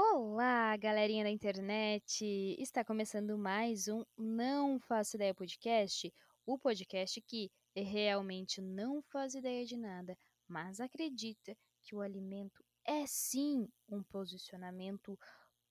Olá, 0.00 0.76
galerinha 0.76 1.24
da 1.24 1.30
internet! 1.30 2.24
Está 2.56 2.84
começando 2.84 3.36
mais 3.36 3.88
um 3.88 4.04
Não 4.16 4.78
Faço 4.78 5.16
Ideia 5.16 5.34
Podcast, 5.34 6.14
o 6.46 6.56
podcast 6.56 7.20
que 7.22 7.50
realmente 7.74 8.60
não 8.62 9.02
faz 9.02 9.34
ideia 9.34 9.66
de 9.66 9.76
nada, 9.76 10.16
mas 10.46 10.78
acredita 10.78 11.52
que 11.82 11.96
o 11.96 12.00
alimento 12.00 12.64
é 12.84 13.04
sim 13.08 13.68
um 13.88 14.04
posicionamento 14.04 15.18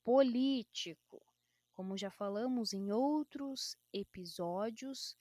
político. 0.04 1.24
Como 1.74 1.98
já 1.98 2.12
falamos 2.12 2.74
em 2.74 2.92
outros 2.92 3.78
episódios, 3.94 5.16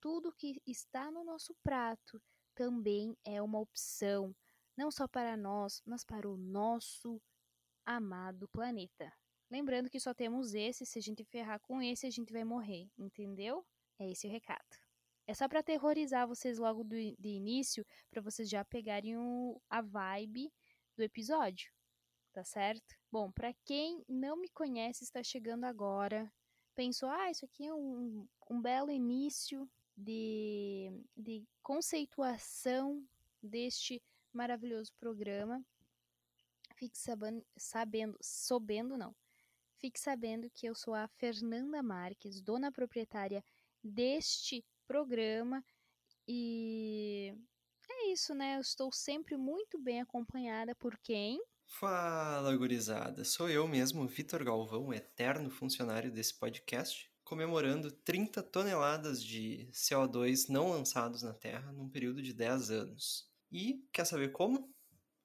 tudo 0.00 0.32
que 0.32 0.62
está 0.66 1.10
no 1.10 1.22
nosso 1.24 1.54
prato 1.62 2.18
também 2.54 3.14
é 3.22 3.42
uma 3.42 3.60
opção, 3.60 4.34
não 4.74 4.90
só 4.90 5.06
para 5.06 5.36
nós, 5.36 5.82
mas 5.84 6.02
para 6.02 6.26
o 6.26 6.38
nosso 6.38 7.20
amado 7.86 8.48
planeta. 8.48 9.10
Lembrando 9.48 9.88
que 9.88 10.00
só 10.00 10.12
temos 10.12 10.54
esse, 10.54 10.84
se 10.84 10.98
a 10.98 11.02
gente 11.02 11.24
ferrar 11.24 11.60
com 11.60 11.80
esse, 11.80 12.06
a 12.06 12.10
gente 12.10 12.32
vai 12.32 12.44
morrer, 12.44 12.90
entendeu? 12.98 13.64
É 13.98 14.10
esse 14.10 14.26
o 14.26 14.30
recado. 14.30 14.76
É 15.26 15.34
só 15.34 15.48
para 15.48 15.60
aterrorizar 15.60 16.26
vocês 16.26 16.58
logo 16.58 16.82
do, 16.82 16.96
de 16.96 17.28
início, 17.28 17.86
para 18.10 18.20
vocês 18.20 18.48
já 18.48 18.64
pegarem 18.64 19.16
o, 19.16 19.60
a 19.70 19.80
vibe 19.80 20.52
do 20.96 21.02
episódio, 21.02 21.72
tá 22.32 22.44
certo? 22.44 22.94
Bom, 23.10 23.30
para 23.30 23.54
quem 23.64 24.04
não 24.08 24.36
me 24.36 24.48
conhece, 24.48 25.04
está 25.04 25.22
chegando 25.22 25.64
agora, 25.64 26.32
pensou, 26.74 27.08
ah, 27.08 27.30
isso 27.30 27.44
aqui 27.44 27.66
é 27.66 27.74
um, 27.74 28.26
um 28.50 28.60
belo 28.60 28.90
início 28.90 29.68
de, 29.96 30.92
de 31.16 31.44
conceituação 31.62 33.04
deste 33.42 34.02
maravilhoso 34.32 34.92
programa 34.98 35.64
fique 36.76 36.98
sabendo, 36.98 37.44
sabendo, 37.56 38.16
sabendo 38.20 38.96
não. 38.96 39.14
Fique 39.78 40.00
sabendo 40.00 40.50
que 40.50 40.66
eu 40.66 40.74
sou 40.74 40.94
a 40.94 41.06
Fernanda 41.06 41.82
Marques, 41.82 42.40
dona 42.40 42.72
proprietária 42.72 43.44
deste 43.82 44.64
programa 44.86 45.62
e 46.26 47.34
é 47.88 48.12
isso, 48.12 48.34
né? 48.34 48.56
Eu 48.56 48.60
estou 48.60 48.90
sempre 48.92 49.36
muito 49.36 49.78
bem 49.78 50.00
acompanhada 50.00 50.74
por 50.74 50.98
quem? 50.98 51.40
Fala, 51.66 52.56
gurizada. 52.56 53.24
Sou 53.24 53.48
eu 53.48 53.66
mesmo, 53.66 54.06
Vitor 54.06 54.44
Galvão, 54.44 54.92
eterno 54.92 55.50
funcionário 55.50 56.10
desse 56.10 56.34
podcast, 56.38 57.10
comemorando 57.24 57.90
30 57.90 58.42
toneladas 58.42 59.22
de 59.22 59.68
CO2 59.72 60.48
não 60.48 60.70
lançados 60.70 61.22
na 61.22 61.34
Terra 61.34 61.72
num 61.72 61.88
período 61.88 62.22
de 62.22 62.32
10 62.32 62.70
anos. 62.70 63.28
E 63.50 63.84
quer 63.92 64.04
saber 64.04 64.32
como? 64.32 64.74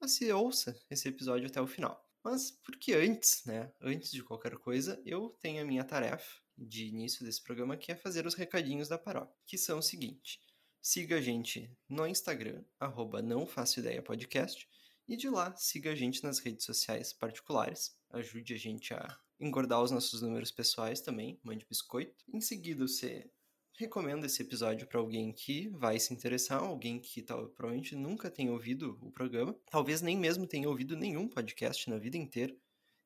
Mas 0.01 0.13
se 0.13 0.31
ouça 0.31 0.75
esse 0.89 1.07
episódio 1.07 1.47
até 1.47 1.61
o 1.61 1.67
final. 1.67 2.03
Mas 2.23 2.51
porque 2.51 2.93
antes, 2.93 3.43
né, 3.45 3.71
antes 3.79 4.11
de 4.11 4.23
qualquer 4.23 4.55
coisa, 4.57 5.01
eu 5.05 5.29
tenho 5.39 5.61
a 5.61 5.65
minha 5.65 5.83
tarefa 5.83 6.41
de 6.57 6.87
início 6.87 7.25
desse 7.25 7.41
programa, 7.41 7.77
que 7.77 7.91
é 7.91 7.95
fazer 7.95 8.25
os 8.25 8.35
recadinhos 8.35 8.87
da 8.87 8.97
paróquia, 8.97 9.35
que 9.45 9.57
são 9.57 9.79
o 9.79 9.83
seguinte: 9.83 10.39
siga 10.81 11.17
a 11.17 11.21
gente 11.21 11.71
no 11.87 12.05
Instagram, 12.05 12.63
arroba 12.79 13.21
não 13.21 13.45
faço 13.45 13.79
ideia 13.79 14.01
podcast, 14.01 14.67
e 15.07 15.15
de 15.15 15.29
lá 15.29 15.55
siga 15.55 15.91
a 15.91 15.95
gente 15.95 16.23
nas 16.23 16.39
redes 16.39 16.65
sociais 16.65 17.13
particulares, 17.13 17.95
ajude 18.11 18.53
a 18.53 18.57
gente 18.57 18.93
a 18.93 19.19
engordar 19.39 19.81
os 19.81 19.91
nossos 19.91 20.21
números 20.21 20.51
pessoais 20.51 21.01
também, 21.01 21.39
mande 21.43 21.65
biscoito. 21.65 22.23
Em 22.31 22.39
seguida, 22.41 22.87
você 22.87 23.29
recomendo 23.81 24.25
esse 24.25 24.41
episódio 24.41 24.87
para 24.87 24.99
alguém 24.99 25.33
que 25.33 25.67
vai 25.69 25.99
se 25.99 26.13
interessar, 26.13 26.59
alguém 26.59 26.99
que 26.99 27.21
tal, 27.21 27.47
provavelmente 27.49 27.95
nunca 27.95 28.29
tenha 28.29 28.51
ouvido 28.51 28.97
o 29.01 29.11
programa, 29.11 29.55
talvez 29.69 30.01
nem 30.01 30.15
mesmo 30.17 30.45
tenha 30.45 30.69
ouvido 30.69 30.95
nenhum 30.95 31.27
podcast 31.27 31.89
na 31.89 31.97
vida 31.97 32.15
inteira. 32.15 32.55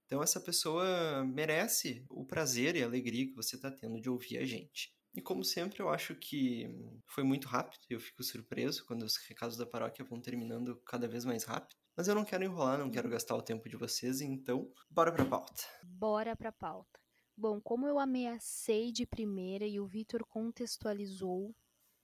Então 0.06 0.22
essa 0.22 0.40
pessoa 0.40 1.24
merece 1.26 2.06
o 2.10 2.26
prazer 2.26 2.76
e 2.76 2.84
a 2.84 2.86
alegria 2.86 3.26
que 3.26 3.34
você 3.34 3.56
está 3.56 3.72
tendo 3.72 4.00
de 4.00 4.10
ouvir 4.10 4.38
a 4.38 4.46
gente. 4.46 4.94
E 5.16 5.22
como 5.22 5.46
sempre, 5.46 5.82
eu 5.82 5.88
acho 5.88 6.14
que 6.14 6.68
foi 7.08 7.24
muito 7.24 7.48
rápido, 7.48 7.82
eu 7.90 8.00
fico 8.00 8.22
surpreso 8.22 8.86
quando 8.86 9.04
os 9.04 9.16
recados 9.16 9.56
da 9.56 9.66
paróquia 9.66 10.04
vão 10.04 10.20
terminando 10.20 10.76
cada 10.86 11.08
vez 11.08 11.24
mais 11.24 11.46
rápido. 11.46 11.78
Mas 11.96 12.10
eu 12.10 12.16
não 12.16 12.26
quero 12.26 12.44
enrolar, 12.44 12.78
não 12.78 12.92
quero 12.92 13.10
gastar 13.10 13.36
o 13.36 13.42
tempo 13.42 13.70
de 13.70 13.78
vocês, 13.78 14.20
então 14.20 14.70
bora 14.90 15.14
pra 15.14 15.26
pauta. 15.26 15.64
Bora 15.82 16.36
pra 16.36 16.52
pauta. 16.52 17.05
Bom, 17.38 17.60
como 17.60 17.86
eu 17.86 18.00
ameacei 18.00 18.92
de 18.92 19.06
primeira 19.06 19.66
e 19.66 19.80
o 19.80 19.86
Vitor 19.86 20.26
contextualizou 20.26 21.54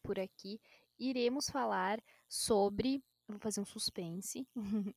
por 0.03 0.19
aqui, 0.19 0.59
iremos 0.99 1.49
falar 1.49 2.01
sobre. 2.27 3.03
Vou 3.27 3.39
fazer 3.39 3.61
um 3.61 3.65
suspense. 3.65 4.45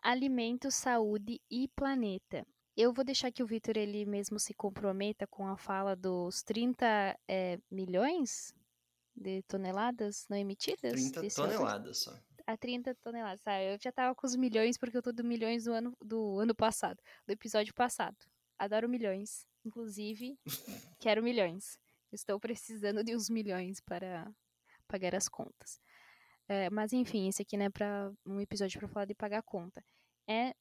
Alimento, 0.00 0.70
saúde 0.70 1.40
e 1.50 1.66
planeta. 1.68 2.46
Eu 2.76 2.92
vou 2.92 3.04
deixar 3.04 3.32
que 3.32 3.42
o 3.42 3.46
Vitor 3.46 3.76
ele 3.76 4.04
mesmo 4.04 4.38
se 4.38 4.54
comprometa 4.54 5.26
com 5.26 5.48
a 5.48 5.56
fala 5.56 5.96
dos 5.96 6.42
30 6.42 7.18
é, 7.26 7.58
milhões 7.70 8.54
de 9.16 9.42
toneladas 9.44 10.26
não 10.28 10.36
emitidas? 10.36 10.92
30 10.92 11.28
toneladas 11.34 11.98
só. 11.98 12.14
A 12.46 12.56
30 12.56 12.94
toneladas. 12.96 13.40
Ah, 13.46 13.60
eu 13.60 13.78
já 13.80 13.90
tava 13.90 14.14
com 14.14 14.26
os 14.26 14.36
milhões 14.36 14.76
porque 14.76 14.96
eu 14.96 15.02
tô 15.02 15.10
do 15.10 15.24
milhões 15.24 15.64
do 15.64 15.72
ano, 15.72 15.96
do 16.00 16.38
ano 16.38 16.54
passado, 16.54 17.02
do 17.26 17.32
episódio 17.32 17.74
passado. 17.74 18.16
Adoro 18.58 18.88
milhões. 18.88 19.46
Inclusive, 19.66 20.38
quero 21.00 21.24
milhões. 21.24 21.76
Estou 22.12 22.38
precisando 22.38 23.02
de 23.02 23.16
uns 23.16 23.28
milhões 23.28 23.80
para 23.80 24.32
pagar 24.86 25.12
as 25.12 25.28
contas. 25.28 25.80
É, 26.48 26.70
mas 26.70 26.92
enfim, 26.92 27.26
esse 27.28 27.42
aqui 27.42 27.56
não 27.56 27.64
é 27.64 27.70
para 27.70 28.12
um 28.24 28.40
episódio 28.40 28.78
para 28.78 28.88
falar 28.88 29.06
de 29.06 29.14
pagar 29.16 29.42
conta. 29.42 29.84
É 30.28 30.54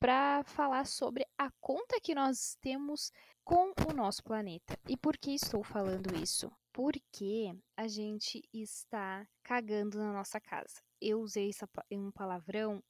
para 0.00 0.42
falar 0.42 0.84
sobre 0.84 1.24
a 1.38 1.48
conta 1.60 2.00
que 2.02 2.12
nós 2.16 2.56
temos 2.60 3.12
com 3.44 3.72
o 3.88 3.92
nosso 3.92 4.24
planeta. 4.24 4.76
E 4.88 4.96
por 4.96 5.16
que 5.16 5.30
estou 5.30 5.62
falando 5.62 6.16
isso? 6.20 6.50
Porque 6.72 7.56
a 7.76 7.86
gente 7.86 8.42
está 8.52 9.24
cagando 9.44 9.98
na 9.98 10.12
nossa 10.12 10.40
casa. 10.40 10.82
Eu 11.00 11.20
usei 11.20 11.50
essa, 11.50 11.68
um 11.92 12.10
palavrão 12.10 12.82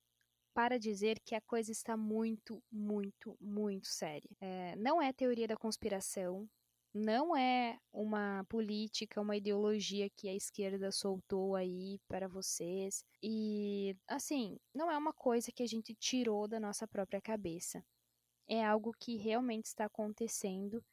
para 0.55 0.79
dizer 0.79 1.19
que 1.25 1.35
a 1.35 1.41
coisa 1.41 1.73
está 1.73 1.97
muito, 1.97 2.63
muito, 2.71 3.37
muito 3.41 3.89
séria. 3.89 4.31
É, 4.41 4.77
não 4.77 5.01
é 5.01 5.13
teoria 5.13 5.49
da 5.49 5.57
conspiração, 5.57 6.49
não 6.95 7.35
é 7.35 7.79
uma 7.93 8.45
política, 8.49 9.21
uma 9.21 9.37
ideologia 9.37 10.11
que 10.11 10.29
a 10.29 10.35
esquerda 10.35 10.93
soltou 10.93 11.57
aí 11.57 11.99
para 12.07 12.29
vocês. 12.29 13.03
E, 13.23 13.97
assim, 14.07 14.59
não 14.75 14.91
é 14.91 14.97
uma 14.97 15.13
coisa 15.13 15.51
que 15.51 15.63
a 15.63 15.67
gente 15.67 15.95
tirou 15.95 16.47
da 16.47 16.61
nossa 16.61 16.87
própria 16.87 17.21
cabeça. 17.21 17.83
É 18.47 18.65
algo 18.65 18.93
que 18.99 19.17
realmente 19.17 19.67
está 19.67 19.87
acontecendo. 19.87 20.85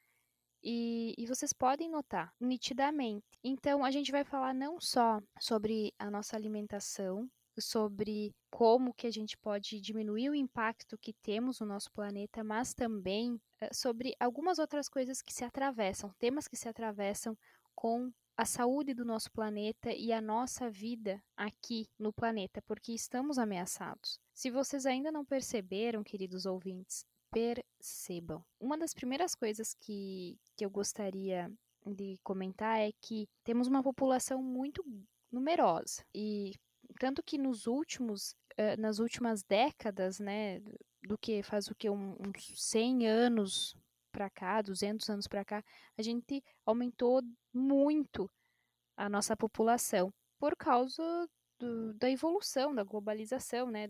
E, 0.64 1.14
e, 1.18 1.26
vocês 1.26 1.54
podem 1.54 1.90
notar 1.90 2.34
nitidamente. 2.40 3.26
Então, 3.44 3.84
a 3.84 3.92
gente 3.92 4.12
vai 4.12 4.24
falar 4.24 4.54
não 4.54 4.80
só 4.80 5.22
sobre 5.40 5.94
a 5.98 6.10
nossa 6.12 6.36
alimentação, 6.36 7.30
sobre 7.62 8.34
como 8.50 8.94
que 8.94 9.08
a 9.08 9.12
gente 9.12 9.38
pode 9.38 9.80
diminuir 9.80 10.30
o 10.30 10.36
impacto 10.36 10.98
que 10.98 11.14
temos 11.14 11.60
no 11.60 11.66
nosso 11.66 11.92
planeta, 11.92 12.44
mas 12.44 12.74
também 12.74 13.40
eh, 13.62 13.70
sobre 13.74 14.16
algumas 14.20 14.60
outras 14.60 14.90
coisas 14.90 15.22
que 15.22 15.34
se 15.34 15.44
atravessam, 15.44 16.14
temas 16.20 16.48
que 16.48 16.58
se 16.58 16.68
atravessam 16.68 17.38
com 17.76 18.12
a 18.36 18.46
saúde 18.46 18.94
do 18.94 19.04
nosso 19.04 19.30
planeta 19.32 19.92
e 19.92 20.14
a 20.14 20.22
nossa 20.22 20.70
vida 20.70 21.22
aqui 21.36 21.88
no 22.00 22.14
planeta, 22.14 22.62
porque 22.62 22.94
estamos 22.94 23.38
ameaçados. 23.38 24.18
Se 24.34 24.50
vocês 24.50 24.86
ainda 24.86 25.12
não 25.12 25.26
perceberam, 25.26 26.04
queridos 26.04 26.46
ouvintes, 26.46 27.06
percebam. 27.32 28.44
Uma 28.60 28.78
das 28.78 28.94
primeiras 28.94 29.36
coisas 29.36 29.74
que, 29.74 30.38
que 30.56 30.66
eu 30.66 30.70
gostaria 30.70 31.52
de 31.86 32.18
comentar 32.24 32.80
é 32.80 32.92
que 33.02 33.28
temos 33.44 33.68
uma 33.68 33.84
população 33.84 34.42
muito 34.42 34.84
numerosa 35.32 36.04
e 36.14 36.54
tanto 37.00 37.24
que 37.24 37.38
nos 37.38 37.66
últimos, 37.66 38.36
uh, 38.60 38.80
nas 38.80 39.00
últimas 39.00 39.42
décadas, 39.42 40.20
né, 40.20 40.60
do 41.02 41.18
que 41.18 41.42
faz 41.42 41.68
o 41.68 41.76
que 41.76 41.90
um, 41.90 42.12
uns 42.20 42.54
100 42.56 43.08
anos 43.08 43.76
para 44.12 44.30
cá, 44.30 44.62
200 44.62 45.10
anos 45.10 45.28
para 45.28 45.46
cá, 45.46 45.64
a 45.98 46.02
gente 46.02 46.44
aumentou 46.66 47.22
muito 47.54 48.30
a 48.98 49.08
nossa 49.10 49.36
população 49.36 50.14
por 50.38 50.56
causa 50.58 51.28
do, 51.58 51.94
da 51.94 52.10
evolução, 52.10 52.76
da 52.76 52.84
globalização, 52.84 53.72
né, 53.72 53.88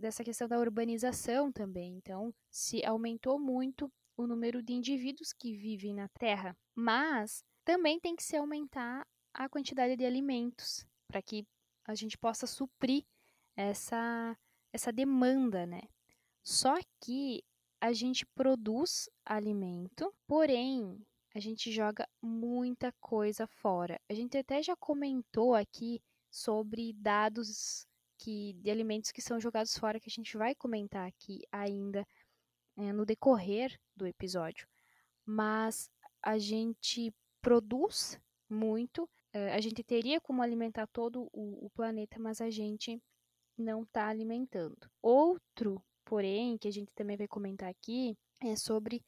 dessa 0.00 0.24
questão 0.24 0.48
da 0.48 0.58
urbanização 0.58 1.52
também. 1.52 1.96
Então, 1.96 2.34
se 2.50 2.84
aumentou 2.84 3.38
muito 3.38 3.92
o 4.16 4.26
número 4.26 4.62
de 4.62 4.72
indivíduos 4.72 5.32
que 5.32 5.54
vivem 5.54 5.94
na 5.94 6.08
Terra, 6.18 6.56
mas 6.74 7.44
também 7.64 8.00
tem 8.00 8.16
que 8.16 8.22
se 8.22 8.36
aumentar 8.36 9.06
a 9.34 9.48
quantidade 9.48 9.96
de 9.96 10.06
alimentos 10.06 10.86
para 11.06 11.20
que 11.20 11.46
a 11.86 11.94
gente 11.94 12.18
possa 12.18 12.46
suprir 12.46 13.04
essa, 13.56 14.36
essa 14.72 14.92
demanda, 14.92 15.66
né? 15.66 15.82
Só 16.42 16.76
que 17.00 17.42
a 17.80 17.92
gente 17.92 18.24
produz 18.26 19.08
alimento, 19.24 20.12
porém 20.26 21.04
a 21.34 21.40
gente 21.40 21.70
joga 21.70 22.08
muita 22.22 22.92
coisa 23.00 23.46
fora. 23.46 24.00
A 24.08 24.14
gente 24.14 24.38
até 24.38 24.62
já 24.62 24.74
comentou 24.76 25.54
aqui 25.54 26.00
sobre 26.30 26.92
dados 26.94 27.86
que 28.18 28.54
de 28.54 28.70
alimentos 28.70 29.12
que 29.12 29.20
são 29.20 29.38
jogados 29.38 29.76
fora 29.76 30.00
que 30.00 30.08
a 30.08 30.12
gente 30.14 30.36
vai 30.36 30.54
comentar 30.54 31.06
aqui 31.06 31.42
ainda 31.52 32.06
é, 32.76 32.92
no 32.92 33.04
decorrer 33.04 33.78
do 33.94 34.06
episódio, 34.06 34.66
mas 35.24 35.90
a 36.22 36.38
gente 36.38 37.14
produz 37.40 38.18
muito, 38.48 39.08
a 39.52 39.60
gente 39.60 39.82
teria 39.82 40.20
como 40.20 40.42
alimentar 40.42 40.86
todo 40.86 41.28
o, 41.32 41.66
o 41.66 41.70
planeta, 41.70 42.18
mas 42.18 42.40
a 42.40 42.50
gente 42.50 43.00
não 43.56 43.82
está 43.82 44.08
alimentando. 44.08 44.90
Outro, 45.02 45.82
porém, 46.04 46.58
que 46.58 46.68
a 46.68 46.70
gente 46.70 46.92
também 46.94 47.16
vai 47.16 47.26
comentar 47.26 47.68
aqui, 47.68 48.16
é 48.40 48.54
sobre 48.56 49.02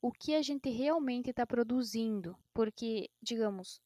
o 0.00 0.10
que 0.10 0.34
a 0.34 0.42
gente 0.42 0.70
realmente 0.70 1.30
está 1.30 1.46
produzindo. 1.46 2.36
Porque, 2.54 3.10
digamos, 3.22 3.80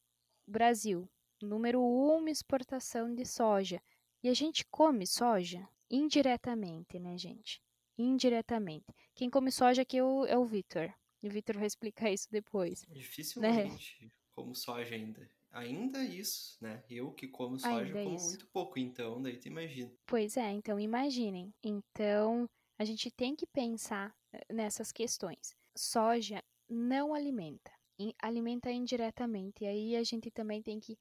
Brasil, 0.47 1.09
número 1.41 1.81
um 1.81 2.27
exportação 2.27 3.13
de 3.13 3.25
soja. 3.25 3.81
E 4.23 4.29
a 4.29 4.33
gente 4.33 4.65
come 4.71 5.05
soja 5.05 5.67
indiretamente, 5.89 6.99
né, 6.99 7.17
gente? 7.17 7.61
Indiretamente. 7.97 8.85
Quem 9.13 9.29
come 9.29 9.51
soja 9.51 9.83
aqui 9.83 9.97
é 9.97 10.03
o, 10.03 10.25
é 10.25 10.37
o 10.37 10.45
Vitor. 10.45 10.93
E 11.21 11.27
o 11.27 11.31
Vitor 11.31 11.57
vai 11.57 11.67
explicar 11.67 12.11
isso 12.11 12.27
depois. 12.31 12.85
Dificilmente 12.89 13.97
né? 14.01 14.11
como 14.33 14.55
soja 14.55 14.95
ainda. 14.95 15.29
Ainda 15.55 16.03
isso, 16.03 16.57
né? 16.61 16.83
Eu 16.89 17.13
que 17.13 17.29
como 17.29 17.57
soja 17.57 17.77
ainda 17.77 18.03
como 18.03 18.15
isso. 18.17 18.25
muito 18.25 18.47
pouco, 18.47 18.77
então 18.77 19.21
daí 19.21 19.37
tu 19.37 19.47
imagina. 19.47 19.89
Pois 20.05 20.35
é, 20.35 20.51
então 20.51 20.77
imaginem. 20.77 21.53
Então 21.63 22.45
a 22.77 22.83
gente 22.83 23.09
tem 23.09 23.33
que 23.37 23.47
pensar 23.47 24.13
eh, 24.33 24.53
nessas 24.53 24.91
questões. 24.91 25.55
Soja 25.73 26.43
não 26.69 27.13
alimenta, 27.13 27.71
alimenta 28.21 28.69
indiretamente. 28.69 29.63
E 29.63 29.67
aí 29.67 29.95
a 29.95 30.03
gente 30.03 30.29
também 30.29 30.61
tem 30.61 30.77
que 30.77 30.97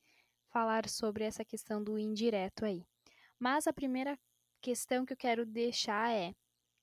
falar 0.53 0.89
sobre 0.89 1.25
essa 1.25 1.45
questão 1.45 1.83
do 1.83 1.99
indireto 1.99 2.65
aí. 2.65 2.87
Mas 3.41 3.67
a 3.67 3.73
primeira 3.73 4.17
questão 4.62 5.05
que 5.05 5.15
eu 5.15 5.17
quero 5.17 5.45
deixar 5.45 6.12
é 6.12 6.33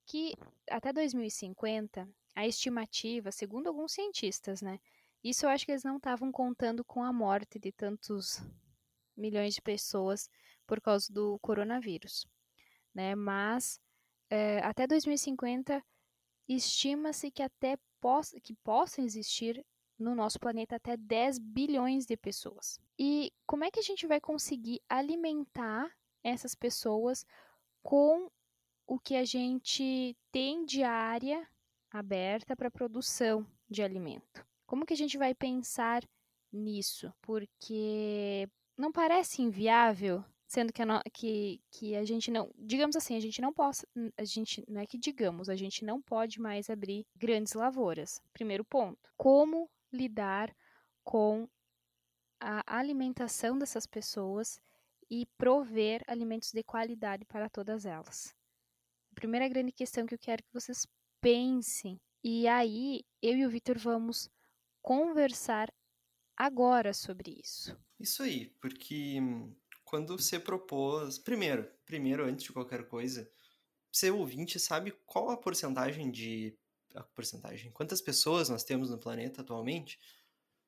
que 0.06 0.33
até 0.69 0.91
2050, 0.91 2.06
a 2.35 2.45
estimativa, 2.45 3.31
segundo 3.31 3.68
alguns 3.68 3.94
cientistas, 3.94 4.62
né? 4.62 4.77
Isso 5.23 5.45
eu 5.45 5.50
acho 5.50 5.65
que 5.65 5.71
eles 5.71 5.83
não 5.83 5.97
estavam 5.97 6.31
contando 6.31 6.83
com 6.83 7.03
a 7.03 7.13
morte 7.13 7.59
de 7.59 7.71
tantos 7.71 8.41
milhões 9.15 9.53
de 9.53 9.62
pessoas 9.62 10.29
por 10.65 10.81
causa 10.81 11.12
do 11.13 11.38
coronavírus, 11.39 12.25
né? 12.94 13.13
Mas 13.13 13.79
é, 14.29 14.59
até 14.59 14.88
2050 14.88 15.83
estima-se 16.47 17.29
que 17.29 17.44
até 17.44 17.77
possa, 18.00 18.39
que 18.39 18.56
possam 18.63 19.06
existir 19.06 19.63
no 19.97 20.15
nosso 20.15 20.39
planeta 20.39 20.75
até 20.75 20.97
10 20.97 21.38
bilhões 21.38 22.06
de 22.06 22.18
pessoas. 22.18 22.79
E 22.97 23.31
como 23.45 23.63
é 23.63 23.69
que 23.69 23.79
a 23.79 23.83
gente 23.83 24.07
vai 24.07 24.19
conseguir 24.19 24.81
alimentar 24.89 25.95
essas 26.23 26.56
pessoas 26.56 27.25
com 27.83 28.29
o 28.88 29.00
que 29.00 29.15
a 29.15 29.23
gente 29.23 30.18
tem 30.31 30.65
de 30.65 30.83
área 30.83 31.47
aberta 31.91 32.56
para 32.56 32.71
produção 32.71 33.45
de 33.69 33.83
alimento? 33.83 34.50
Como 34.71 34.85
que 34.85 34.94
a 34.94 34.97
gente 34.97 35.18
vai 35.18 35.35
pensar 35.35 36.01
nisso? 36.50 37.13
Porque 37.21 38.47
não 38.77 38.89
parece 38.89 39.41
inviável 39.41 40.23
sendo 40.47 40.71
que 40.71 40.81
a, 40.81 40.85
no, 40.85 41.01
que, 41.12 41.62
que 41.69 41.94
a 41.94 42.06
gente 42.06 42.31
não, 42.31 42.50
digamos 42.57 42.95
assim, 42.95 43.18
a 43.18 43.19
gente 43.19 43.41
não 43.41 43.51
possa, 43.51 43.85
a 44.18 44.23
gente 44.23 44.63
não 44.69 44.79
é 44.79 44.85
que 44.85 44.97
digamos, 44.97 45.50
a 45.50 45.57
gente 45.57 45.83
não 45.83 46.01
pode 46.01 46.39
mais 46.39 46.69
abrir 46.69 47.06
grandes 47.18 47.51
lavouras. 47.51 48.21
Primeiro 48.31 48.63
ponto. 48.63 49.12
Como 49.18 49.69
lidar 49.91 50.56
com 51.03 51.50
a 52.39 52.63
alimentação 52.65 53.59
dessas 53.59 53.85
pessoas 53.85 54.57
e 55.09 55.25
prover 55.38 56.01
alimentos 56.07 56.53
de 56.53 56.63
qualidade 56.63 57.25
para 57.25 57.50
todas 57.50 57.85
elas. 57.85 58.33
A 59.12 59.15
primeira 59.15 59.50
grande 59.50 59.73
questão 59.73 60.06
que 60.06 60.13
eu 60.15 60.19
quero 60.19 60.41
que 60.41 60.53
vocês 60.53 60.88
pensem. 61.19 62.00
E 62.23 62.47
aí, 62.47 63.03
eu 63.21 63.35
e 63.35 63.45
o 63.45 63.50
Vitor 63.50 63.77
vamos 63.77 64.29
conversar 64.81 65.72
agora 66.36 66.94
sobre 66.94 67.39
isso. 67.44 67.78
Isso 68.00 68.24
aí, 68.24 68.48
porque 68.60 69.18
quando 69.86 70.18
você 70.18 70.39
propôs, 70.39 71.18
primeiro, 71.19 71.69
primeiro 71.86 72.25
antes 72.25 72.45
de 72.45 72.54
qualquer 72.54 72.88
coisa, 72.88 73.30
você 73.92 74.10
ouvinte 74.10 74.60
sabe 74.60 74.92
qual 75.06 75.30
a 75.30 75.38
porcentagem 75.38 76.10
de 76.10 76.57
a 76.95 77.04
porcentagem, 77.04 77.72
quantas 77.72 78.01
pessoas 78.01 78.50
nós 78.50 78.63
temos 78.63 78.89
no 78.89 78.98
planeta 78.98 79.42
atualmente? 79.42 80.00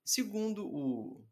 Segundo 0.06 0.65
o 0.65 1.25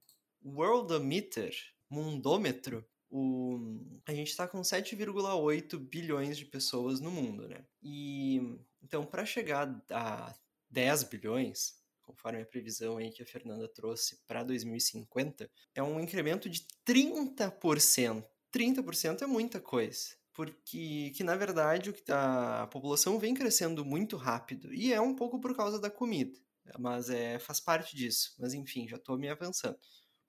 Worldometer, 0.43 1.53
mundômetro, 1.89 2.85
o, 3.09 3.59
a 4.05 4.13
gente 4.13 4.29
está 4.29 4.47
com 4.47 4.61
7,8 4.61 5.77
bilhões 5.77 6.37
de 6.37 6.45
pessoas 6.45 6.99
no 6.99 7.11
mundo, 7.11 7.47
né? 7.47 7.65
E 7.83 8.57
então 8.81 9.05
para 9.05 9.25
chegar 9.25 9.83
a 9.89 10.33
10 10.69 11.03
bilhões, 11.03 11.80
conforme 12.01 12.41
a 12.41 12.45
previsão 12.45 12.97
aí 12.97 13.11
que 13.11 13.23
a 13.23 13.25
Fernanda 13.25 13.67
trouxe 13.67 14.19
para 14.27 14.43
2050, 14.43 15.49
é 15.73 15.81
um 15.81 15.99
incremento 15.99 16.49
de 16.49 16.65
30%. 16.85 18.23
30% 18.51 19.21
é 19.21 19.27
muita 19.27 19.59
coisa 19.61 20.21
porque 20.33 21.11
que 21.13 21.23
na 21.23 21.35
verdade 21.35 21.93
a 22.09 22.67
população 22.71 23.19
vem 23.19 23.33
crescendo 23.33 23.83
muito 23.83 24.15
rápido 24.15 24.73
e 24.73 24.93
é 24.93 25.01
um 25.01 25.13
pouco 25.13 25.39
por 25.39 25.55
causa 25.55 25.79
da 25.79 25.89
comida, 25.89 26.39
mas 26.79 27.09
é 27.09 27.37
faz 27.39 27.59
parte 27.59 27.95
disso. 27.95 28.33
Mas 28.39 28.53
enfim, 28.53 28.87
já 28.87 28.95
estou 28.95 29.17
me 29.17 29.29
avançando. 29.29 29.77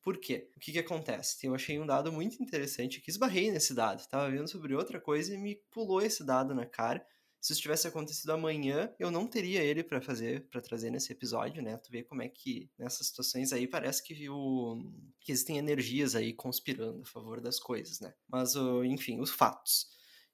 Por 0.02 0.18
quê? 0.18 0.50
O 0.56 0.60
que, 0.60 0.72
que 0.72 0.80
acontece? 0.80 1.46
Eu 1.46 1.54
achei 1.54 1.78
um 1.78 1.86
dado 1.86 2.12
muito 2.12 2.42
interessante 2.42 3.00
que 3.00 3.08
esbarrei 3.08 3.52
nesse 3.52 3.72
dado. 3.72 4.00
Estava 4.00 4.28
vendo 4.28 4.48
sobre 4.48 4.74
outra 4.74 5.00
coisa 5.00 5.32
e 5.32 5.38
me 5.38 5.54
pulou 5.70 6.02
esse 6.02 6.24
dado 6.24 6.54
na 6.54 6.66
cara. 6.66 7.06
Se 7.42 7.52
isso 7.52 7.62
tivesse 7.62 7.88
acontecido 7.88 8.30
amanhã, 8.30 8.94
eu 9.00 9.10
não 9.10 9.26
teria 9.26 9.64
ele 9.64 9.82
para 9.82 10.00
fazer, 10.00 10.48
para 10.48 10.60
trazer 10.60 10.90
nesse 10.90 11.10
episódio, 11.12 11.60
né? 11.60 11.76
Tu 11.76 11.90
vê 11.90 12.04
como 12.04 12.22
é 12.22 12.28
que 12.28 12.70
nessas 12.78 13.08
situações 13.08 13.52
aí 13.52 13.66
parece 13.66 14.00
que, 14.00 14.30
o, 14.30 14.80
que 15.18 15.32
existem 15.32 15.58
energias 15.58 16.14
aí 16.14 16.32
conspirando 16.32 17.02
a 17.02 17.04
favor 17.04 17.40
das 17.40 17.58
coisas, 17.58 17.98
né? 17.98 18.14
Mas, 18.28 18.54
enfim, 18.84 19.18
os 19.18 19.30
fatos. 19.30 19.88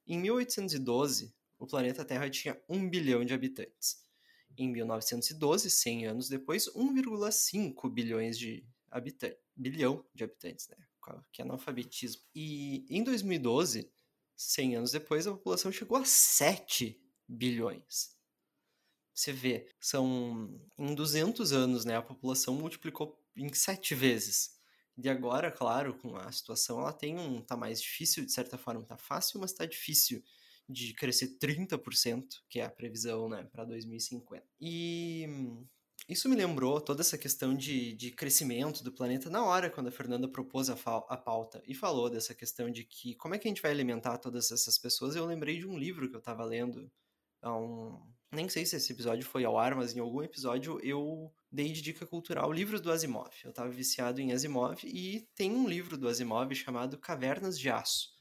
Em 0.06 0.18
1812, 0.18 1.34
o 1.58 1.66
planeta 1.66 2.04
Terra 2.04 2.28
tinha 2.28 2.60
1 2.68 2.90
bilhão 2.90 3.24
de 3.24 3.32
habitantes. 3.32 4.04
Em 4.54 4.70
1912, 4.70 5.70
100 5.70 6.06
anos 6.08 6.28
depois, 6.28 6.68
1,5 6.74 7.90
bilhões 7.90 8.38
de 8.38 8.66
habitantes, 8.90 9.38
bilhão 9.56 10.04
de 10.14 10.24
habitantes, 10.24 10.68
né? 10.68 10.76
Que 11.32 11.40
é 11.40 11.44
analfabetismo. 11.46 12.20
E 12.34 12.84
em 12.90 13.02
2012, 13.02 13.90
100 14.38 14.76
anos 14.76 14.92
depois, 14.92 15.26
a 15.26 15.32
população 15.32 15.72
chegou 15.72 15.98
a 15.98 16.04
7 16.04 16.98
bilhões. 17.28 18.16
Você 19.12 19.32
vê, 19.32 19.68
são 19.80 20.60
em 20.78 20.94
200 20.94 21.52
anos, 21.52 21.84
né? 21.84 21.96
A 21.96 22.02
população 22.02 22.54
multiplicou 22.54 23.20
em 23.36 23.52
7 23.52 23.94
vezes. 23.96 24.56
E 24.96 25.08
agora, 25.08 25.50
claro, 25.50 25.92
com 25.98 26.16
a 26.16 26.30
situação, 26.30 26.80
ela 26.80 26.92
tem 26.92 27.18
um. 27.18 27.42
tá 27.42 27.56
mais 27.56 27.82
difícil, 27.82 28.24
de 28.24 28.32
certa 28.32 28.56
forma, 28.56 28.84
tá 28.84 28.96
fácil, 28.96 29.40
mas 29.40 29.52
tá 29.52 29.66
difícil 29.66 30.22
de 30.68 30.94
crescer 30.94 31.36
30%, 31.38 32.42
que 32.48 32.60
é 32.60 32.64
a 32.64 32.70
previsão, 32.70 33.28
né, 33.28 33.42
para 33.50 33.64
2050. 33.64 34.44
E 34.60 35.26
isso 36.08 36.28
me 36.28 36.36
lembrou 36.36 36.80
toda 36.80 37.02
essa 37.02 37.18
questão 37.18 37.54
de, 37.54 37.92
de 37.92 38.10
crescimento 38.10 38.82
do 38.82 38.92
planeta 38.92 39.28
na 39.28 39.44
hora 39.44 39.68
quando 39.68 39.88
a 39.88 39.92
Fernanda 39.92 40.26
propôs 40.26 40.70
a, 40.70 40.74
a 41.08 41.16
pauta 41.16 41.62
e 41.66 41.74
falou 41.74 42.08
dessa 42.08 42.34
questão 42.34 42.70
de 42.70 42.84
que 42.84 43.14
como 43.16 43.34
é 43.34 43.38
que 43.38 43.46
a 43.46 43.50
gente 43.50 43.62
vai 43.62 43.70
alimentar 43.70 44.18
todas 44.18 44.50
essas 44.50 44.78
pessoas. 44.78 45.14
Eu 45.14 45.26
lembrei 45.26 45.58
de 45.58 45.66
um 45.66 45.76
livro 45.76 46.08
que 46.08 46.16
eu 46.16 46.20
estava 46.20 46.44
lendo 46.44 46.90
um, 47.44 48.00
nem 48.32 48.48
sei 48.48 48.66
se 48.66 48.76
esse 48.76 48.92
episódio 48.92 49.24
foi 49.24 49.44
ao 49.44 49.58
ar, 49.58 49.74
mas 49.74 49.96
em 49.96 50.00
algum 50.00 50.22
episódio 50.22 50.78
eu 50.82 51.32
dei 51.50 51.72
de 51.72 51.80
dica 51.80 52.06
cultural 52.06 52.52
livros 52.52 52.80
do 52.80 52.90
Asimov. 52.90 53.30
Eu 53.42 53.50
estava 53.50 53.70
viciado 53.70 54.20
em 54.20 54.32
Asimov 54.32 54.78
e 54.84 55.26
tem 55.34 55.52
um 55.52 55.68
livro 55.68 55.96
do 55.96 56.08
Asimov 56.08 56.54
chamado 56.54 56.98
Cavernas 56.98 57.58
de 57.58 57.70
Aço. 57.70 58.16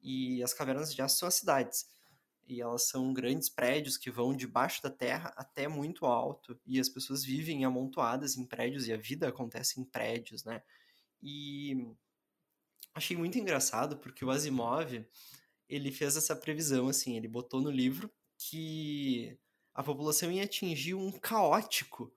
E 0.00 0.42
as 0.42 0.52
cavernas 0.52 0.92
de 0.92 1.00
aço 1.00 1.18
são 1.18 1.28
as 1.28 1.34
cidades. 1.34 1.86
E 2.46 2.60
elas 2.60 2.88
são 2.88 3.12
grandes 3.12 3.48
prédios 3.48 3.96
que 3.96 4.10
vão 4.10 4.34
debaixo 4.34 4.82
da 4.82 4.90
terra 4.90 5.32
até 5.36 5.68
muito 5.68 6.06
alto. 6.06 6.58
E 6.66 6.80
as 6.80 6.88
pessoas 6.88 7.24
vivem 7.24 7.64
amontoadas 7.64 8.36
em 8.36 8.44
prédios 8.44 8.86
e 8.86 8.92
a 8.92 8.96
vida 8.96 9.28
acontece 9.28 9.80
em 9.80 9.84
prédios, 9.84 10.44
né? 10.44 10.62
E 11.22 11.86
achei 12.94 13.16
muito 13.16 13.38
engraçado 13.38 13.96
porque 13.96 14.24
o 14.24 14.30
Asimov 14.30 15.04
ele 15.68 15.90
fez 15.90 16.16
essa 16.16 16.36
previsão 16.36 16.88
assim, 16.88 17.16
ele 17.16 17.28
botou 17.28 17.60
no 17.60 17.70
livro 17.70 18.10
que 18.36 19.38
a 19.74 19.82
população 19.82 20.30
ia 20.30 20.44
atingir 20.44 20.94
um 20.94 21.10
caótico, 21.12 22.12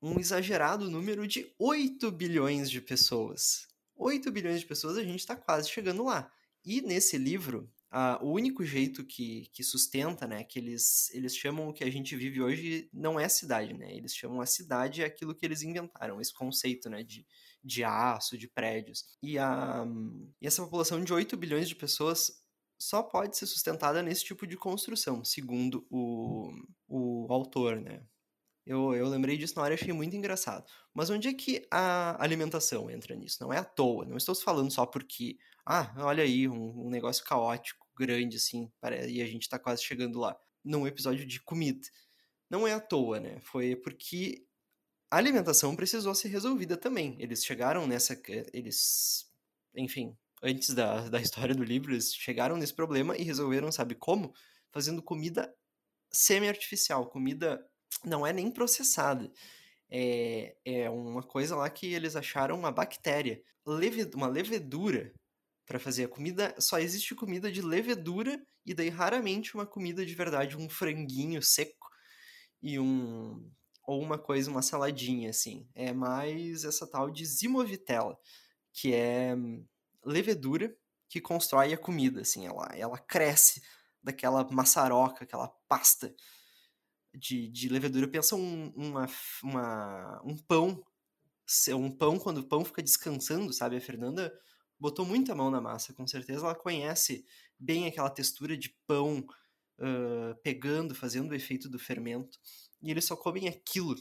um 0.00 0.18
exagerado 0.18 0.90
número 0.90 1.28
de 1.28 1.54
8 1.58 2.10
bilhões 2.10 2.68
de 2.70 2.80
pessoas. 2.80 3.68
8 3.94 4.32
bilhões 4.32 4.60
de 4.60 4.66
pessoas, 4.66 4.96
a 4.96 5.04
gente 5.04 5.20
está 5.20 5.36
quase 5.36 5.68
chegando 5.68 6.02
lá. 6.04 6.32
E 6.64 6.80
nesse 6.80 7.16
livro, 7.16 7.70
uh, 7.92 8.24
o 8.24 8.32
único 8.32 8.64
jeito 8.64 9.04
que, 9.04 9.48
que 9.52 9.62
sustenta, 9.62 10.26
né, 10.26 10.42
que 10.42 10.58
eles, 10.58 11.10
eles 11.14 11.36
chamam 11.36 11.68
o 11.68 11.72
que 11.72 11.84
a 11.84 11.90
gente 11.90 12.16
vive 12.16 12.40
hoje 12.40 12.88
não 12.92 13.20
é 13.20 13.28
cidade, 13.28 13.74
né? 13.74 13.94
Eles 13.94 14.14
chamam 14.14 14.40
a 14.40 14.46
cidade 14.46 15.04
aquilo 15.04 15.34
que 15.34 15.44
eles 15.44 15.62
inventaram, 15.62 16.20
esse 16.20 16.32
conceito, 16.32 16.88
né, 16.88 17.02
de, 17.02 17.26
de 17.62 17.84
aço, 17.84 18.38
de 18.38 18.48
prédios. 18.48 19.04
E, 19.22 19.38
a, 19.38 19.84
e 20.40 20.46
essa 20.46 20.62
população 20.62 21.02
de 21.02 21.12
8 21.12 21.36
bilhões 21.36 21.68
de 21.68 21.76
pessoas 21.76 22.42
só 22.78 23.02
pode 23.02 23.36
ser 23.36 23.46
sustentada 23.46 24.02
nesse 24.02 24.24
tipo 24.24 24.46
de 24.46 24.56
construção, 24.56 25.24
segundo 25.24 25.86
o, 25.88 26.50
o 26.88 27.32
autor, 27.32 27.80
né? 27.80 28.02
Eu, 28.64 28.94
eu 28.94 29.08
lembrei 29.08 29.36
disso 29.36 29.54
na 29.56 29.62
hora 29.62 29.74
e 29.74 29.76
achei 29.76 29.92
muito 29.92 30.16
engraçado. 30.16 30.64
Mas 30.94 31.10
onde 31.10 31.28
é 31.28 31.34
que 31.34 31.66
a 31.70 32.22
alimentação 32.22 32.88
entra 32.90 33.14
nisso? 33.14 33.38
Não 33.40 33.52
é 33.52 33.58
à 33.58 33.64
toa. 33.64 34.04
Não 34.04 34.16
estou 34.16 34.34
falando 34.34 34.70
só 34.70 34.86
porque, 34.86 35.36
ah, 35.66 35.92
olha 35.98 36.22
aí, 36.22 36.48
um, 36.48 36.86
um 36.86 36.90
negócio 36.90 37.24
caótico, 37.24 37.81
grande, 37.96 38.36
assim, 38.36 38.70
e 39.08 39.22
a 39.22 39.26
gente 39.26 39.42
está 39.42 39.58
quase 39.58 39.82
chegando 39.82 40.18
lá. 40.18 40.36
Num 40.64 40.86
episódio 40.86 41.26
de 41.26 41.40
comida. 41.40 41.86
Não 42.48 42.66
é 42.66 42.72
à 42.72 42.80
toa, 42.80 43.18
né? 43.18 43.40
Foi 43.40 43.74
porque 43.76 44.44
a 45.10 45.16
alimentação 45.16 45.76
precisou 45.76 46.14
ser 46.14 46.28
resolvida 46.28 46.76
também. 46.76 47.16
Eles 47.18 47.44
chegaram 47.44 47.86
nessa. 47.86 48.20
Eles. 48.52 49.30
Enfim, 49.74 50.16
antes 50.42 50.74
da, 50.74 51.08
da 51.08 51.20
história 51.20 51.54
do 51.54 51.64
livro, 51.64 51.92
eles 51.92 52.14
chegaram 52.14 52.56
nesse 52.56 52.74
problema 52.74 53.16
e 53.16 53.22
resolveram, 53.22 53.70
sabe 53.70 53.94
como? 53.94 54.34
Fazendo 54.70 55.02
comida 55.02 55.54
semi-artificial, 56.10 57.06
comida 57.08 57.64
não 58.04 58.26
é 58.26 58.32
nem 58.32 58.50
processada. 58.50 59.30
É, 59.90 60.56
é 60.64 60.90
uma 60.90 61.22
coisa 61.22 61.54
lá 61.54 61.68
que 61.68 61.92
eles 61.92 62.16
acharam 62.16 62.58
uma 62.58 62.72
bactéria, 62.72 63.42
leve, 63.66 64.10
uma 64.14 64.26
levedura 64.26 65.12
para 65.72 65.80
fazer 65.80 66.04
a 66.04 66.08
comida. 66.08 66.54
Só 66.58 66.78
existe 66.78 67.14
comida 67.14 67.50
de 67.50 67.62
levedura 67.62 68.38
e 68.66 68.74
daí 68.74 68.90
raramente 68.90 69.54
uma 69.54 69.64
comida 69.64 70.04
de 70.04 70.14
verdade, 70.14 70.54
um 70.54 70.68
franguinho 70.68 71.40
seco 71.40 71.88
e 72.62 72.78
um 72.78 73.50
ou 73.84 74.02
uma 74.02 74.18
coisa, 74.18 74.50
uma 74.50 74.60
saladinha 74.60 75.30
assim. 75.30 75.66
É 75.74 75.90
mais 75.90 76.64
essa 76.64 76.86
tal 76.86 77.10
de 77.10 77.24
zimovitella, 77.24 78.18
que 78.70 78.92
é 78.92 79.34
levedura 80.04 80.76
que 81.08 81.22
constrói 81.22 81.72
a 81.72 81.78
comida, 81.78 82.20
assim, 82.20 82.46
ela 82.46 82.68
ela 82.74 82.98
cresce 82.98 83.62
daquela 84.02 84.46
maçaroca, 84.50 85.24
aquela 85.24 85.48
pasta 85.66 86.14
de, 87.14 87.48
de 87.48 87.70
levedura. 87.70 88.06
Pensa 88.06 88.36
um, 88.36 88.70
uma, 88.76 89.06
uma, 89.42 90.22
um 90.22 90.36
pão, 90.36 90.84
um 91.70 91.90
pão 91.90 92.18
quando 92.18 92.38
o 92.38 92.46
pão 92.46 92.62
fica 92.62 92.82
descansando, 92.82 93.54
sabe? 93.54 93.76
A 93.76 93.80
Fernanda 93.80 94.30
botou 94.82 95.06
muita 95.06 95.32
mão 95.32 95.48
na 95.48 95.60
massa, 95.60 95.92
com 95.92 96.04
certeza 96.08 96.44
ela 96.44 96.56
conhece 96.56 97.24
bem 97.56 97.86
aquela 97.86 98.10
textura 98.10 98.56
de 98.56 98.68
pão 98.84 99.24
uh, 99.78 100.34
pegando, 100.42 100.92
fazendo 100.92 101.30
o 101.30 101.34
efeito 101.36 101.68
do 101.68 101.78
fermento. 101.78 102.36
E 102.82 102.90
eles 102.90 103.04
só 103.04 103.14
comem 103.14 103.46
aquilo, 103.46 103.94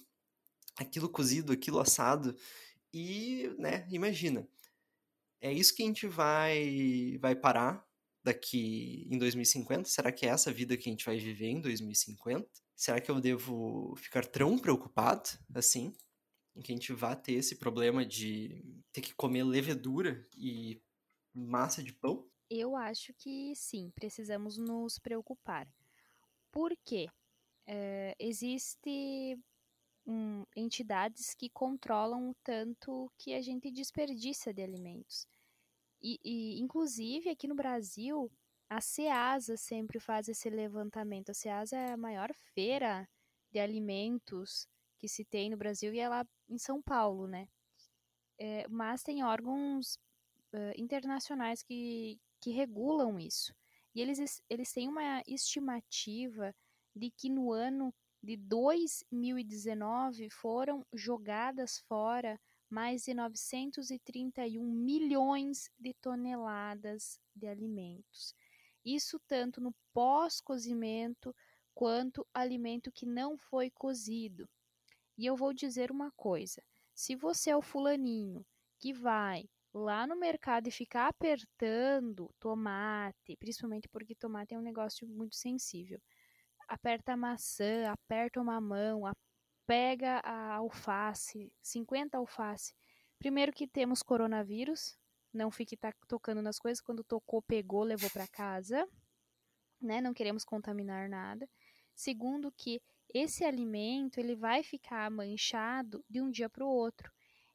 aquilo 0.75 1.07
cozido, 1.07 1.53
aquilo 1.53 1.79
assado. 1.79 2.35
E, 2.91 3.53
né, 3.59 3.87
imagina. 3.91 4.47
É 5.39 5.53
isso 5.53 5.75
que 5.75 5.83
a 5.83 5.85
gente 5.85 6.07
vai, 6.07 7.15
vai 7.21 7.35
parar 7.35 7.87
daqui 8.23 9.07
em 9.09 9.19
2050? 9.19 9.87
Será 9.87 10.11
que 10.11 10.25
é 10.25 10.29
essa 10.29 10.51
vida 10.51 10.75
que 10.75 10.89
a 10.89 10.91
gente 10.91 11.05
vai 11.05 11.17
viver 11.17 11.47
em 11.47 11.61
2050? 11.61 12.47
Será 12.75 12.99
que 12.99 13.11
eu 13.11 13.21
devo 13.21 13.95
ficar 13.97 14.25
tão 14.25 14.57
preocupado 14.57 15.29
assim? 15.53 15.93
Em 16.55 16.61
que 16.61 16.71
a 16.71 16.75
gente 16.75 16.93
vá 16.93 17.15
ter 17.15 17.33
esse 17.33 17.55
problema 17.55 18.05
de 18.05 18.63
ter 18.91 19.01
que 19.01 19.13
comer 19.13 19.43
levedura 19.43 20.27
e 20.37 20.81
massa 21.33 21.81
de 21.81 21.93
pão? 21.93 22.29
Eu 22.49 22.75
acho 22.75 23.13
que 23.13 23.53
sim, 23.55 23.89
precisamos 23.95 24.57
nos 24.57 24.99
preocupar. 24.99 25.67
Por 26.51 26.75
quê? 26.83 27.07
É, 27.65 28.13
existe 28.19 29.39
um, 30.05 30.43
entidades 30.55 31.33
que 31.33 31.49
controlam 31.49 32.31
o 32.31 32.35
tanto 32.43 33.09
que 33.17 33.33
a 33.33 33.41
gente 33.41 33.71
desperdiça 33.71 34.53
de 34.53 34.61
alimentos. 34.61 35.25
E, 36.01 36.19
e, 36.23 36.59
inclusive, 36.59 37.29
aqui 37.29 37.47
no 37.47 37.55
Brasil, 37.55 38.29
a 38.69 38.81
SEASA 38.81 39.55
sempre 39.55 39.99
faz 39.99 40.27
esse 40.27 40.49
levantamento. 40.49 41.29
A 41.29 41.33
SEASA 41.33 41.77
é 41.77 41.91
a 41.91 41.97
maior 41.97 42.33
feira 42.53 43.07
de 43.51 43.59
alimentos 43.59 44.67
que 45.01 45.07
se 45.07 45.25
tem 45.25 45.49
no 45.49 45.57
Brasil 45.57 45.91
e 45.93 45.99
é 45.99 46.07
lá 46.07 46.23
em 46.47 46.59
São 46.59 46.79
Paulo, 46.79 47.27
né? 47.27 47.47
É, 48.37 48.67
mas 48.69 49.01
tem 49.01 49.23
órgãos 49.23 49.95
uh, 50.53 50.71
internacionais 50.77 51.63
que, 51.63 52.19
que 52.39 52.51
regulam 52.51 53.19
isso. 53.19 53.51
E 53.95 54.01
eles, 54.01 54.41
eles 54.47 54.71
têm 54.71 54.87
uma 54.87 55.23
estimativa 55.27 56.55
de 56.95 57.09
que 57.09 57.29
no 57.29 57.51
ano 57.51 57.91
de 58.21 58.37
2019 58.37 60.29
foram 60.29 60.85
jogadas 60.93 61.79
fora 61.87 62.39
mais 62.69 63.03
de 63.03 63.15
931 63.15 64.63
milhões 64.63 65.69
de 65.79 65.95
toneladas 65.95 67.19
de 67.35 67.47
alimentos. 67.47 68.35
Isso 68.85 69.19
tanto 69.27 69.59
no 69.59 69.73
pós-cozimento 69.93 71.35
quanto 71.73 72.25
alimento 72.33 72.91
que 72.91 73.05
não 73.05 73.37
foi 73.37 73.69
cozido. 73.71 74.47
E 75.21 75.25
eu 75.27 75.35
vou 75.35 75.53
dizer 75.53 75.91
uma 75.91 76.09
coisa: 76.13 76.63
se 76.95 77.15
você 77.15 77.51
é 77.51 77.55
o 77.55 77.61
fulaninho 77.61 78.43
que 78.79 78.91
vai 78.91 79.47
lá 79.71 80.07
no 80.07 80.15
mercado 80.15 80.67
e 80.67 80.71
ficar 80.71 81.09
apertando 81.09 82.33
tomate, 82.39 83.37
principalmente 83.37 83.87
porque 83.87 84.15
tomate 84.15 84.55
é 84.55 84.57
um 84.57 84.63
negócio 84.63 85.07
muito 85.07 85.35
sensível, 85.35 86.01
aperta 86.67 87.13
a 87.13 87.17
maçã, 87.17 87.91
aperta 87.91 88.41
o 88.41 88.43
mamão, 88.43 89.03
pega 89.67 90.21
a 90.23 90.55
alface, 90.55 91.53
50 91.61 92.17
alface. 92.17 92.73
Primeiro 93.19 93.53
que 93.53 93.67
temos 93.67 94.01
coronavírus, 94.01 94.97
não 95.31 95.51
fique 95.51 95.77
tocando 96.07 96.41
nas 96.41 96.57
coisas. 96.57 96.81
Quando 96.81 97.03
tocou, 97.03 97.43
pegou, 97.43 97.83
levou 97.83 98.09
para 98.09 98.27
casa. 98.27 98.89
Né? 99.79 100.01
Não 100.01 100.15
queremos 100.15 100.43
contaminar 100.43 101.07
nada. 101.07 101.47
Segundo, 101.93 102.51
que 102.51 102.81
esse 103.13 103.43
alimento 103.43 104.19
ele 104.19 104.35
vai 104.35 104.63
ficar 104.63 105.09
manchado 105.11 106.03
de 106.09 106.21
um 106.21 106.29
dia 106.29 106.49
para 106.49 106.65
o 106.65 106.69
outro. 106.69 107.11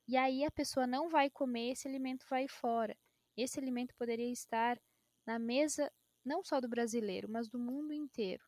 E 0.09 0.17
aí 0.17 0.45
a 0.45 0.51
pessoa 0.51 0.87
não 0.87 1.09
vai 1.09 1.29
comer, 1.31 1.73
esse 1.73 1.89
alimento 1.89 2.25
vai 2.29 2.47
fora. 2.49 2.97
Esse 3.37 3.59
alimento 3.59 3.95
poderia 3.97 4.31
estar 4.31 4.81
na 5.27 5.39
mesa 5.39 5.91
não 6.25 6.43
só 6.43 6.61
do 6.61 6.69
brasileiro, 6.69 7.29
mas 7.29 7.49
do 7.49 7.59
mundo 7.59 7.93
inteiro. 7.93 8.45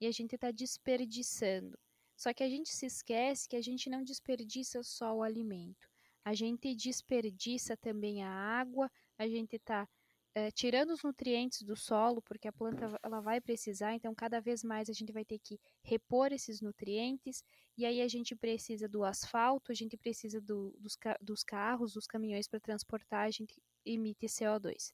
E 0.00 0.06
a 0.06 0.10
gente 0.10 0.34
está 0.34 0.50
desperdiçando. 0.50 1.78
Só 2.16 2.32
que 2.32 2.42
a 2.42 2.48
gente 2.48 2.70
se 2.70 2.86
esquece 2.86 3.48
que 3.48 3.56
a 3.56 3.62
gente 3.62 3.90
não 3.90 4.02
desperdiça 4.02 4.82
só 4.82 5.14
o 5.14 5.22
alimento 5.22 5.86
a 6.26 6.34
gente 6.34 6.74
desperdiça 6.74 7.76
também 7.76 8.24
a 8.24 8.28
água, 8.28 8.90
a 9.16 9.28
gente 9.28 9.54
está 9.54 9.88
é, 10.36 10.50
tirando 10.50 10.90
os 10.90 11.02
nutrientes 11.02 11.62
do 11.62 11.74
solo, 11.74 12.20
porque 12.20 12.46
a 12.46 12.52
planta 12.52 13.00
ela 13.02 13.20
vai 13.20 13.40
precisar, 13.40 13.94
então 13.94 14.14
cada 14.14 14.38
vez 14.38 14.62
mais 14.62 14.90
a 14.90 14.92
gente 14.92 15.10
vai 15.10 15.24
ter 15.24 15.38
que 15.38 15.58
repor 15.82 16.30
esses 16.30 16.60
nutrientes, 16.60 17.42
e 17.74 17.86
aí 17.86 18.02
a 18.02 18.06
gente 18.06 18.36
precisa 18.36 18.86
do 18.86 19.02
asfalto, 19.02 19.72
a 19.72 19.74
gente 19.74 19.96
precisa 19.96 20.38
do, 20.38 20.76
dos, 20.78 20.94
dos 21.22 21.42
carros, 21.42 21.94
dos 21.94 22.06
caminhões 22.06 22.46
para 22.46 22.60
transportar, 22.60 23.24
a 23.24 23.30
gente 23.30 23.62
emite 23.82 24.26
CO2. 24.26 24.92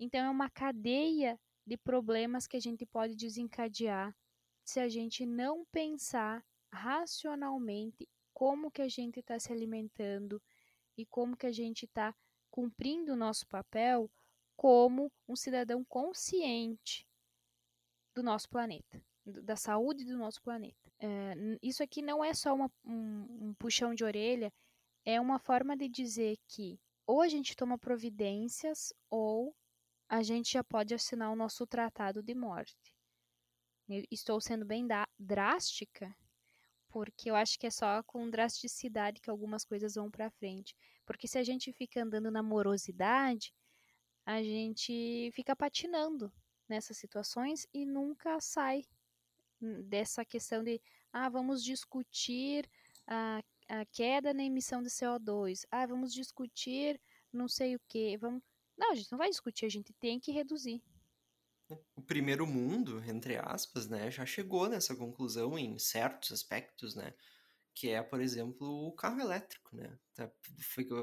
Então 0.00 0.24
é 0.24 0.30
uma 0.30 0.48
cadeia 0.48 1.38
de 1.66 1.76
problemas 1.76 2.46
que 2.46 2.56
a 2.56 2.60
gente 2.60 2.86
pode 2.86 3.14
desencadear 3.14 4.16
se 4.64 4.80
a 4.80 4.88
gente 4.88 5.26
não 5.26 5.66
pensar 5.70 6.42
racionalmente 6.72 8.08
como 8.32 8.70
que 8.70 8.80
a 8.80 8.88
gente 8.88 9.20
está 9.20 9.38
se 9.38 9.52
alimentando, 9.52 10.40
e 10.96 11.04
como 11.04 11.36
que 11.36 11.46
a 11.46 11.52
gente 11.52 11.84
está 11.84 12.14
cumprindo 12.50 13.12
o 13.12 13.16
nosso 13.16 13.46
papel 13.48 14.10
como 14.62 15.10
um 15.28 15.34
cidadão 15.34 15.84
consciente 15.84 17.04
do 18.14 18.22
nosso 18.22 18.48
planeta, 18.48 19.02
da 19.26 19.56
saúde 19.56 20.04
do 20.04 20.16
nosso 20.16 20.40
planeta. 20.40 20.88
É, 21.00 21.34
isso 21.60 21.82
aqui 21.82 22.00
não 22.00 22.22
é 22.22 22.32
só 22.32 22.54
uma, 22.54 22.70
um, 22.84 23.48
um 23.48 23.54
puxão 23.54 23.92
de 23.92 24.04
orelha, 24.04 24.52
é 25.04 25.20
uma 25.20 25.40
forma 25.40 25.76
de 25.76 25.88
dizer 25.88 26.38
que 26.46 26.78
ou 27.04 27.22
a 27.22 27.28
gente 27.28 27.56
toma 27.56 27.76
providências 27.76 28.92
ou 29.10 29.52
a 30.08 30.22
gente 30.22 30.52
já 30.52 30.62
pode 30.62 30.94
assinar 30.94 31.32
o 31.32 31.36
nosso 31.36 31.66
tratado 31.66 32.22
de 32.22 32.32
morte. 32.32 32.94
Eu 33.88 34.04
estou 34.12 34.40
sendo 34.40 34.64
bem 34.64 34.86
drástica, 35.18 36.14
porque 36.88 37.28
eu 37.28 37.34
acho 37.34 37.58
que 37.58 37.66
é 37.66 37.70
só 37.70 38.00
com 38.04 38.30
drasticidade 38.30 39.20
que 39.20 39.28
algumas 39.28 39.64
coisas 39.64 39.96
vão 39.96 40.08
para 40.08 40.30
frente. 40.30 40.72
Porque 41.04 41.26
se 41.26 41.36
a 41.36 41.42
gente 41.42 41.72
fica 41.72 42.00
andando 42.00 42.30
na 42.30 42.44
morosidade, 42.44 43.52
a 44.24 44.42
gente 44.42 45.30
fica 45.32 45.54
patinando 45.54 46.32
nessas 46.68 46.96
situações 46.96 47.66
e 47.72 47.84
nunca 47.84 48.40
sai 48.40 48.84
dessa 49.84 50.24
questão 50.24 50.62
de, 50.62 50.80
ah, 51.12 51.28
vamos 51.28 51.62
discutir 51.62 52.68
a, 53.06 53.42
a 53.68 53.84
queda 53.86 54.34
na 54.34 54.42
emissão 54.42 54.82
de 54.82 54.88
CO2, 54.88 55.64
ah, 55.70 55.86
vamos 55.86 56.12
discutir 56.12 57.00
não 57.32 57.48
sei 57.48 57.76
o 57.76 57.80
que, 57.88 58.16
vamos... 58.18 58.42
Não, 58.76 58.92
a 58.92 58.94
gente 58.94 59.10
não 59.10 59.18
vai 59.18 59.30
discutir, 59.30 59.66
a 59.66 59.70
gente 59.70 59.92
tem 59.94 60.18
que 60.18 60.32
reduzir 60.32 60.82
o 61.94 62.02
primeiro 62.02 62.46
mundo, 62.46 63.02
entre 63.04 63.36
aspas, 63.36 63.88
né, 63.88 64.10
já 64.10 64.26
chegou 64.26 64.68
nessa 64.68 64.94
conclusão 64.94 65.58
em 65.58 65.78
certos 65.78 66.32
aspectos, 66.32 66.94
né, 66.94 67.14
que 67.74 67.88
é, 67.88 68.02
por 68.02 68.20
exemplo, 68.20 68.66
o 68.88 68.92
carro 68.92 69.20
elétrico, 69.20 69.74
né. 69.74 69.98
Tá, 70.14 70.30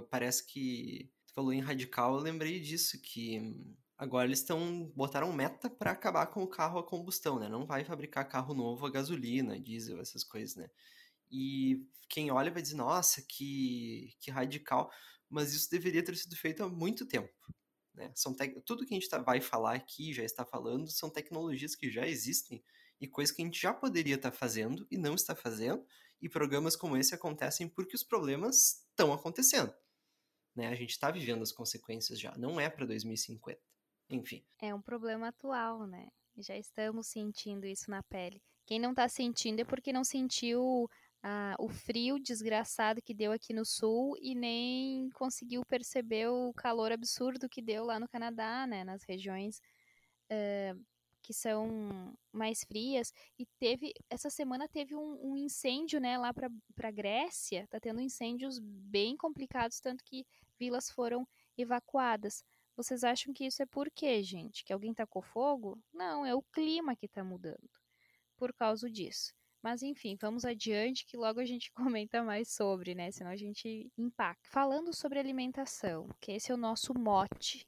parece 0.10 0.46
que 0.46 1.12
falou 1.40 1.54
em 1.54 1.62
radical, 1.62 2.16
eu 2.16 2.22
lembrei 2.22 2.60
disso 2.60 3.02
que 3.02 3.56
Agora 4.00 4.26
eles 4.26 4.40
estão 4.40 4.90
botaram 4.96 5.34
meta 5.34 5.70
para 5.70 5.92
acabar 5.92 6.26
com 6.28 6.42
o 6.42 6.48
carro 6.48 6.80
a 6.80 6.84
combustão, 6.84 7.38
né? 7.38 7.50
Não 7.50 7.66
vai 7.66 7.84
fabricar 7.84 8.26
carro 8.30 8.54
novo 8.54 8.86
a 8.86 8.90
gasolina, 8.90 9.60
diesel, 9.60 10.00
essas 10.00 10.24
coisas, 10.24 10.56
né? 10.56 10.70
E 11.30 11.86
quem 12.08 12.32
olha 12.32 12.50
vai 12.50 12.62
dizer, 12.62 12.76
nossa, 12.76 13.22
que, 13.22 14.16
que 14.22 14.32
radical. 14.32 14.90
Mas 15.30 15.54
isso 15.54 15.70
deveria 15.70 16.02
ter 16.02 16.16
sido 16.16 16.34
feito 16.38 16.64
há 16.64 16.70
muito 16.70 17.06
tempo. 17.06 17.30
Né? 17.94 18.10
São 18.16 18.34
Tudo 18.66 18.86
que 18.86 18.94
a 18.94 18.98
gente 18.98 19.10
tá, 19.10 19.18
vai 19.18 19.42
falar 19.42 19.76
aqui, 19.76 20.14
já 20.14 20.24
está 20.24 20.46
falando, 20.46 20.90
são 20.90 21.10
tecnologias 21.10 21.76
que 21.76 21.92
já 21.92 22.08
existem 22.08 22.64
e 23.02 23.08
coisas 23.08 23.36
que 23.36 23.42
a 23.42 23.46
gente 23.46 23.62
já 23.62 23.74
poderia 23.74 24.16
estar 24.16 24.32
tá 24.32 24.38
fazendo 24.38 24.88
e 24.90 24.98
não 24.98 25.14
está 25.14 25.36
fazendo. 25.36 25.86
E 26.22 26.30
programas 26.30 26.78
como 26.78 26.96
esse 26.96 27.14
acontecem 27.14 27.68
porque 27.68 27.98
os 27.98 28.04
problemas 28.04 28.86
estão 28.92 29.12
acontecendo. 29.12 29.74
Né? 30.56 30.68
A 30.68 30.76
gente 30.76 30.92
está 30.92 31.12
vivendo 31.12 31.42
as 31.42 31.52
consequências 31.52 32.20
já. 32.20 32.36
Não 32.38 32.60
é 32.60 32.70
para 32.70 32.86
2050 32.86 33.60
enfim. 34.10 34.44
É 34.62 34.74
um 34.74 34.82
problema 34.82 35.28
atual, 35.28 35.86
né? 35.86 36.08
Já 36.38 36.58
estamos 36.58 37.08
sentindo 37.08 37.66
isso 37.66 37.90
na 37.92 38.02
pele. 38.04 38.42
Quem 38.66 38.80
não 38.80 38.94
tá 38.94 39.08
sentindo 39.08 39.62
é 39.62 39.66
porque 39.66 39.94
não 39.94 40.04
sentiu 40.04 40.90
ah, 41.22 41.56
o 41.60 41.70
frio 41.70 42.20
desgraçado 42.20 43.02
que 43.02 43.14
deu 43.14 43.32
aqui 43.32 43.54
no 43.54 43.66
sul 43.66 44.16
e 44.22 44.34
nem 44.36 45.10
conseguiu 45.12 45.62
perceber 45.66 46.28
o 46.28 46.54
calor 46.54 46.92
absurdo 46.92 47.50
que 47.50 47.62
deu 47.62 47.84
lá 47.86 48.00
no 48.00 48.08
Canadá, 48.08 48.66
né? 48.66 48.84
Nas 48.84 49.04
regiões 49.04 49.60
uh, 50.32 50.86
que 51.30 51.34
são 51.34 52.12
mais 52.34 52.64
frias. 52.64 53.14
E 53.38 53.46
teve, 53.60 53.94
essa 54.10 54.32
semana 54.32 54.68
teve 54.68 54.96
um, 54.96 55.20
um 55.22 55.38
incêndio, 55.38 56.00
né? 56.00 56.18
Lá 56.18 56.34
pra, 56.34 56.50
pra 56.74 56.90
Grécia, 56.90 57.68
tá 57.68 57.80
tendo 57.80 58.02
incêndios 58.02 58.58
bem 58.58 59.16
complicados, 59.16 59.80
tanto 59.80 60.04
que 60.04 60.26
vilas 60.58 60.90
foram 60.90 61.28
evacuadas. 61.56 62.44
Vocês 62.76 63.04
acham 63.04 63.32
que 63.32 63.46
isso 63.46 63.62
é 63.62 63.68
por 63.68 63.92
quê, 63.92 64.24
gente? 64.24 64.66
Que 64.66 64.74
alguém 64.74 64.92
tacou 64.92 65.22
fogo? 65.22 65.80
Não, 65.94 66.26
é 66.26 66.34
o 66.34 66.42
clima 66.42 66.96
que 66.96 67.06
está 67.06 67.24
mudando 67.24 67.70
por 68.36 68.52
causa 68.52 68.90
disso. 68.90 69.32
Mas 69.62 69.84
enfim, 69.84 70.18
vamos 70.20 70.46
adiante 70.46 71.06
que 71.06 71.16
logo 71.16 71.40
a 71.40 71.46
gente 71.46 71.72
comenta 72.02 72.24
mais 72.24 72.50
sobre, 72.50 72.96
né? 72.96 73.12
Senão 73.12 73.30
a 73.30 73.38
gente 73.38 73.92
impacta. 73.96 74.50
Falando 74.50 74.96
sobre 74.96 75.20
alimentação, 75.20 76.10
que 76.20 76.32
esse 76.32 76.52
é 76.52 76.56
o 76.56 76.58
nosso 76.58 76.92
mote, 76.98 77.68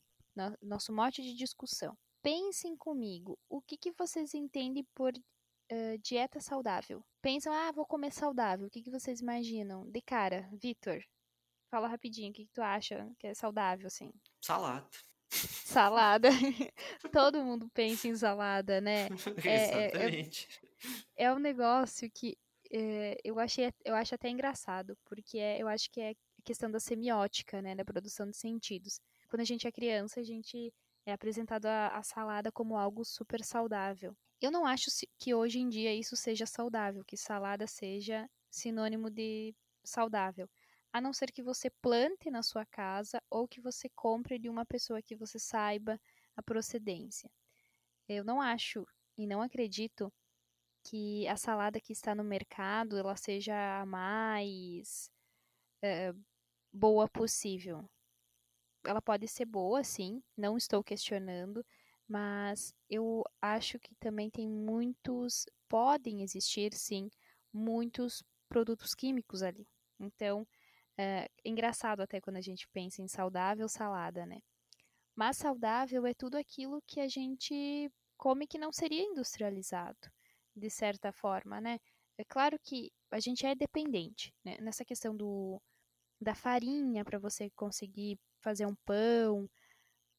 nosso 0.63 0.91
mote 0.91 1.21
de 1.21 1.35
discussão. 1.35 1.95
Pensem 2.21 2.75
comigo, 2.77 3.37
o 3.49 3.61
que, 3.61 3.77
que 3.77 3.91
vocês 3.91 4.33
entendem 4.33 4.85
por 4.93 5.13
uh, 5.13 5.97
dieta 6.03 6.39
saudável? 6.39 7.03
Pensam, 7.21 7.51
ah, 7.53 7.71
vou 7.71 7.85
comer 7.85 8.11
saudável. 8.11 8.67
O 8.67 8.69
que, 8.69 8.81
que 8.81 8.91
vocês 8.91 9.21
imaginam? 9.21 9.89
De 9.89 10.01
cara, 10.01 10.49
Vitor, 10.53 11.01
Fala 11.71 11.87
rapidinho, 11.87 12.31
o 12.31 12.33
que, 12.33 12.45
que 12.45 12.51
tu 12.51 12.61
acha 12.61 13.09
que 13.17 13.27
é 13.27 13.33
saudável, 13.33 13.87
assim? 13.87 14.11
Salada. 14.41 14.89
Salada. 15.29 16.27
Todo 17.13 17.45
mundo 17.45 17.69
pensa 17.73 18.09
em 18.09 18.15
salada, 18.15 18.81
né? 18.81 19.07
É, 19.47 19.87
Exatamente. 19.87 20.49
É, 21.15 21.23
é, 21.23 21.33
um 21.33 21.39
negócio 21.39 22.11
que 22.13 22.37
é, 22.69 23.17
eu, 23.23 23.39
achei, 23.39 23.71
eu 23.85 23.95
acho 23.95 24.13
até 24.13 24.27
engraçado, 24.27 24.97
porque 25.05 25.37
é, 25.37 25.61
eu 25.61 25.67
acho 25.69 25.89
que 25.89 26.01
é 26.01 26.13
questão 26.43 26.69
da 26.69 26.79
semiótica, 26.79 27.61
né? 27.61 27.73
Da 27.73 27.85
produção 27.85 28.29
de 28.29 28.35
sentidos. 28.35 28.99
Quando 29.29 29.39
a 29.39 29.45
gente 29.45 29.65
é 29.65 29.71
criança, 29.71 30.19
a 30.19 30.23
gente 30.23 30.73
é 31.05 31.13
apresentado 31.13 31.65
a, 31.65 31.87
a 31.89 32.03
salada 32.03 32.51
como 32.51 32.77
algo 32.77 33.03
super 33.03 33.43
saudável. 33.43 34.15
Eu 34.41 34.51
não 34.51 34.65
acho 34.65 34.89
que 35.19 35.33
hoje 35.33 35.59
em 35.59 35.69
dia 35.69 35.93
isso 35.93 36.15
seja 36.15 36.45
saudável, 36.45 37.03
que 37.05 37.17
salada 37.17 37.67
seja 37.67 38.29
sinônimo 38.49 39.09
de 39.09 39.55
saudável 39.83 40.49
a 40.93 40.99
não 40.99 41.13
ser 41.13 41.31
que 41.31 41.41
você 41.41 41.69
plante 41.69 42.29
na 42.29 42.43
sua 42.43 42.65
casa 42.65 43.21
ou 43.29 43.47
que 43.47 43.61
você 43.61 43.89
compre 43.89 44.37
de 44.37 44.49
uma 44.49 44.65
pessoa 44.65 45.01
que 45.01 45.15
você 45.15 45.39
saiba 45.39 45.99
a 46.35 46.43
procedência. 46.43 47.31
Eu 48.07 48.23
não 48.23 48.41
acho 48.41 48.85
e 49.17 49.25
não 49.25 49.41
acredito 49.41 50.11
que 50.83 51.27
a 51.27 51.37
salada 51.37 51.79
que 51.79 51.93
está 51.93 52.13
no 52.13 52.23
mercado 52.23 52.97
ela 52.97 53.15
seja 53.15 53.81
a 53.81 53.85
mais 53.85 55.09
é, 55.81 56.13
boa 56.73 57.07
possível. 57.07 57.89
Ela 58.85 59.01
pode 59.01 59.27
ser 59.27 59.45
boa, 59.45 59.83
sim, 59.83 60.21
não 60.35 60.57
estou 60.57 60.83
questionando, 60.83 61.65
mas 62.07 62.73
eu 62.89 63.23
acho 63.41 63.79
que 63.79 63.95
também 63.95 64.29
tem 64.29 64.47
muitos, 64.47 65.45
podem 65.69 66.23
existir, 66.23 66.73
sim, 66.73 67.09
muitos 67.53 68.23
produtos 68.49 68.93
químicos 68.93 69.43
ali. 69.43 69.67
Então, 69.99 70.47
é 70.97 71.29
engraçado 71.45 72.01
até 72.01 72.19
quando 72.19 72.37
a 72.37 72.41
gente 72.41 72.67
pensa 72.69 73.01
em 73.01 73.07
saudável 73.07 73.69
salada, 73.69 74.25
né? 74.25 74.39
Mas 75.15 75.37
saudável 75.37 76.05
é 76.05 76.13
tudo 76.13 76.37
aquilo 76.37 76.81
que 76.87 76.99
a 76.99 77.07
gente 77.07 77.91
come 78.17 78.47
que 78.47 78.57
não 78.57 78.71
seria 78.71 79.03
industrializado, 79.03 80.11
de 80.55 80.69
certa 80.69 81.11
forma, 81.11 81.61
né? 81.61 81.79
É 82.17 82.23
claro 82.23 82.57
que 82.59 82.91
a 83.09 83.19
gente 83.19 83.45
é 83.45 83.55
dependente, 83.55 84.33
né? 84.43 84.57
Nessa 84.59 84.85
questão 84.85 85.15
do, 85.15 85.61
da 86.19 86.35
farinha 86.35 87.03
para 87.03 87.19
você 87.19 87.49
conseguir 87.51 88.19
fazer 88.41 88.65
um 88.65 88.75
pão 88.85 89.49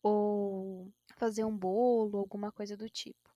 ou 0.02 0.92
fazer 1.16 1.44
um 1.44 1.56
bolo, 1.56 2.18
alguma 2.18 2.50
coisa 2.50 2.76
do 2.76 2.88
tipo. 2.88 3.30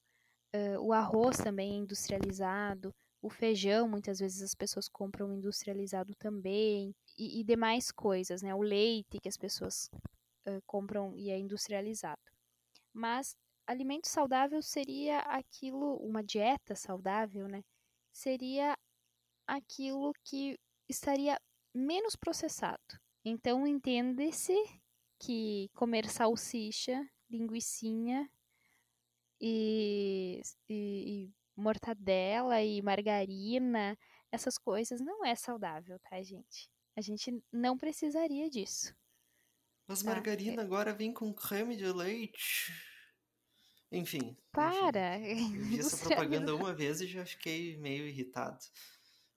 Uh, 0.54 0.80
o 0.80 0.92
arroz 0.92 1.36
também 1.36 1.72
é 1.72 1.76
industrializado, 1.76 2.94
o 3.20 3.28
feijão 3.28 3.88
muitas 3.88 4.20
vezes 4.20 4.42
as 4.42 4.54
pessoas 4.54 4.88
compram 4.88 5.32
industrializado 5.32 6.14
também 6.14 6.94
e, 7.18 7.40
e 7.40 7.44
demais 7.44 7.90
coisas, 7.90 8.42
né? 8.42 8.54
O 8.54 8.62
leite 8.62 9.18
que 9.20 9.28
as 9.28 9.36
pessoas 9.36 9.90
uh, 10.48 10.62
compram 10.66 11.14
e 11.16 11.30
é 11.30 11.38
industrializado. 11.38 12.22
Mas 12.92 13.36
alimento 13.66 14.06
saudável 14.06 14.62
seria 14.62 15.18
aquilo, 15.20 15.96
uma 15.96 16.22
dieta 16.22 16.74
saudável, 16.74 17.48
né? 17.48 17.62
Seria 18.12 18.76
aquilo 19.46 20.12
que 20.24 20.58
estaria 20.88 21.38
menos 21.74 22.16
processado. 22.16 23.00
Então 23.28 23.66
entende-se 23.66 24.54
que 25.18 25.68
comer 25.74 26.08
salsicha, 26.08 27.04
linguiçinha 27.28 28.30
e, 29.40 30.40
e, 30.68 31.24
e 31.24 31.34
mortadela 31.56 32.62
e 32.62 32.80
margarina, 32.80 33.98
essas 34.30 34.56
coisas 34.56 35.00
não 35.00 35.24
é 35.24 35.34
saudável, 35.34 35.98
tá, 35.98 36.22
gente? 36.22 36.70
A 36.94 37.00
gente 37.00 37.42
não 37.52 37.76
precisaria 37.76 38.48
disso. 38.48 38.94
Mas 39.88 40.04
tá? 40.04 40.10
margarina 40.10 40.62
é... 40.62 40.64
agora 40.64 40.94
vem 40.94 41.12
com 41.12 41.34
creme 41.34 41.74
de 41.74 41.90
leite. 41.90 42.72
Enfim. 43.90 44.36
Para! 44.52 45.18
Enfim. 45.18 45.56
Eu 45.56 45.64
vi 45.64 45.80
essa 45.80 46.08
propaganda 46.08 46.54
uma 46.54 46.72
vez 46.72 47.00
e 47.00 47.08
já 47.08 47.26
fiquei 47.26 47.76
meio 47.76 48.06
irritado. 48.06 48.64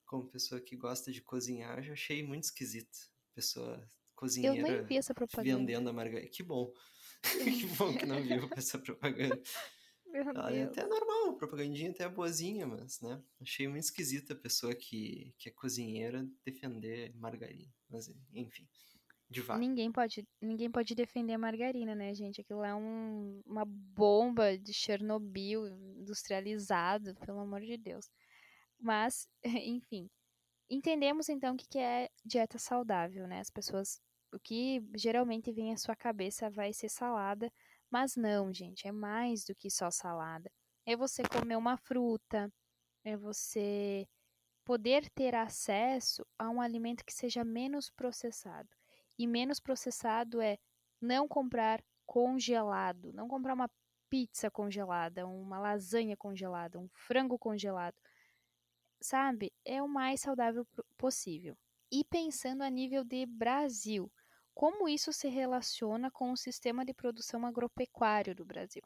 Como 0.06 0.30
pessoa 0.30 0.60
que 0.60 0.76
gosta 0.76 1.10
de 1.10 1.20
cozinhar, 1.20 1.82
já 1.82 1.92
achei 1.92 2.22
muito 2.22 2.44
esquisito. 2.44 3.10
Pessoa 3.34 3.86
cozinheira 4.14 4.56
Eu 4.56 4.62
nem 4.62 4.82
vi 4.84 4.96
essa 4.96 5.14
propaganda. 5.14 5.58
vendendo 5.58 5.88
a 5.88 5.92
margarina. 5.92 6.30
Que 6.30 6.42
bom. 6.42 6.72
que 7.62 7.66
bom 7.76 7.96
que 7.96 8.06
não 8.06 8.22
viu 8.22 8.48
essa 8.56 8.78
propaganda. 8.78 9.40
Meu 10.06 10.28
Ela 10.28 10.52
é 10.52 10.64
até 10.64 10.84
normal, 10.86 11.36
propagandinha 11.36 11.90
até 11.90 12.02
é 12.02 12.08
boazinha, 12.08 12.66
mas, 12.66 13.00
né? 13.00 13.22
Achei 13.40 13.68
muito 13.68 13.84
esquisita 13.84 14.32
a 14.32 14.36
pessoa 14.36 14.74
que, 14.74 15.32
que 15.38 15.48
é 15.48 15.52
cozinheira 15.52 16.26
defender 16.44 17.14
margarina. 17.14 17.72
Mas, 17.88 18.12
enfim, 18.32 18.66
devagar. 19.30 19.60
Ninguém 19.60 19.92
pode, 19.92 20.26
ninguém 20.40 20.68
pode 20.68 20.96
defender 20.96 21.34
a 21.34 21.38
margarina, 21.38 21.94
né, 21.94 22.12
gente? 22.12 22.40
Aquilo 22.40 22.64
é 22.64 22.74
um, 22.74 23.40
uma 23.46 23.64
bomba 23.64 24.58
de 24.58 24.74
Chernobyl 24.74 25.68
industrializado, 25.68 27.14
pelo 27.24 27.38
amor 27.38 27.60
de 27.60 27.76
Deus. 27.76 28.10
Mas, 28.80 29.28
enfim, 29.44 30.10
entendemos 30.70 31.28
então 31.28 31.54
o 31.54 31.56
que 31.58 31.78
é 31.78 32.08
dieta 32.24 32.58
saudável, 32.58 33.26
né? 33.26 33.40
As 33.40 33.50
pessoas, 33.50 34.00
o 34.32 34.38
que 34.38 34.82
geralmente 34.96 35.52
vem 35.52 35.72
à 35.72 35.76
sua 35.76 35.96
cabeça 35.96 36.48
vai 36.48 36.72
ser 36.72 36.88
salada, 36.88 37.52
mas 37.90 38.16
não, 38.16 38.52
gente, 38.52 38.86
é 38.86 38.92
mais 38.92 39.44
do 39.44 39.54
que 39.54 39.70
só 39.70 39.90
salada. 39.90 40.50
É 40.86 40.96
você 40.96 41.22
comer 41.24 41.56
uma 41.56 41.76
fruta, 41.76 42.50
é 43.04 43.16
você 43.16 44.06
poder 44.64 45.10
ter 45.10 45.34
acesso 45.34 46.24
a 46.38 46.48
um 46.48 46.60
alimento 46.60 47.04
que 47.04 47.12
seja 47.12 47.44
menos 47.44 47.90
processado. 47.90 48.68
E 49.18 49.26
menos 49.26 49.58
processado 49.58 50.40
é 50.40 50.58
não 51.00 51.26
comprar 51.26 51.82
congelado, 52.06 53.12
não 53.12 53.28
comprar 53.28 53.54
uma 53.54 53.68
pizza 54.08 54.50
congelada, 54.50 55.26
uma 55.26 55.58
lasanha 55.58 56.16
congelada, 56.16 56.78
um 56.78 56.88
frango 56.92 57.38
congelado. 57.38 57.96
Sabe? 59.00 59.52
É 59.64 59.82
o 59.82 59.88
mais 59.88 60.20
saudável 60.20 60.66
possível. 60.96 61.56
E 61.90 62.04
pensando 62.04 62.62
a 62.62 62.70
nível 62.70 63.04
de 63.04 63.26
Brasil, 63.26 64.12
como 64.54 64.88
isso 64.88 65.12
se 65.12 65.28
relaciona 65.28 66.10
com 66.10 66.32
o 66.32 66.36
sistema 66.36 66.84
de 66.84 66.94
produção 66.94 67.44
agropecuário 67.46 68.34
do 68.34 68.44
Brasil. 68.44 68.82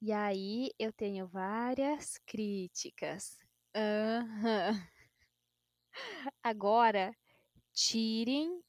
E 0.00 0.12
aí 0.12 0.70
eu 0.78 0.92
tenho 0.92 1.26
várias 1.26 2.18
críticas. 2.26 3.38
Uhum. 3.76 4.80
Agora, 6.42 7.14
tirem 7.72 8.62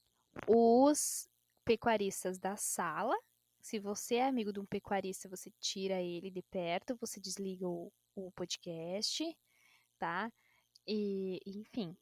os 0.48 1.28
pecuaristas 1.64 2.38
da 2.38 2.56
sala, 2.56 3.16
Se 3.62 3.80
você 3.80 4.16
é 4.16 4.26
amigo 4.28 4.52
de 4.52 4.60
um 4.60 4.66
pecuarista, 4.66 5.28
você 5.28 5.52
tira 5.60 6.00
ele 6.02 6.30
de 6.30 6.42
perto, 6.42 6.96
você 7.00 7.20
desliga 7.20 7.68
o, 7.68 7.92
o 8.16 8.32
podcast, 8.32 9.24
tá? 9.98 10.32
E, 10.86 11.40
enfim, 11.46 11.96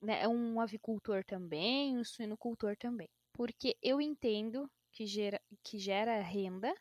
né, 0.00 0.22
é 0.22 0.28
um 0.28 0.60
avicultor 0.60 1.24
também, 1.24 1.96
um 1.96 2.04
suinocultor 2.04 2.76
também. 2.76 3.08
Porque 3.32 3.76
eu 3.82 4.00
entendo 4.00 4.70
que 4.92 5.06
gera, 5.06 5.40
que 5.62 5.78
gera 5.78 6.20
renda 6.20 6.74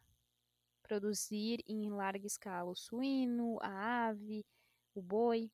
produzir 0.82 1.60
em 1.68 1.90
larga 1.90 2.26
escala 2.26 2.72
o 2.72 2.76
suíno, 2.76 3.58
a 3.62 4.08
ave, 4.08 4.46
o 4.94 5.02
boi. 5.02 5.52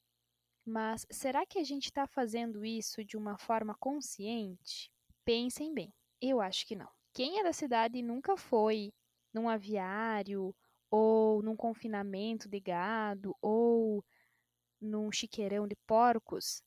Mas 0.66 1.06
será 1.10 1.46
que 1.46 1.58
a 1.58 1.64
gente 1.64 1.86
está 1.86 2.06
fazendo 2.06 2.64
isso 2.64 3.04
de 3.04 3.18
uma 3.18 3.38
forma 3.38 3.74
consciente? 3.80 4.92
Pensem 5.26 5.74
bem. 5.74 5.92
Eu 6.22 6.40
acho 6.40 6.68
que 6.68 6.76
não. 6.76 6.90
Quem 7.14 7.40
é 7.40 7.44
da 7.44 7.54
cidade 7.54 7.98
e 7.98 8.04
nunca 8.04 8.38
foi 8.38 8.94
num 9.34 9.50
aviário 9.50 10.54
ou 10.90 11.42
num 11.42 11.56
confinamento 11.56 12.48
de 12.48 12.60
gado 12.60 13.36
ou 13.42 14.04
num 14.82 15.12
chiqueirão 15.12 15.68
de 15.68 15.76
porcos, 15.88 16.64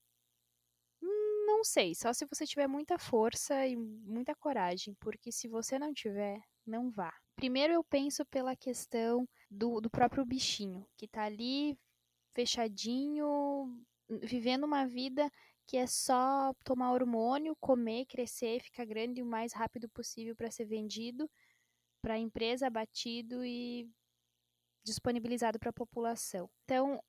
não 1.46 1.64
sei, 1.64 1.94
só 1.94 2.12
se 2.12 2.26
você 2.26 2.46
tiver 2.46 2.66
muita 2.66 2.98
força 2.98 3.66
e 3.66 3.74
muita 3.74 4.34
coragem, 4.34 4.94
porque 5.00 5.32
se 5.32 5.48
você 5.48 5.78
não 5.78 5.94
tiver, 5.94 6.38
não 6.66 6.90
vá. 6.90 7.12
Primeiro 7.36 7.72
eu 7.72 7.82
penso 7.82 8.24
pela 8.26 8.54
questão 8.54 9.26
do, 9.50 9.80
do 9.80 9.90
próprio 9.90 10.24
bichinho, 10.24 10.86
que 10.96 11.08
tá 11.08 11.24
ali 11.24 11.74
fechadinho, 12.32 13.82
vivendo 14.22 14.64
uma 14.64 14.86
vida 14.86 15.30
que 15.66 15.78
é 15.78 15.86
só 15.86 16.52
tomar 16.62 16.92
hormônio, 16.92 17.56
comer, 17.56 18.04
crescer, 18.06 18.60
ficar 18.60 18.84
grande 18.84 19.22
o 19.22 19.26
mais 19.26 19.52
rápido 19.52 19.88
possível 19.88 20.36
para 20.36 20.50
ser 20.50 20.66
vendido 20.66 21.30
para 22.02 22.14
a 22.14 22.18
empresa, 22.18 22.66
abatido 22.66 23.42
e 23.42 23.88
disponibilizado 24.84 25.58
para 25.58 25.70
a 25.70 25.72
população. 25.72 26.50
Então, 26.64 27.02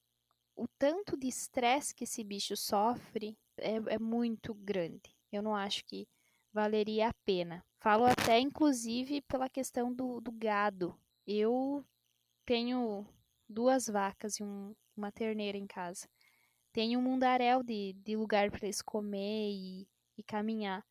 o 0.56 0.68
tanto 0.80 1.18
de 1.18 1.28
estresse 1.28 1.94
que 1.94 2.06
esse 2.06 2.24
bicho 2.24 2.56
sofre 2.56 3.38
é, 3.58 3.76
é 3.96 4.00
muito 4.00 4.54
grande. 4.54 5.16
Eu 5.32 5.42
não 5.42 5.56
acho 5.56 5.84
que 5.86 6.08
valeria 6.54 7.10
a 7.10 7.14
pena. 7.26 7.64
Falo 7.80 8.06
até, 8.06 8.40
inclusive, 8.40 9.22
pela 9.24 9.50
questão 9.50 9.94
do, 9.94 10.22
do 10.22 10.32
gado. 10.32 10.98
Eu 11.28 11.84
tenho 12.46 13.06
duas 13.48 13.88
vacas 13.88 14.40
e 14.40 14.44
um, 14.44 14.74
uma 14.96 15.12
terneira 15.12 15.58
em 15.58 15.68
casa. 15.68 16.08
Tenho 16.72 17.00
um 17.00 17.04
mundaréu 17.04 17.62
de, 17.62 17.94
de 17.94 18.16
lugar 18.16 18.50
para 18.50 18.66
eles 18.66 18.82
comer 18.82 19.52
e, 19.52 19.88
e 20.18 20.24
caminhar. 20.24 20.86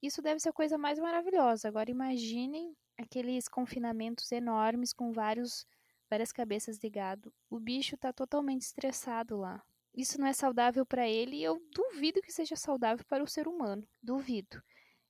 Isso 0.00 0.20
deve 0.20 0.40
ser 0.40 0.48
a 0.48 0.52
coisa 0.52 0.76
mais 0.76 0.98
maravilhosa. 0.98 1.68
Agora 1.68 1.90
imaginem 1.90 2.74
aqueles 2.98 3.48
confinamentos 3.48 4.30
enormes 4.32 4.92
com 4.92 5.12
vários 5.12 5.66
várias 6.12 6.30
cabeças 6.30 6.78
de 6.78 6.90
gado. 6.90 7.32
O 7.48 7.58
bicho 7.58 7.94
está 7.94 8.12
totalmente 8.12 8.60
estressado 8.60 9.34
lá. 9.38 9.64
Isso 9.94 10.20
não 10.20 10.26
é 10.26 10.34
saudável 10.34 10.84
para 10.84 11.08
ele 11.08 11.36
e 11.36 11.42
eu 11.42 11.58
duvido 11.74 12.20
que 12.20 12.30
seja 12.30 12.54
saudável 12.54 13.02
para 13.06 13.24
o 13.24 13.26
ser 13.26 13.48
humano. 13.48 13.88
Duvido. 14.02 14.62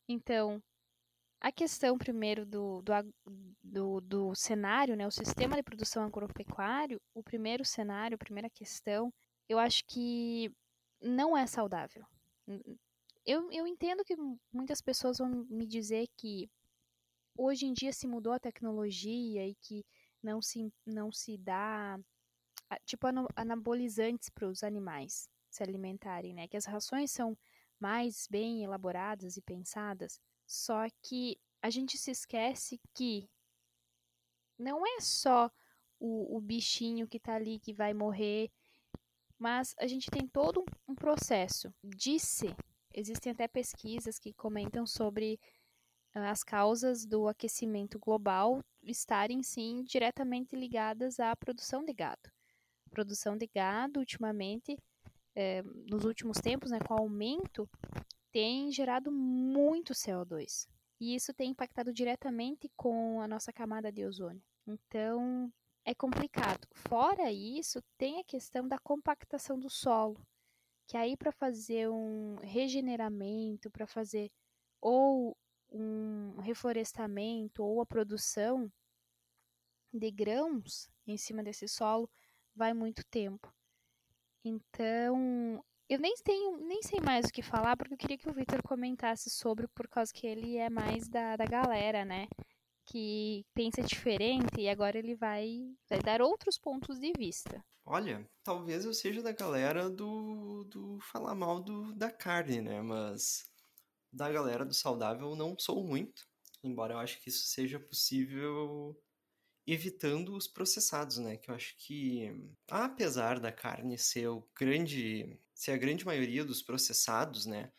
Então, 0.09 0.63
a 1.41 1.51
questão 1.51 1.99
primeiro 1.99 2.47
do, 2.47 2.83
do, 2.83 2.93
do, 3.61 4.01
do 4.01 4.35
cenário, 4.37 4.95
né, 4.95 5.05
o 5.05 5.11
sistema 5.11 5.57
de 5.57 5.63
produção 5.65 6.05
agropecuário, 6.05 7.01
o 7.13 7.23
primeiro 7.23 7.65
cenário, 7.65 8.15
a 8.15 8.25
primeira 8.25 8.49
questão, 8.49 9.13
eu 9.49 9.59
acho 9.59 9.85
que 9.89 10.53
não 11.01 11.37
é 11.37 11.49
saudável. 11.49 12.05
Eu, 13.27 13.51
eu 13.51 13.67
entendo 13.67 14.05
que 14.05 14.15
muitas 14.53 14.81
pessoas 14.81 15.19
vão 15.19 15.47
me 15.51 15.67
dizer 15.67 16.07
que 16.17 16.49
hoje 17.37 17.67
em 17.67 17.73
dia 17.73 17.93
se 17.93 18.07
mudou 18.07 18.33
a 18.33 18.39
tecnologia 18.39 19.45
e 19.49 19.57
que 19.57 19.85
não 20.23 20.41
se, 20.41 20.73
não 20.87 21.11
se 21.13 21.37
dá 21.37 21.99
tipo 22.85 23.07
anabolizantes 23.37 24.31
para 24.31 24.49
os 24.49 24.63
animais 24.63 25.29
se 25.51 25.63
alimentarem, 25.63 26.33
né? 26.33 26.49
Que 26.49 26.57
as 26.57 26.65
rações 26.65 27.11
são 27.11 27.37
mais 27.79 28.27
bem 28.31 28.63
elaboradas 28.63 29.37
e 29.37 29.43
pensadas. 29.43 30.21
Só 30.47 30.87
que 31.03 31.39
a 31.61 31.69
gente 31.69 31.99
se 31.99 32.11
esquece 32.11 32.81
que 32.95 33.29
não 34.59 34.87
é 34.87 35.01
só 35.01 35.51
o, 35.99 36.37
o 36.37 36.41
bichinho 36.41 37.07
que 37.07 37.17
está 37.17 37.35
ali 37.35 37.59
que 37.59 37.73
vai 37.73 37.93
morrer, 37.93 38.51
mas 39.39 39.75
a 39.79 39.87
gente 39.87 40.11
tem 40.11 40.27
todo 40.27 40.65
um 40.87 40.95
processo. 40.95 41.75
Disse, 41.83 42.55
existem 42.95 43.33
até 43.33 43.47
pesquisas 43.47 44.19
que 44.19 44.33
comentam 44.33 44.87
sobre 44.87 45.39
as 46.15 46.43
causas 46.43 47.07
do 47.07 47.27
aquecimento 47.29 47.99
global 47.99 48.63
estarem 48.83 49.43
sim 49.43 49.83
diretamente 49.83 50.55
ligadas 50.55 51.19
à 51.19 51.35
produção 51.35 51.85
de 51.85 51.93
gado. 51.93 52.31
A 52.87 52.91
produção 52.91 53.37
de 53.37 53.47
gado, 53.47 54.01
ultimamente, 54.01 54.77
é, 55.35 55.63
nos 55.63 56.05
últimos 56.05 56.39
tempos, 56.39 56.71
né, 56.71 56.79
com 56.81 56.95
o 56.95 56.99
aumento, 56.99 57.69
tem 58.31 58.71
gerado 58.71 59.11
muito 59.11 59.95
CO2. 59.95 60.67
E 61.01 61.15
isso 61.15 61.33
tem 61.33 61.51
impactado 61.51 61.93
diretamente 61.93 62.71
com 62.77 63.21
a 63.21 63.27
nossa 63.27 63.53
camada 63.53 63.91
de 63.91 64.05
ozônio. 64.05 64.43
Então, 64.67 65.53
é 65.85 65.95
complicado. 65.95 66.67
Fora 66.73 67.33
isso, 67.33 67.83
tem 67.99 68.21
a 68.21 68.25
questão 68.25 68.69
da 68.69 68.79
compactação 68.79 69.59
do 69.59 69.69
solo, 69.69 70.21
que 70.87 70.97
aí 70.97 71.17
para 71.17 71.33
fazer 71.33 71.89
um 71.91 72.37
regeneramento, 72.43 73.71
para 73.71 73.87
fazer 73.87 74.31
ou 74.81 75.37
um 75.73 76.41
reflorestamento 76.41 77.65
ou 77.65 77.81
a 77.81 77.87
produção 77.87 78.71
de 79.93 80.11
grãos 80.11 80.91
em 81.07 81.17
cima 81.17 81.43
desse 81.43 81.69
solo 81.69 82.09
vai 82.55 82.73
muito 82.73 83.05
tempo. 83.07 83.53
Então, 84.45 85.65
eu 85.89 85.99
nem 85.99 86.15
tenho, 86.25 86.57
nem 86.59 86.83
sei 86.83 87.01
mais 87.01 87.27
o 87.27 87.33
que 87.33 87.43
falar, 87.43 87.77
porque 87.77 87.95
eu 87.95 87.99
queria 87.99 88.19
que 88.19 88.29
o 88.29 88.35
Victor 88.35 88.63
comentasse 88.63 89.31
sobre, 89.31 89.69
por 89.69 89.89
causa 89.89 90.13
que 90.13 90.27
ele 90.27 90.57
é 90.57 90.71
mais 90.71 91.09
da, 91.09 91.37
da 91.37 91.45
galera, 91.45 92.05
né? 92.05 92.29
Que 92.85 93.47
pensa 93.55 93.83
diferente 93.83 94.61
e 94.61 94.69
agora 94.69 94.99
ele 94.99 95.15
vai, 95.15 95.73
vai 95.89 96.01
dar 96.01 96.21
outros 96.21 96.59
pontos 96.59 96.99
de 96.99 97.13
vista. 97.17 97.65
Olha, 97.85 98.29
talvez 98.43 98.85
eu 98.85 98.93
seja 98.93 99.23
da 99.23 99.33
galera 99.33 99.89
do, 99.89 100.65
do 100.65 100.99
falar 101.01 101.35
mal 101.35 101.61
do, 101.61 101.93
da 101.95 102.11
carne, 102.11 102.61
né? 102.61 102.81
Mas 102.81 103.52
da 104.13 104.31
galera 104.31 104.65
do 104.65 104.75
saudável 104.75 105.35
não 105.35 105.57
sou 105.59 105.83
muito, 105.85 106.27
embora 106.63 106.95
eu 106.95 106.99
acho 106.99 107.21
que 107.21 107.29
isso 107.31 107.47
seja 107.47 107.81
possível 107.81 109.01
evitando 109.67 110.37
os 110.37 110.47
processados, 110.47 111.19
né? 111.19 111.37
Que 111.37 111.51
eu 111.51 111.55
acho 111.55 111.77
que, 111.79 112.31
apesar 112.69 113.39
da 113.39 113.53
carne 113.53 113.97
ser 113.97 114.29
o 114.29 114.47
grande, 114.59 115.39
ser 115.55 115.73
a 115.73 115.77
grande 115.77 116.05
maioria 116.05 116.45
dos 116.45 116.63
processados, 116.63 117.47
né? 117.47 117.73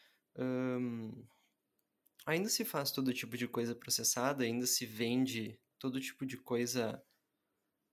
Ainda 2.25 2.49
se 2.49 2.63
faz 2.63 2.91
todo 2.91 3.13
tipo 3.13 3.37
de 3.37 3.47
coisa 3.47 3.75
processada, 3.75 4.43
ainda 4.43 4.65
se 4.65 4.85
vende 4.85 5.59
todo 5.77 5.99
tipo 5.99 6.25
de 6.25 6.37
coisa 6.37 7.03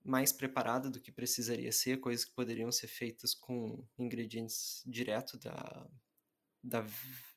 mais 0.03 0.31
preparada 0.31 0.89
do 0.89 0.99
que 0.99 1.11
precisaria 1.11 1.71
ser, 1.71 1.99
coisas 1.99 2.25
que 2.25 2.33
poderiam 2.33 2.71
ser 2.71 2.87
feitas 2.87 3.35
com 3.35 3.85
ingredientes 3.99 4.81
direto 4.85 5.37
da, 5.37 5.87
da, 6.63 6.85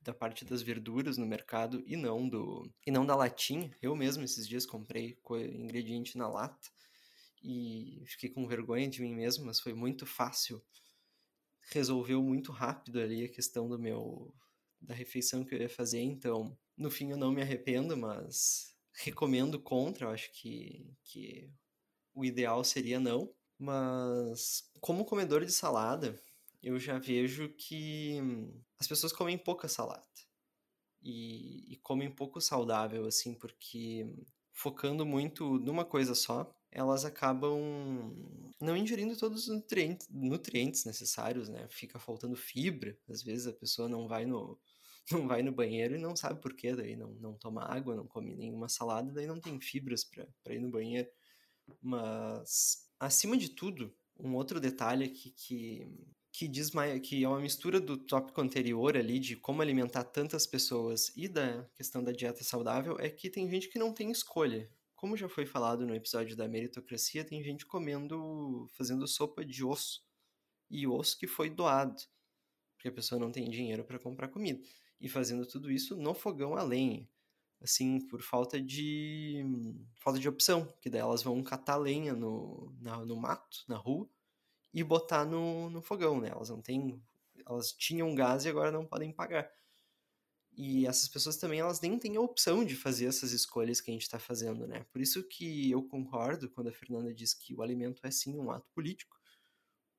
da 0.02 0.12
parte 0.12 0.44
das 0.44 0.62
verduras 0.62 1.16
no 1.16 1.26
mercado 1.26 1.82
e 1.86 1.96
não 1.96 2.28
do 2.28 2.70
e 2.86 2.90
não 2.90 3.06
da 3.06 3.16
latinha. 3.16 3.74
Eu 3.80 3.96
mesmo 3.96 4.24
esses 4.24 4.46
dias 4.46 4.66
comprei 4.66 5.18
ingrediente 5.54 6.18
na 6.18 6.28
lata 6.28 6.70
e 7.42 8.02
fiquei 8.06 8.30
com 8.30 8.46
vergonha 8.46 8.88
de 8.88 9.02
mim 9.02 9.14
mesmo, 9.14 9.46
mas 9.46 9.60
foi 9.60 9.74
muito 9.74 10.06
fácil. 10.06 10.62
Resolveu 11.70 12.22
muito 12.22 12.52
rápido 12.52 13.00
ali 13.00 13.24
a 13.24 13.28
questão 13.28 13.68
do 13.68 13.78
meu 13.78 14.34
da 14.80 14.94
refeição 14.94 15.44
que 15.44 15.54
eu 15.54 15.58
ia 15.58 15.68
fazer, 15.68 16.00
então 16.00 16.56
no 16.76 16.90
fim 16.90 17.10
eu 17.10 17.16
não 17.16 17.32
me 17.32 17.40
arrependo, 17.40 17.96
mas 17.96 18.76
recomendo 18.92 19.58
contra, 19.58 20.06
eu 20.06 20.10
acho 20.10 20.30
que 20.32 20.94
que 21.02 21.50
o 22.14 22.24
ideal 22.24 22.62
seria 22.62 23.00
não, 23.00 23.34
mas 23.58 24.70
como 24.80 25.04
comedor 25.04 25.44
de 25.44 25.52
salada, 25.52 26.20
eu 26.64 26.78
já 26.80 26.98
vejo 26.98 27.50
que 27.50 28.18
as 28.80 28.88
pessoas 28.88 29.12
comem 29.12 29.36
pouca 29.36 29.68
salada. 29.68 30.02
E, 31.02 31.74
e 31.74 31.76
comem 31.76 32.10
pouco 32.10 32.40
saudável, 32.40 33.04
assim, 33.04 33.34
porque 33.34 34.06
focando 34.54 35.04
muito 35.04 35.58
numa 35.58 35.84
coisa 35.84 36.14
só, 36.14 36.50
elas 36.72 37.04
acabam 37.04 37.60
não 38.58 38.74
ingerindo 38.74 39.14
todos 39.14 39.46
os 39.46 39.54
nutrientes, 39.54 40.08
nutrientes 40.08 40.86
necessários, 40.86 41.50
né? 41.50 41.68
Fica 41.68 41.98
faltando 41.98 42.34
fibra. 42.34 42.96
Às 43.08 43.22
vezes 43.22 43.46
a 43.46 43.52
pessoa 43.52 43.86
não 43.86 44.08
vai 44.08 44.24
no, 44.24 44.58
não 45.12 45.28
vai 45.28 45.42
no 45.42 45.52
banheiro 45.52 45.96
e 45.96 46.00
não 46.00 46.16
sabe 46.16 46.40
por 46.40 46.54
quê, 46.54 46.74
daí 46.74 46.96
não, 46.96 47.12
não 47.16 47.34
toma 47.34 47.62
água, 47.62 47.94
não 47.94 48.06
come 48.06 48.34
nenhuma 48.34 48.70
salada, 48.70 49.12
daí 49.12 49.26
não 49.26 49.38
tem 49.38 49.60
fibras 49.60 50.02
para 50.02 50.54
ir 50.54 50.60
no 50.60 50.70
banheiro. 50.70 51.10
Mas, 51.82 52.88
acima 52.98 53.36
de 53.36 53.50
tudo, 53.50 53.94
um 54.18 54.34
outro 54.34 54.58
detalhe 54.58 55.04
aqui 55.04 55.30
que, 55.30 55.86
que 56.34 56.48
diz 56.48 56.72
que 57.00 57.22
é 57.22 57.28
uma 57.28 57.38
mistura 57.38 57.80
do 57.80 57.96
tópico 57.96 58.40
anterior 58.40 58.96
ali 58.96 59.20
de 59.20 59.36
como 59.36 59.62
alimentar 59.62 60.02
tantas 60.02 60.44
pessoas 60.44 61.12
e 61.14 61.28
da 61.28 61.62
questão 61.76 62.02
da 62.02 62.10
dieta 62.10 62.42
saudável 62.42 62.96
é 62.98 63.08
que 63.08 63.30
tem 63.30 63.48
gente 63.48 63.68
que 63.68 63.78
não 63.78 63.94
tem 63.94 64.10
escolha. 64.10 64.68
Como 64.96 65.16
já 65.16 65.28
foi 65.28 65.46
falado 65.46 65.86
no 65.86 65.94
episódio 65.94 66.34
da 66.34 66.48
meritocracia, 66.48 67.24
tem 67.24 67.40
gente 67.44 67.64
comendo, 67.64 68.68
fazendo 68.72 69.06
sopa 69.06 69.44
de 69.44 69.64
osso. 69.64 70.04
E 70.68 70.88
osso 70.88 71.16
que 71.16 71.28
foi 71.28 71.48
doado, 71.48 72.02
porque 72.74 72.88
a 72.88 72.92
pessoa 72.92 73.20
não 73.20 73.30
tem 73.30 73.48
dinheiro 73.48 73.84
para 73.84 74.00
comprar 74.00 74.26
comida. 74.26 74.60
E 75.00 75.08
fazendo 75.08 75.46
tudo 75.46 75.70
isso 75.70 75.94
no 75.94 76.14
fogão 76.14 76.56
a 76.56 76.64
lenha. 76.64 77.08
Assim, 77.62 78.00
por 78.08 78.20
falta 78.22 78.60
de 78.60 79.44
falta 80.00 80.18
de 80.18 80.28
opção, 80.28 80.66
que 80.80 80.90
daí 80.90 81.00
elas 81.00 81.22
vão 81.22 81.40
catar 81.44 81.76
lenha 81.76 82.12
no, 82.12 82.74
na, 82.80 83.04
no 83.04 83.14
mato, 83.14 83.58
na 83.68 83.76
rua, 83.76 84.10
e 84.74 84.82
botar 84.82 85.24
no, 85.24 85.70
no 85.70 85.80
fogão, 85.80 86.20
né? 86.20 86.30
Elas 86.30 86.50
não 86.50 86.60
têm. 86.60 87.00
Elas 87.46 87.72
tinham 87.72 88.12
gás 88.14 88.44
e 88.44 88.48
agora 88.48 88.72
não 88.72 88.84
podem 88.84 89.12
pagar. 89.12 89.48
E 90.56 90.86
essas 90.86 91.08
pessoas 91.08 91.36
também, 91.36 91.60
elas 91.60 91.80
nem 91.80 91.98
têm 91.98 92.16
a 92.16 92.20
opção 92.20 92.64
de 92.64 92.74
fazer 92.74 93.06
essas 93.06 93.32
escolhas 93.32 93.80
que 93.80 93.90
a 93.90 93.94
gente 93.94 94.02
está 94.02 94.18
fazendo, 94.18 94.66
né? 94.66 94.84
Por 94.92 95.00
isso 95.00 95.22
que 95.22 95.70
eu 95.70 95.82
concordo 95.82 96.50
quando 96.50 96.68
a 96.68 96.72
Fernanda 96.72 97.14
diz 97.14 97.34
que 97.34 97.54
o 97.54 97.62
alimento 97.62 98.04
é 98.04 98.10
sim 98.10 98.36
um 98.36 98.50
ato 98.50 98.68
político, 98.72 99.16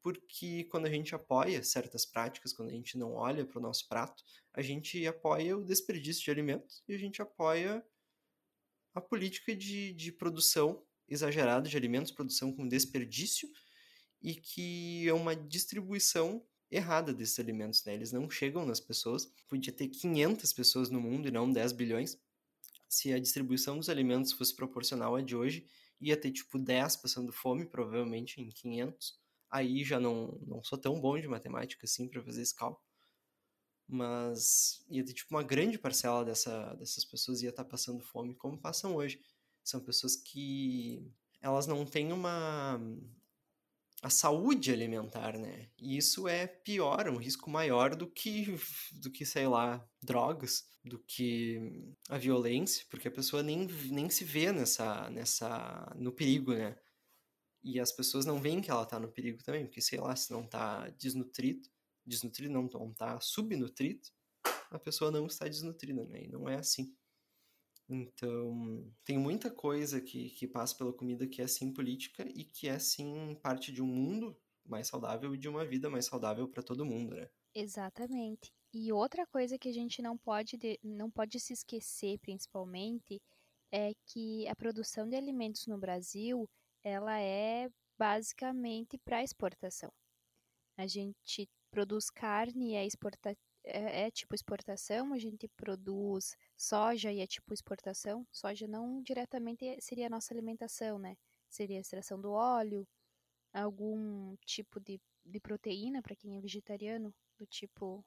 porque 0.01 0.65
quando 0.65 0.85
a 0.85 0.89
gente 0.89 1.15
apoia 1.15 1.63
certas 1.63 2.05
práticas, 2.05 2.53
quando 2.53 2.69
a 2.69 2.73
gente 2.73 2.97
não 2.97 3.13
olha 3.13 3.45
para 3.45 3.59
o 3.59 3.61
nosso 3.61 3.87
prato, 3.87 4.23
a 4.53 4.61
gente 4.61 5.05
apoia 5.07 5.57
o 5.57 5.63
desperdício 5.63 6.23
de 6.23 6.31
alimentos 6.31 6.83
e 6.87 6.93
a 6.93 6.97
gente 6.97 7.21
apoia 7.21 7.85
a 8.93 9.01
política 9.01 9.55
de, 9.55 9.93
de 9.93 10.11
produção 10.11 10.85
exagerada 11.07 11.67
de 11.67 11.75
alimentos, 11.75 12.11
produção 12.11 12.51
com 12.53 12.67
desperdício 12.67 13.49
e 14.25 14.33
que 14.33 15.07
é 15.07 15.13
uma 15.13 15.35
distribuição 15.35 16.43
errada 16.71 17.13
desses 17.13 17.37
alimentos, 17.37 17.85
né? 17.85 17.93
Eles 17.93 18.11
não 18.11 18.27
chegam 18.27 18.65
nas 18.65 18.79
pessoas. 18.79 19.31
Podia 19.47 19.71
ter 19.71 19.87
500 19.87 20.51
pessoas 20.51 20.89
no 20.89 20.99
mundo 20.99 21.27
e 21.27 21.31
não 21.31 21.51
10 21.51 21.73
bilhões. 21.73 22.19
Se 22.89 23.13
a 23.13 23.19
distribuição 23.19 23.77
dos 23.77 23.87
alimentos 23.87 24.31
fosse 24.31 24.55
proporcional 24.55 25.15
à 25.15 25.21
de 25.21 25.35
hoje, 25.35 25.67
ia 26.01 26.17
ter 26.17 26.31
tipo 26.31 26.57
10 26.57 26.95
passando 26.95 27.31
fome, 27.31 27.67
provavelmente 27.67 28.41
em 28.41 28.49
500. 28.49 29.15
Aí 29.47 29.83
já 29.83 29.99
não, 29.99 30.39
não 30.47 30.63
sou 30.63 30.79
tão 30.79 30.99
bom 30.99 31.19
de 31.19 31.27
matemática 31.27 31.85
assim 31.85 32.07
para 32.07 32.23
fazer 32.23 32.41
esse 32.41 32.55
cálculo. 32.55 32.83
Mas 33.87 34.83
ia 34.89 35.05
ter 35.05 35.13
tipo 35.13 35.35
uma 35.35 35.43
grande 35.43 35.77
parcela 35.77 36.25
dessa, 36.25 36.73
dessas 36.73 37.05
pessoas 37.05 37.43
ia 37.43 37.51
estar 37.51 37.63
passando 37.63 38.01
fome, 38.01 38.33
como 38.33 38.57
passam 38.57 38.95
hoje. 38.95 39.21
São 39.63 39.79
pessoas 39.79 40.15
que 40.15 41.07
elas 41.39 41.67
não 41.67 41.85
têm 41.85 42.11
uma 42.11 42.81
a 44.05 44.09
saúde 44.11 44.71
alimentar, 44.71 45.35
né? 45.35 45.67
E 45.79 45.97
isso 45.97 46.27
é 46.27 46.45
pior, 46.45 47.09
um 47.09 47.17
risco 47.17 47.49
maior 47.49 47.95
do 47.95 48.05
que, 48.05 48.55
do 49.01 49.09
que, 49.09 49.25
sei 49.25 49.47
lá, 49.47 49.83
drogas, 49.99 50.69
do 50.83 50.99
que 50.99 51.59
a 52.07 52.15
violência, 52.15 52.85
porque 52.87 53.07
a 53.07 53.11
pessoa 53.11 53.41
nem, 53.41 53.65
nem 53.65 54.07
se 54.07 54.23
vê 54.23 54.51
nessa, 54.51 55.09
nessa, 55.09 55.91
no 55.95 56.11
perigo, 56.11 56.53
né? 56.53 56.77
E 57.63 57.79
as 57.79 57.91
pessoas 57.91 58.27
não 58.27 58.39
veem 58.39 58.61
que 58.61 58.69
ela 58.69 58.85
tá 58.85 58.99
no 58.99 59.11
perigo 59.11 59.43
também, 59.43 59.65
porque, 59.65 59.81
sei 59.81 59.99
lá, 59.99 60.15
se 60.15 60.31
não 60.31 60.45
tá 60.45 60.87
desnutrido, 60.99 61.67
desnutrido 62.05 62.53
não, 62.53 62.69
não 62.71 62.93
tá 62.93 63.19
subnutrido, 63.19 64.07
a 64.69 64.77
pessoa 64.77 65.09
não 65.09 65.25
está 65.25 65.47
desnutrida, 65.47 66.05
né? 66.05 66.25
E 66.25 66.27
não 66.27 66.47
é 66.47 66.57
assim. 66.57 66.95
Então, 67.87 68.91
tem 69.03 69.17
muita 69.17 69.51
coisa 69.51 70.01
que, 70.01 70.29
que 70.31 70.47
passa 70.47 70.75
pela 70.75 70.91
comida 70.91 71.27
que 71.27 71.41
é 71.41 71.47
sim 71.47 71.71
política 71.71 72.27
e 72.33 72.43
que 72.43 72.67
é 72.67 72.79
sim 72.79 73.35
parte 73.41 73.71
de 73.71 73.81
um 73.81 73.87
mundo 73.87 74.35
mais 74.65 74.87
saudável 74.87 75.35
e 75.35 75.37
de 75.37 75.47
uma 75.47 75.63
vida 75.63 75.89
mais 75.89 76.05
saudável 76.05 76.47
para 76.47 76.63
todo 76.63 76.85
mundo, 76.85 77.15
né? 77.15 77.29
Exatamente. 77.53 78.51
E 78.73 78.91
outra 78.91 79.25
coisa 79.27 79.57
que 79.57 79.69
a 79.69 79.73
gente 79.73 80.01
não 80.01 80.17
pode, 80.17 80.57
não 80.83 81.09
pode 81.09 81.39
se 81.39 81.53
esquecer, 81.53 82.17
principalmente, 82.19 83.21
é 83.71 83.93
que 84.07 84.47
a 84.47 84.55
produção 84.55 85.07
de 85.07 85.15
alimentos 85.15 85.67
no 85.67 85.77
Brasil, 85.77 86.49
ela 86.83 87.19
é 87.19 87.69
basicamente 87.97 88.97
para 88.97 89.23
exportação. 89.23 89.91
A 90.77 90.87
gente 90.87 91.47
produz 91.71 92.09
carne 92.09 92.73
é 92.73 92.85
exporta 92.85 93.35
é, 93.63 94.05
é, 94.05 94.11
tipo 94.11 94.35
exportação, 94.35 95.13
a 95.13 95.17
gente 95.17 95.47
produz 95.57 96.35
soja 96.57 97.11
e 97.11 97.19
é 97.19 97.27
tipo 97.27 97.53
exportação. 97.53 98.25
Soja 98.31 98.67
não 98.67 99.01
diretamente 99.01 99.79
seria 99.81 100.07
a 100.07 100.09
nossa 100.09 100.33
alimentação, 100.33 100.97
né? 100.97 101.17
Seria 101.49 101.77
a 101.77 101.81
extração 101.81 102.19
do 102.19 102.31
óleo, 102.31 102.87
algum 103.53 104.35
tipo 104.45 104.79
de, 104.79 104.99
de 105.25 105.39
proteína 105.39 106.01
para 106.01 106.15
quem 106.15 106.37
é 106.37 106.41
vegetariano, 106.41 107.13
do 107.37 107.45
tipo 107.45 108.05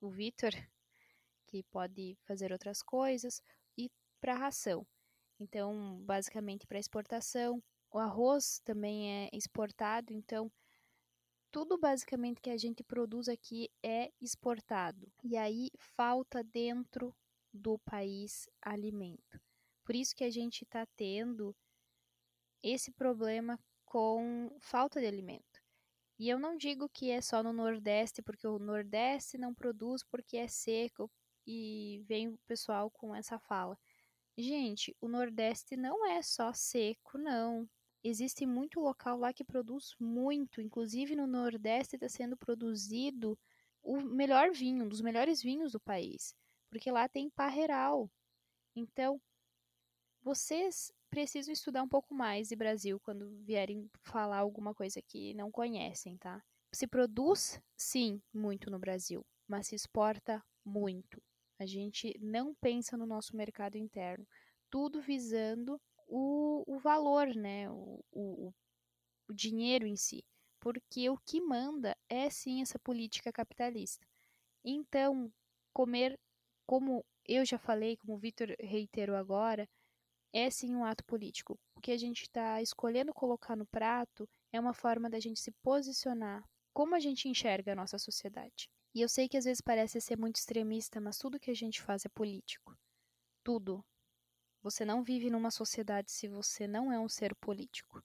o 0.00 0.10
Vitor, 0.10 0.50
que 1.46 1.62
pode 1.64 2.16
fazer 2.24 2.52
outras 2.52 2.82
coisas, 2.82 3.42
e 3.76 3.90
para 4.20 4.34
ração. 4.34 4.86
Então, 5.40 6.00
basicamente 6.02 6.66
para 6.66 6.78
exportação. 6.78 7.62
O 7.90 7.98
arroz 7.98 8.60
também 8.64 9.24
é 9.24 9.30
exportado, 9.32 10.12
então 10.12 10.52
tudo 11.50 11.78
basicamente 11.78 12.40
que 12.40 12.50
a 12.50 12.56
gente 12.56 12.84
produz 12.84 13.28
aqui 13.28 13.70
é 13.82 14.12
exportado. 14.20 15.10
E 15.24 15.36
aí 15.36 15.70
falta 15.78 16.44
dentro 16.44 17.14
do 17.52 17.78
país 17.78 18.48
alimento. 18.60 19.40
Por 19.84 19.94
isso 19.94 20.14
que 20.14 20.24
a 20.24 20.30
gente 20.30 20.64
está 20.64 20.86
tendo 20.96 21.54
esse 22.62 22.90
problema 22.90 23.58
com 23.84 24.54
falta 24.60 25.00
de 25.00 25.06
alimento. 25.06 25.62
E 26.18 26.28
eu 26.28 26.38
não 26.38 26.56
digo 26.56 26.88
que 26.88 27.10
é 27.10 27.20
só 27.20 27.42
no 27.42 27.52
Nordeste, 27.52 28.20
porque 28.20 28.46
o 28.46 28.58
Nordeste 28.58 29.38
não 29.38 29.54
produz 29.54 30.02
porque 30.02 30.36
é 30.36 30.48
seco 30.48 31.10
e 31.46 32.02
vem 32.06 32.28
o 32.28 32.38
pessoal 32.46 32.90
com 32.90 33.14
essa 33.14 33.38
fala. 33.38 33.78
Gente, 34.36 34.94
o 35.00 35.08
Nordeste 35.08 35.76
não 35.76 36.06
é 36.06 36.20
só 36.22 36.52
seco, 36.52 37.16
não 37.16 37.68
existe 38.02 38.46
muito 38.46 38.80
local 38.80 39.18
lá 39.18 39.32
que 39.32 39.44
produz 39.44 39.94
muito, 39.98 40.60
inclusive 40.60 41.16
no 41.16 41.26
Nordeste 41.26 41.96
está 41.96 42.08
sendo 42.08 42.36
produzido 42.36 43.38
o 43.82 44.00
melhor 44.00 44.52
vinho, 44.52 44.84
um 44.84 44.88
dos 44.88 45.00
melhores 45.00 45.42
vinhos 45.42 45.72
do 45.72 45.80
país, 45.80 46.34
porque 46.70 46.90
lá 46.90 47.08
tem 47.08 47.30
parreiral. 47.30 48.10
Então, 48.74 49.20
vocês 50.22 50.92
precisam 51.10 51.52
estudar 51.52 51.82
um 51.82 51.88
pouco 51.88 52.14
mais 52.14 52.48
de 52.48 52.56
Brasil 52.56 53.00
quando 53.00 53.30
vierem 53.44 53.90
falar 54.02 54.38
alguma 54.38 54.74
coisa 54.74 55.00
que 55.00 55.34
não 55.34 55.50
conhecem, 55.50 56.16
tá? 56.18 56.42
Se 56.72 56.86
produz, 56.86 57.60
sim, 57.76 58.20
muito 58.32 58.70
no 58.70 58.78
Brasil, 58.78 59.24
mas 59.46 59.68
se 59.68 59.74
exporta 59.74 60.44
muito. 60.64 61.22
A 61.58 61.66
gente 61.66 62.16
não 62.20 62.54
pensa 62.54 62.96
no 62.96 63.06
nosso 63.06 63.34
mercado 63.36 63.76
interno, 63.76 64.26
tudo 64.70 65.00
visando 65.00 65.80
o, 66.06 66.62
o 66.66 66.78
valor, 66.78 67.28
né? 67.34 67.70
O, 67.70 68.04
o, 68.12 68.54
o 69.28 69.34
dinheiro 69.34 69.86
em 69.86 69.96
si. 69.96 70.24
Porque 70.60 71.08
o 71.08 71.16
que 71.18 71.40
manda 71.40 71.96
é 72.08 72.28
sim 72.28 72.60
essa 72.60 72.78
política 72.78 73.32
capitalista. 73.32 74.06
Então, 74.64 75.32
comer, 75.72 76.18
como 76.68 77.02
eu 77.26 77.46
já 77.46 77.58
falei, 77.58 77.96
como 77.96 78.12
o 78.14 78.18
Vitor 78.18 78.54
reiterou 78.60 79.16
agora, 79.16 79.66
é 80.34 80.50
sim 80.50 80.76
um 80.76 80.84
ato 80.84 81.02
político. 81.04 81.58
O 81.74 81.80
que 81.80 81.92
a 81.92 81.96
gente 81.96 82.24
está 82.24 82.60
escolhendo 82.60 83.14
colocar 83.14 83.56
no 83.56 83.66
prato 83.66 84.28
é 84.52 84.60
uma 84.60 84.74
forma 84.74 85.08
da 85.08 85.18
gente 85.18 85.40
se 85.40 85.50
posicionar 85.62 86.44
como 86.74 86.94
a 86.94 87.00
gente 87.00 87.26
enxerga 87.26 87.72
a 87.72 87.74
nossa 87.74 87.98
sociedade. 87.98 88.68
E 88.94 89.00
eu 89.00 89.08
sei 89.08 89.30
que 89.30 89.38
às 89.38 89.46
vezes 89.46 89.62
parece 89.62 89.98
ser 89.98 90.18
muito 90.18 90.36
extremista, 90.36 91.00
mas 91.00 91.16
tudo 91.16 91.40
que 91.40 91.50
a 91.50 91.54
gente 91.54 91.80
faz 91.80 92.04
é 92.04 92.08
político. 92.10 92.76
Tudo. 93.42 93.82
Você 94.62 94.84
não 94.84 95.02
vive 95.02 95.30
numa 95.30 95.50
sociedade 95.50 96.12
se 96.12 96.28
você 96.28 96.68
não 96.68 96.92
é 96.92 97.00
um 97.00 97.08
ser 97.08 97.34
político. 97.36 98.04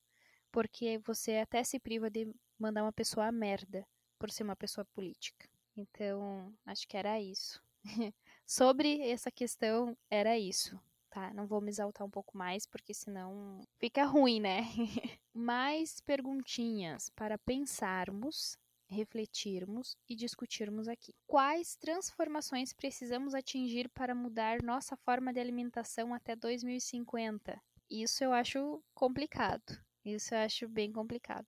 Porque 0.54 1.00
você 1.00 1.38
até 1.40 1.66
se 1.66 1.82
priva 1.82 2.10
de 2.10 2.34
mandar 2.58 2.84
uma 2.84 2.94
pessoa 2.94 3.28
a 3.28 3.32
merda 3.34 3.86
por 4.18 4.32
ser 4.32 4.44
uma 4.44 4.56
pessoa 4.56 4.86
política. 4.94 5.50
Então, 5.76 6.56
acho 6.66 6.88
que 6.88 6.96
era 6.96 7.20
isso. 7.20 7.62
Sobre 8.46 9.02
essa 9.10 9.32
questão, 9.32 9.98
era 10.10 10.38
isso, 10.38 10.80
tá? 11.10 11.34
Não 11.34 11.48
vou 11.48 11.62
me 11.62 11.70
exaltar 11.70 12.06
um 12.06 12.10
pouco 12.10 12.38
mais, 12.38 12.66
porque 12.66 12.94
senão 12.94 13.62
fica 13.80 14.04
ruim, 14.06 14.40
né? 14.40 14.62
mais 15.34 16.00
perguntinhas 16.02 17.10
para 17.10 17.38
pensarmos 17.38 18.58
refletirmos 18.94 19.98
e 20.08 20.16
discutirmos 20.16 20.88
aqui. 20.88 21.14
Quais 21.26 21.76
transformações 21.76 22.72
precisamos 22.74 23.34
atingir 23.34 23.90
para 23.90 24.14
mudar 24.14 24.62
nossa 24.62 24.96
forma 24.96 25.34
de 25.34 25.40
alimentação 25.40 26.14
até 26.14 26.36
2050? 26.36 27.60
Isso 27.90 28.24
eu 28.24 28.32
acho 28.32 28.84
complicado. 28.94 29.82
Isso 30.06 30.34
eu 30.36 30.40
acho 30.40 30.68
bem 30.68 30.92
complicado. 30.92 31.48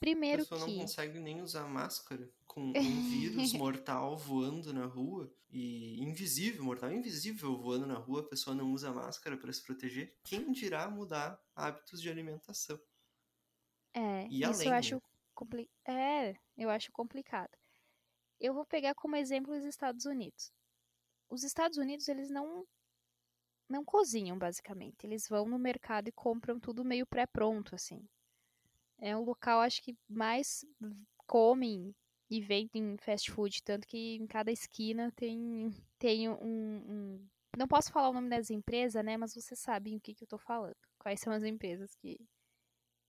Primeiro 0.00 0.42
a 0.42 0.44
pessoa 0.44 0.64
que... 0.64 0.72
não 0.72 0.80
consegue 0.82 1.18
nem 1.18 1.42
usar 1.42 1.66
máscara 1.66 2.30
com 2.46 2.72
um 2.74 3.08
vírus 3.10 3.52
mortal 3.54 4.16
voando 4.16 4.72
na 4.72 4.86
rua 4.86 5.32
e 5.50 6.00
invisível, 6.02 6.62
mortal 6.62 6.92
invisível 6.92 7.56
voando 7.56 7.86
na 7.86 7.98
rua, 7.98 8.20
a 8.20 8.28
pessoa 8.28 8.54
não 8.54 8.72
usa 8.72 8.92
máscara 8.92 9.36
para 9.36 9.52
se 9.52 9.62
proteger. 9.62 10.16
Quem 10.22 10.52
dirá 10.52 10.88
mudar 10.88 11.40
hábitos 11.54 12.00
de 12.00 12.08
alimentação? 12.08 12.78
É, 13.94 14.26
e 14.28 14.42
isso 14.42 14.62
eu 14.62 14.72
acho 14.72 14.94
né? 14.96 15.00
compli... 15.34 15.70
É, 15.86 16.36
eu 16.56 16.70
acho 16.70 16.92
complicado. 16.92 17.56
Eu 18.38 18.54
vou 18.54 18.64
pegar 18.64 18.94
como 18.94 19.16
exemplo 19.16 19.56
os 19.56 19.64
Estados 19.64 20.04
Unidos. 20.04 20.52
Os 21.28 21.42
Estados 21.42 21.76
Unidos, 21.76 22.06
eles 22.08 22.30
não 22.30 22.64
não 23.68 23.84
cozinham, 23.84 24.38
basicamente. 24.38 25.04
Eles 25.04 25.28
vão 25.28 25.46
no 25.46 25.58
mercado 25.58 26.08
e 26.08 26.12
compram 26.12 26.58
tudo 26.58 26.84
meio 26.84 27.06
pré-pronto, 27.06 27.74
assim. 27.74 28.08
É 28.98 29.16
um 29.16 29.22
local, 29.22 29.60
acho 29.60 29.82
que 29.82 29.96
mais 30.08 30.64
comem 31.26 31.94
e 32.30 32.40
vendem 32.40 32.96
fast 32.98 33.30
food, 33.30 33.62
tanto 33.62 33.86
que 33.86 34.16
em 34.16 34.26
cada 34.26 34.50
esquina 34.50 35.12
tem, 35.12 35.70
tem 35.98 36.28
um, 36.28 36.34
um... 36.42 37.28
Não 37.56 37.66
posso 37.66 37.90
falar 37.90 38.10
o 38.10 38.12
nome 38.12 38.28
das 38.28 38.50
empresas, 38.50 39.02
né? 39.04 39.16
Mas 39.16 39.34
vocês 39.34 39.58
sabem 39.58 39.96
o 39.96 40.00
que, 40.00 40.14
que 40.14 40.24
eu 40.24 40.28
tô 40.28 40.38
falando. 40.38 40.76
Quais 40.98 41.20
são 41.20 41.32
as 41.32 41.42
empresas 41.42 41.94
que, 41.96 42.18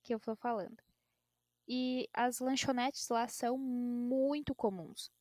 que 0.04 0.14
eu 0.14 0.20
tô 0.20 0.36
falando. 0.36 0.78
E 1.68 2.08
as 2.14 2.40
lanchonetes 2.40 3.08
lá 3.10 3.28
são 3.28 3.58
muito 3.58 4.56
comuns. 4.56 5.12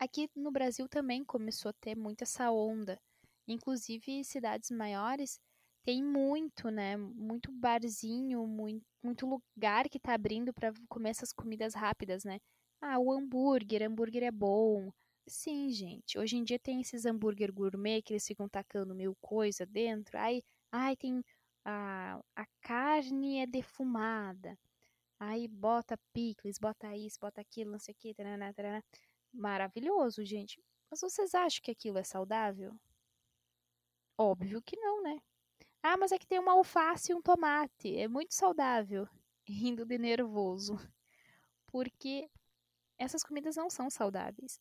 Aqui 0.00 0.28
no 0.34 0.50
Brasil 0.50 0.88
também 0.88 1.24
começou 1.24 1.68
a 1.68 1.74
ter 1.74 1.94
muito 1.94 2.22
essa 2.22 2.50
onda. 2.50 3.00
Inclusive, 3.46 4.24
cidades 4.24 4.70
maiores 4.70 5.40
tem 5.84 6.02
muito, 6.02 6.70
né? 6.70 6.96
Muito 6.96 7.52
barzinho, 7.52 8.46
muito, 8.46 8.84
muito 9.02 9.26
lugar 9.26 9.88
que 9.88 10.00
tá 10.00 10.14
abrindo 10.14 10.52
para 10.52 10.72
comer 10.88 11.10
essas 11.10 11.32
comidas 11.32 11.74
rápidas, 11.74 12.24
né? 12.24 12.40
Ah, 12.80 12.98
o 12.98 13.12
hambúrguer, 13.12 13.82
hambúrguer 13.82 14.22
é 14.24 14.30
bom. 14.30 14.90
Sim, 15.26 15.70
gente. 15.70 16.18
Hoje 16.18 16.36
em 16.36 16.44
dia 16.44 16.58
tem 16.58 16.80
esses 16.80 17.06
hambúrguer 17.06 17.52
gourmet 17.52 18.02
que 18.02 18.12
eles 18.12 18.26
ficam 18.26 18.48
tacando 18.48 18.94
mil 18.94 19.14
coisa 19.20 19.66
dentro. 19.66 20.18
Ai, 20.18 20.42
ai 20.72 20.96
tem 20.96 21.22
a, 21.64 22.20
a 22.36 22.46
carne 22.62 23.38
é 23.38 23.46
defumada. 23.46 24.58
Aí 25.18 25.48
bota 25.48 25.98
picles, 26.12 26.58
bota 26.58 26.96
isso, 26.96 27.18
bota 27.20 27.40
aquilo, 27.40 27.72
não 27.72 27.78
sei 27.78 27.92
o 27.92 27.96
que. 27.98 28.14
Maravilhoso, 29.32 30.24
gente. 30.24 30.62
Mas 30.90 31.00
vocês 31.00 31.34
acham 31.34 31.60
que 31.62 31.70
aquilo 31.70 31.98
é 31.98 32.04
saudável? 32.04 32.78
Óbvio 34.18 34.62
que 34.62 34.76
não, 34.76 35.02
né? 35.02 35.20
Ah, 35.86 35.98
mas 35.98 36.12
é 36.12 36.18
que 36.18 36.26
tem 36.26 36.38
uma 36.38 36.52
alface 36.52 37.12
e 37.12 37.14
um 37.14 37.20
tomate. 37.20 37.94
É 37.94 38.08
muito 38.08 38.32
saudável. 38.32 39.06
Rindo 39.46 39.84
de 39.84 39.98
nervoso. 39.98 40.78
Porque 41.66 42.30
essas 42.96 43.22
comidas 43.22 43.56
não 43.56 43.68
são 43.68 43.90
saudáveis. 43.90 44.58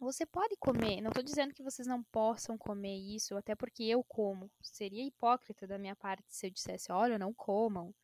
Você 0.00 0.26
pode 0.26 0.56
comer, 0.56 1.00
não 1.00 1.10
estou 1.10 1.22
dizendo 1.22 1.54
que 1.54 1.62
vocês 1.62 1.86
não 1.86 2.02
possam 2.02 2.58
comer 2.58 2.96
isso, 2.96 3.36
até 3.36 3.54
porque 3.54 3.84
eu 3.84 4.02
como. 4.02 4.50
Seria 4.60 5.06
hipócrita 5.06 5.64
da 5.64 5.78
minha 5.78 5.94
parte 5.94 6.24
se 6.34 6.48
eu 6.48 6.50
dissesse, 6.50 6.90
olha, 6.90 7.16
não 7.16 7.32
comam. 7.32 7.94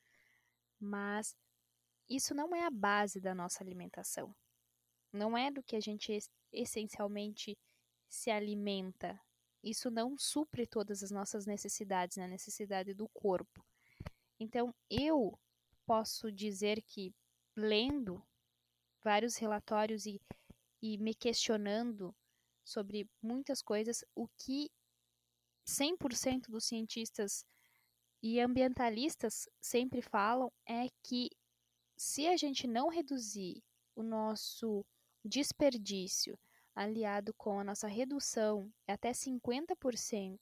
Mas 0.79 1.35
isso 2.09 2.37
não 2.37 2.55
é 2.55 2.65
a 2.65 2.71
base 2.71 3.21
da 3.21 3.35
nossa 3.35 3.65
alimentação. 3.65 4.33
Não 5.13 5.37
é 5.37 5.51
do 5.51 5.61
que 5.61 5.75
a 5.75 5.81
gente 5.81 6.17
essencialmente 6.53 7.59
se 8.09 8.31
alimenta 8.31 9.21
isso 9.67 9.91
não 9.91 10.17
supre 10.17 10.65
todas 10.67 11.03
as 11.03 11.11
nossas 11.11 11.45
necessidades, 11.45 12.17
né? 12.17 12.25
A 12.25 12.29
necessidade 12.29 12.95
do 12.95 13.09
corpo. 13.09 13.65
Então, 14.39 14.73
eu 14.89 15.37
posso 15.85 16.31
dizer 16.31 16.81
que, 16.83 17.13
lendo 17.57 18.23
vários 19.03 19.37
relatórios 19.37 20.07
e, 20.07 20.21
e 20.81 20.97
me 20.99 21.15
questionando 21.15 22.15
sobre 22.65 23.09
muitas 23.21 23.61
coisas, 23.61 24.05
o 24.15 24.29
que 24.39 24.71
100% 25.67 26.49
dos 26.49 26.65
cientistas 26.65 27.45
e 28.23 28.41
ambientalistas 28.41 29.49
sempre 29.61 30.01
falam 30.01 30.53
é 30.69 30.89
que 31.03 31.31
se 31.97 32.27
a 32.29 32.37
gente 32.37 32.67
não 32.67 32.89
reduzir 32.89 33.63
o 33.97 34.03
nosso 34.03 34.85
desperdício 35.25 36.39
aliado 36.77 37.33
com 37.35 37.59
a 37.59 37.65
nossa 37.65 37.89
redução 37.89 38.71
até 38.87 39.11
50% 39.11 40.39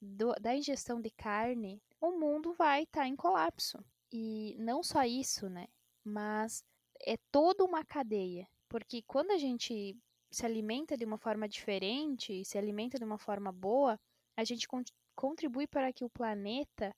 do, 0.00 0.32
da 0.34 0.56
ingestão 0.56 1.00
de 1.00 1.10
carne, 1.10 1.82
o 2.00 2.12
mundo 2.12 2.52
vai 2.52 2.84
estar 2.84 3.02
tá 3.02 3.08
em 3.08 3.16
colapso. 3.16 3.84
E 4.12 4.56
não 4.60 4.82
só 4.82 5.02
isso, 5.02 5.48
né? 5.50 5.66
Mas 6.04 6.64
é 7.00 7.16
toda 7.32 7.64
uma 7.64 7.84
cadeia. 7.84 8.48
Porque 8.68 9.02
quando 9.02 9.32
a 9.32 9.38
gente 9.38 9.96
se 10.30 10.46
alimenta 10.46 10.96
de 10.96 11.04
uma 11.04 11.18
forma 11.18 11.48
diferente, 11.48 12.44
se 12.44 12.56
alimenta 12.56 12.98
de 12.98 13.04
uma 13.04 13.18
forma 13.18 13.50
boa, 13.50 13.98
a 14.36 14.44
gente 14.44 14.68
con 14.68 14.82
contribui 15.14 15.66
para 15.66 15.92
que 15.94 16.04
o 16.04 16.10
planeta 16.10 16.94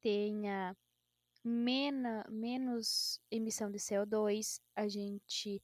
tenha 0.00 0.76
menos 1.42 3.18
emissão 3.30 3.70
de 3.70 3.78
CO2, 3.78 4.60
a 4.76 4.86
gente 4.86 5.62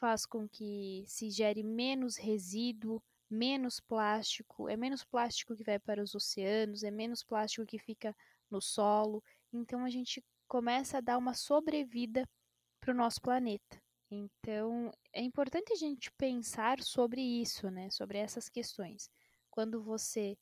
faz 0.00 0.24
com 0.24 0.48
que 0.48 1.04
se 1.06 1.30
gere 1.30 1.62
menos 1.62 2.16
resíduo, 2.16 3.02
menos 3.28 3.78
plástico, 3.78 4.68
é 4.68 4.76
menos 4.76 5.04
plástico 5.04 5.54
que 5.54 5.62
vai 5.62 5.78
para 5.78 6.02
os 6.02 6.14
oceanos, 6.14 6.82
é 6.82 6.90
menos 6.90 7.22
plástico 7.22 7.66
que 7.66 7.78
fica 7.78 8.16
no 8.50 8.60
solo. 8.60 9.22
Então 9.52 9.84
a 9.84 9.90
gente 9.90 10.24
começa 10.48 10.98
a 10.98 11.00
dar 11.00 11.18
uma 11.18 11.34
sobrevida 11.34 12.28
para 12.80 12.92
o 12.92 12.96
nosso 12.96 13.20
planeta. 13.20 13.80
Então 14.10 14.90
é 15.12 15.22
importante 15.22 15.72
a 15.72 15.76
gente 15.76 16.10
pensar 16.12 16.82
sobre 16.82 17.20
isso, 17.20 17.70
né? 17.70 17.90
Sobre 17.90 18.18
essas 18.18 18.48
questões. 18.48 19.08
Quando 19.50 19.82
você 19.82 20.36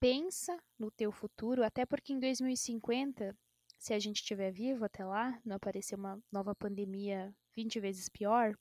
pensa 0.00 0.58
no 0.78 0.90
teu 0.90 1.12
futuro, 1.12 1.62
até 1.62 1.86
porque 1.86 2.12
em 2.12 2.18
2050 2.18 3.36
se 3.78 3.92
a 3.92 3.98
gente 3.98 4.18
estiver 4.18 4.52
vivo 4.52 4.84
até 4.84 5.04
lá, 5.04 5.40
não 5.44 5.56
aparecer 5.56 5.96
uma 5.96 6.22
nova 6.30 6.54
pandemia 6.54 7.34
20 7.54 7.80
vezes 7.80 8.08
pior, 8.08 8.54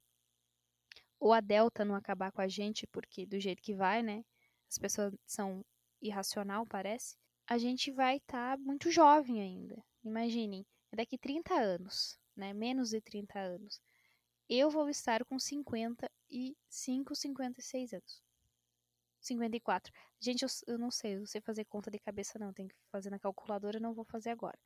ou 1.20 1.34
a 1.34 1.40
Delta 1.40 1.86
não 1.86 1.96
acabar 1.96 2.32
com 2.32 2.42
a 2.42 2.48
gente, 2.48 2.88
porque 2.88 3.26
do 3.26 3.40
jeito 3.40 3.62
que 3.62 3.76
vai, 3.76 4.02
né? 4.02 4.24
As 4.70 4.78
pessoas 4.78 5.14
são 5.26 5.64
irracional, 6.02 6.66
parece. 6.66 7.16
A 7.48 7.58
gente 7.58 7.92
vai 7.92 8.18
estar 8.18 8.58
tá 8.58 8.64
muito 8.64 8.90
jovem 8.92 9.42
ainda. 9.42 9.84
Imaginem, 10.04 10.66
é 10.92 10.96
daqui 10.96 11.18
30 11.18 11.54
anos, 11.54 12.20
né? 12.36 12.54
Menos 12.54 12.90
de 12.90 13.02
30 13.02 13.40
anos. 13.40 13.82
Eu 14.50 14.70
vou 14.70 14.90
estar 14.90 15.24
com 15.26 15.40
55, 15.40 17.16
56 17.16 17.94
anos. 17.94 18.22
54. 19.22 19.94
Gente, 20.20 20.44
eu, 20.44 20.50
eu 20.68 20.78
não 20.80 20.90
sei, 20.92 21.16
eu 21.16 21.20
não 21.20 21.28
sei 21.28 21.42
fazer 21.42 21.66
conta 21.66 21.92
de 21.92 22.00
cabeça 22.00 22.40
não, 22.40 22.52
tem 22.54 22.68
que 22.68 22.76
fazer 22.92 23.10
na 23.10 23.20
calculadora, 23.20 23.80
não 23.80 23.94
vou 23.94 24.06
fazer 24.06 24.32
agora 24.32 24.58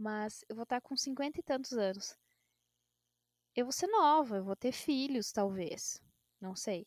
mas 0.00 0.42
eu 0.48 0.56
vou 0.56 0.62
estar 0.62 0.80
com 0.80 0.96
cinquenta 0.96 1.38
e 1.40 1.42
tantos 1.42 1.72
anos. 1.74 2.16
Eu 3.54 3.64
vou 3.64 3.72
ser 3.72 3.86
nova, 3.88 4.36
eu 4.36 4.44
vou 4.44 4.56
ter 4.56 4.72
filhos, 4.72 5.32
talvez. 5.32 6.00
Não 6.40 6.54
sei. 6.54 6.86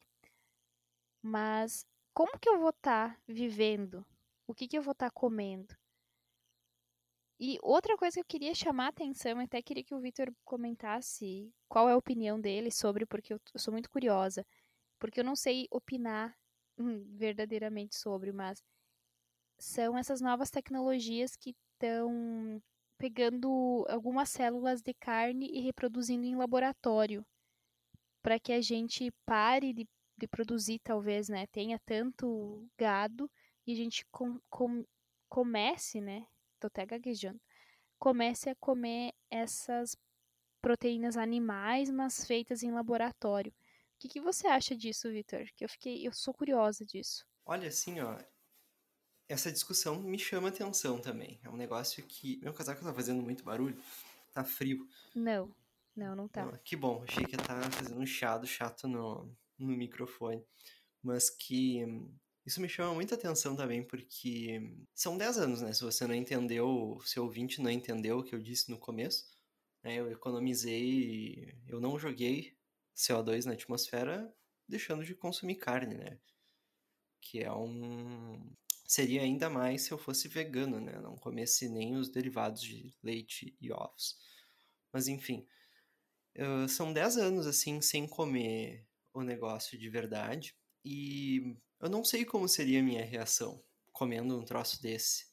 Mas 1.22 1.86
como 2.14 2.38
que 2.40 2.50
eu 2.50 2.60
vou 2.60 2.70
estar 2.70 3.20
vivendo? 3.28 4.06
O 4.48 4.54
que, 4.54 4.68
que 4.68 4.78
eu 4.78 4.82
vou 4.82 4.92
estar 4.92 5.10
comendo? 5.12 5.76
E 7.40 7.58
outra 7.62 7.98
coisa 7.98 8.16
que 8.16 8.20
eu 8.22 8.26
queria 8.26 8.56
chamar 8.56 8.86
a 8.86 8.90
atenção, 8.90 9.40
até 9.40 9.62
queria 9.62 9.84
que 9.84 9.94
o 9.94 10.00
Victor 10.00 10.34
comentasse 10.46 11.54
qual 11.68 11.90
é 11.90 11.94
a 11.94 11.98
opinião 11.98 12.40
dele 12.40 12.72
sobre, 12.72 13.06
porque 13.06 13.34
eu, 13.34 13.42
eu 13.54 13.60
sou 13.60 13.72
muito 13.72 13.90
curiosa. 13.90 14.46
Porque 15.00 15.20
eu 15.20 15.24
não 15.24 15.36
sei 15.36 15.68
opinar 15.72 16.38
hum, 16.78 17.04
verdadeiramente 17.18 17.96
sobre, 17.96 18.32
mas 18.32 18.64
são 19.58 19.98
essas 19.98 20.22
novas 20.22 20.50
tecnologias 20.50 21.36
que 21.36 21.56
estão 21.74 22.62
pegando 22.98 23.86
algumas 23.90 24.30
células 24.30 24.82
de 24.82 24.94
carne 24.94 25.50
e 25.52 25.62
reproduzindo 25.62 26.26
em 26.26 26.36
laboratório, 26.36 27.26
para 28.22 28.40
que 28.40 28.54
a 28.54 28.62
gente 28.62 29.12
pare 29.26 29.74
de, 29.74 29.88
de, 30.18 30.28
produzir, 30.28 30.80
talvez, 30.80 31.30
né? 31.30 31.48
Tenha 31.48 31.80
tanto 31.80 32.68
gado 32.78 33.30
e 33.68 33.74
a 33.74 33.76
gente 33.76 34.06
com, 34.12 34.40
com, 34.50 34.86
comece, 35.28 36.00
né? 36.00 36.26
Tô 36.60 36.68
até 36.68 36.86
gaguejando. 36.86 37.42
Comece 38.00 38.50
a 38.50 38.56
comer 38.56 39.14
essas 39.30 39.98
proteínas 40.62 41.18
animais, 41.18 41.90
mas 41.90 42.26
feitas 42.26 42.64
em 42.64 42.72
laboratório. 42.72 43.52
O 43.52 43.56
que, 44.00 44.08
que 44.08 44.22
você 44.22 44.48
acha 44.48 44.76
disso, 44.76 45.10
Victor? 45.10 45.46
Que 45.56 45.66
eu 45.66 45.70
fiquei, 45.70 46.08
eu 46.08 46.14
sou 46.14 46.34
curiosa 46.34 46.86
disso. 46.86 47.26
Olha, 47.46 47.68
assim, 47.68 48.00
ó, 48.00 48.18
essa 49.34 49.52
discussão 49.52 50.00
me 50.00 50.18
chama 50.18 50.50
atenção 50.50 51.00
também. 51.00 51.40
É 51.44 51.50
um 51.50 51.58
negócio 51.58 52.04
que. 52.04 52.38
Meu 52.38 52.54
casaco 52.54 52.84
tá 52.84 52.94
fazendo 52.94 53.22
muito 53.22 53.44
barulho. 53.44 53.78
Tá 54.32 54.44
frio. 54.44 54.88
Não, 55.16 55.54
não, 55.96 56.16
não 56.16 56.28
tá. 56.28 56.58
que 56.64 56.76
bom, 56.76 57.04
achei 57.08 57.26
que 57.26 57.38
tá 57.38 57.62
fazendo 57.72 58.00
um 58.00 58.06
chiado 58.06 58.48
chato 58.48 58.88
no, 58.88 59.36
no 59.58 59.76
microfone. 59.76 60.44
Mas 61.02 61.30
que. 61.30 61.84
Isso 62.46 62.60
me 62.60 62.68
chama 62.68 62.94
muita 62.94 63.16
atenção 63.16 63.56
também, 63.56 63.82
porque 63.82 64.62
são 64.94 65.18
10 65.18 65.38
anos, 65.38 65.62
né? 65.62 65.72
Se 65.72 65.82
você 65.82 66.06
não 66.06 66.14
entendeu, 66.14 67.00
se 67.06 67.18
o 67.18 67.24
ouvinte 67.24 67.62
não 67.62 67.72
entendeu 67.72 68.20
o 68.20 68.24
que 68.24 68.36
eu 68.36 68.40
disse 68.40 68.70
no 68.70 68.78
começo, 68.78 69.26
né? 69.82 69.96
Eu 69.96 70.12
economizei, 70.12 71.58
eu 71.68 71.80
não 71.80 71.98
joguei 71.98 72.54
CO2 72.96 73.46
na 73.46 73.54
atmosfera 73.54 74.34
deixando 74.68 75.06
de 75.06 75.16
consumir 75.16 75.56
carne, 75.56 75.96
né? 75.96 76.20
Que 77.22 77.42
é 77.42 77.52
um, 77.54 78.54
seria 78.94 79.24
ainda 79.24 79.50
mais 79.50 79.82
se 79.82 79.92
eu 79.92 79.98
fosse 79.98 80.28
vegano, 80.28 80.80
né? 80.80 81.00
Não 81.02 81.16
comesse 81.16 81.68
nem 81.68 81.96
os 81.96 82.10
derivados 82.10 82.62
de 82.62 82.94
leite 83.02 83.58
e 83.60 83.72
ovos. 83.72 84.18
Mas 84.92 85.08
enfim, 85.08 85.48
são 86.70 86.94
10 86.94 87.18
anos 87.18 87.48
assim 87.48 87.82
sem 87.82 88.08
comer 88.08 88.86
o 89.12 89.24
negócio 89.24 89.80
de 89.80 89.90
verdade. 89.90 90.56
E 90.86 91.58
eu 91.80 91.90
não 91.90 92.04
sei 92.04 92.24
como 92.24 92.48
seria 92.48 92.82
a 92.82 92.84
minha 92.84 93.04
reação 93.04 93.64
comendo 93.92 94.38
um 94.38 94.46
troço 94.46 94.80
desse, 94.80 95.26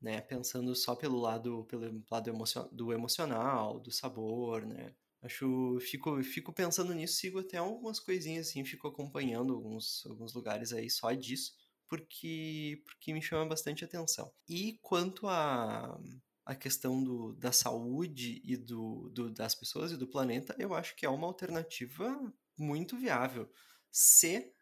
né? 0.00 0.20
Pensando 0.20 0.74
só 0.74 0.96
pelo 0.96 1.20
lado, 1.20 1.64
pelo 1.66 2.04
lado 2.10 2.30
emocio 2.30 2.68
do 2.72 2.92
emocional, 2.92 3.78
do 3.78 3.92
sabor, 3.92 4.66
né? 4.66 4.92
Acho, 5.22 5.78
fico, 5.80 6.20
fico 6.24 6.52
pensando 6.52 6.92
nisso, 6.94 7.14
sigo 7.14 7.38
até 7.38 7.58
algumas 7.58 8.00
coisinhas 8.00 8.48
assim, 8.48 8.64
fico 8.64 8.88
acompanhando 8.88 9.54
alguns, 9.54 10.04
alguns 10.06 10.34
lugares 10.34 10.72
aí 10.72 10.88
só 10.90 11.12
disso, 11.12 11.54
porque, 11.88 12.82
porque 12.84 13.12
me 13.12 13.22
chama 13.22 13.46
bastante 13.46 13.84
atenção. 13.84 14.32
E 14.48 14.78
quanto 14.82 15.26
a, 15.26 15.98
a 16.44 16.54
questão 16.54 17.02
do, 17.02 17.32
da 17.34 17.52
saúde 17.52 18.40
e 18.44 18.56
do, 18.56 19.10
do, 19.10 19.30
das 19.30 19.54
pessoas 19.54 19.92
e 19.92 19.96
do 19.96 20.06
planeta, 20.06 20.54
eu 20.58 20.74
acho 20.74 20.94
que 20.94 21.06
é 21.06 21.08
uma 21.08 21.26
alternativa 21.26 22.32
muito 22.56 22.96
viável. 22.96 23.50
Se, 23.90 24.52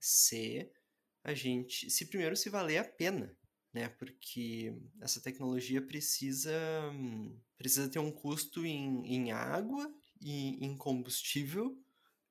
se 0.00 0.70
a 1.22 1.34
gente, 1.34 1.90
se 1.90 2.06
primeiro 2.06 2.36
se 2.36 2.48
valer 2.48 2.78
a 2.78 2.84
pena, 2.84 3.36
né? 3.72 3.88
Porque 3.90 4.74
essa 5.00 5.20
tecnologia 5.20 5.82
precisa, 5.82 6.50
precisa 7.56 7.88
ter 7.88 7.98
um 7.98 8.10
custo 8.10 8.64
em, 8.64 9.06
em 9.06 9.32
água 9.32 9.92
e 10.20 10.64
em 10.64 10.76
combustível 10.76 11.76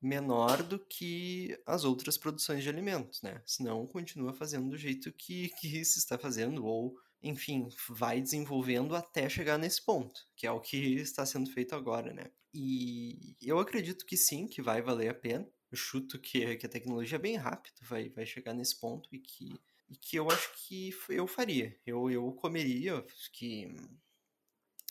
menor 0.02 0.62
do 0.64 0.80
que 0.80 1.58
as 1.66 1.84
outras 1.84 2.18
produções 2.18 2.64
de 2.64 2.70
alimentos, 2.70 3.22
né? 3.22 3.42
Senão 3.46 3.88
continua 3.88 4.34
fazendo 4.34 4.70
do 4.70 4.78
jeito 4.78 5.12
que, 5.12 5.50
que 5.60 5.84
se 5.84 6.00
está 6.00 6.18
fazendo, 6.18 6.66
ou, 6.66 6.96
enfim, 7.22 7.68
vai 7.90 8.22
desenvolvendo 8.22 8.96
até 8.96 9.28
chegar 9.30 9.58
nesse 9.58 9.84
ponto, 9.84 10.20
que 10.36 10.46
é 10.46 10.52
o 10.52 10.60
que 10.60 10.78
está 11.02 11.26
sendo 11.26 11.52
feito 11.52 11.76
agora, 11.76 12.14
né? 12.14 12.32
E 12.54 13.36
eu 13.42 13.60
acredito 13.60 14.06
que 14.06 14.18
sim, 14.18 14.48
que 14.48 14.62
vai 14.62 14.82
valer 14.82 15.10
a 15.10 15.14
pena. 15.14 15.48
Eu 15.70 15.78
chuto 15.78 16.20
que, 16.20 16.56
que 16.56 16.66
a 16.66 16.70
tecnologia 16.70 17.18
é 17.18 17.20
bem 17.20 17.36
rápido, 17.36 17.76
vai, 17.82 18.10
vai 18.10 18.26
chegar 18.26 18.54
nesse 18.54 18.80
ponto 18.80 19.14
e 19.14 19.20
que 19.20 19.60
e 19.90 19.96
que 19.96 20.18
eu 20.18 20.30
acho 20.30 20.52
que 20.68 20.94
eu 21.10 21.26
faria. 21.26 21.78
Eu, 21.86 22.12
eu 22.12 22.32
comeria, 22.34 23.06
que 23.32 23.74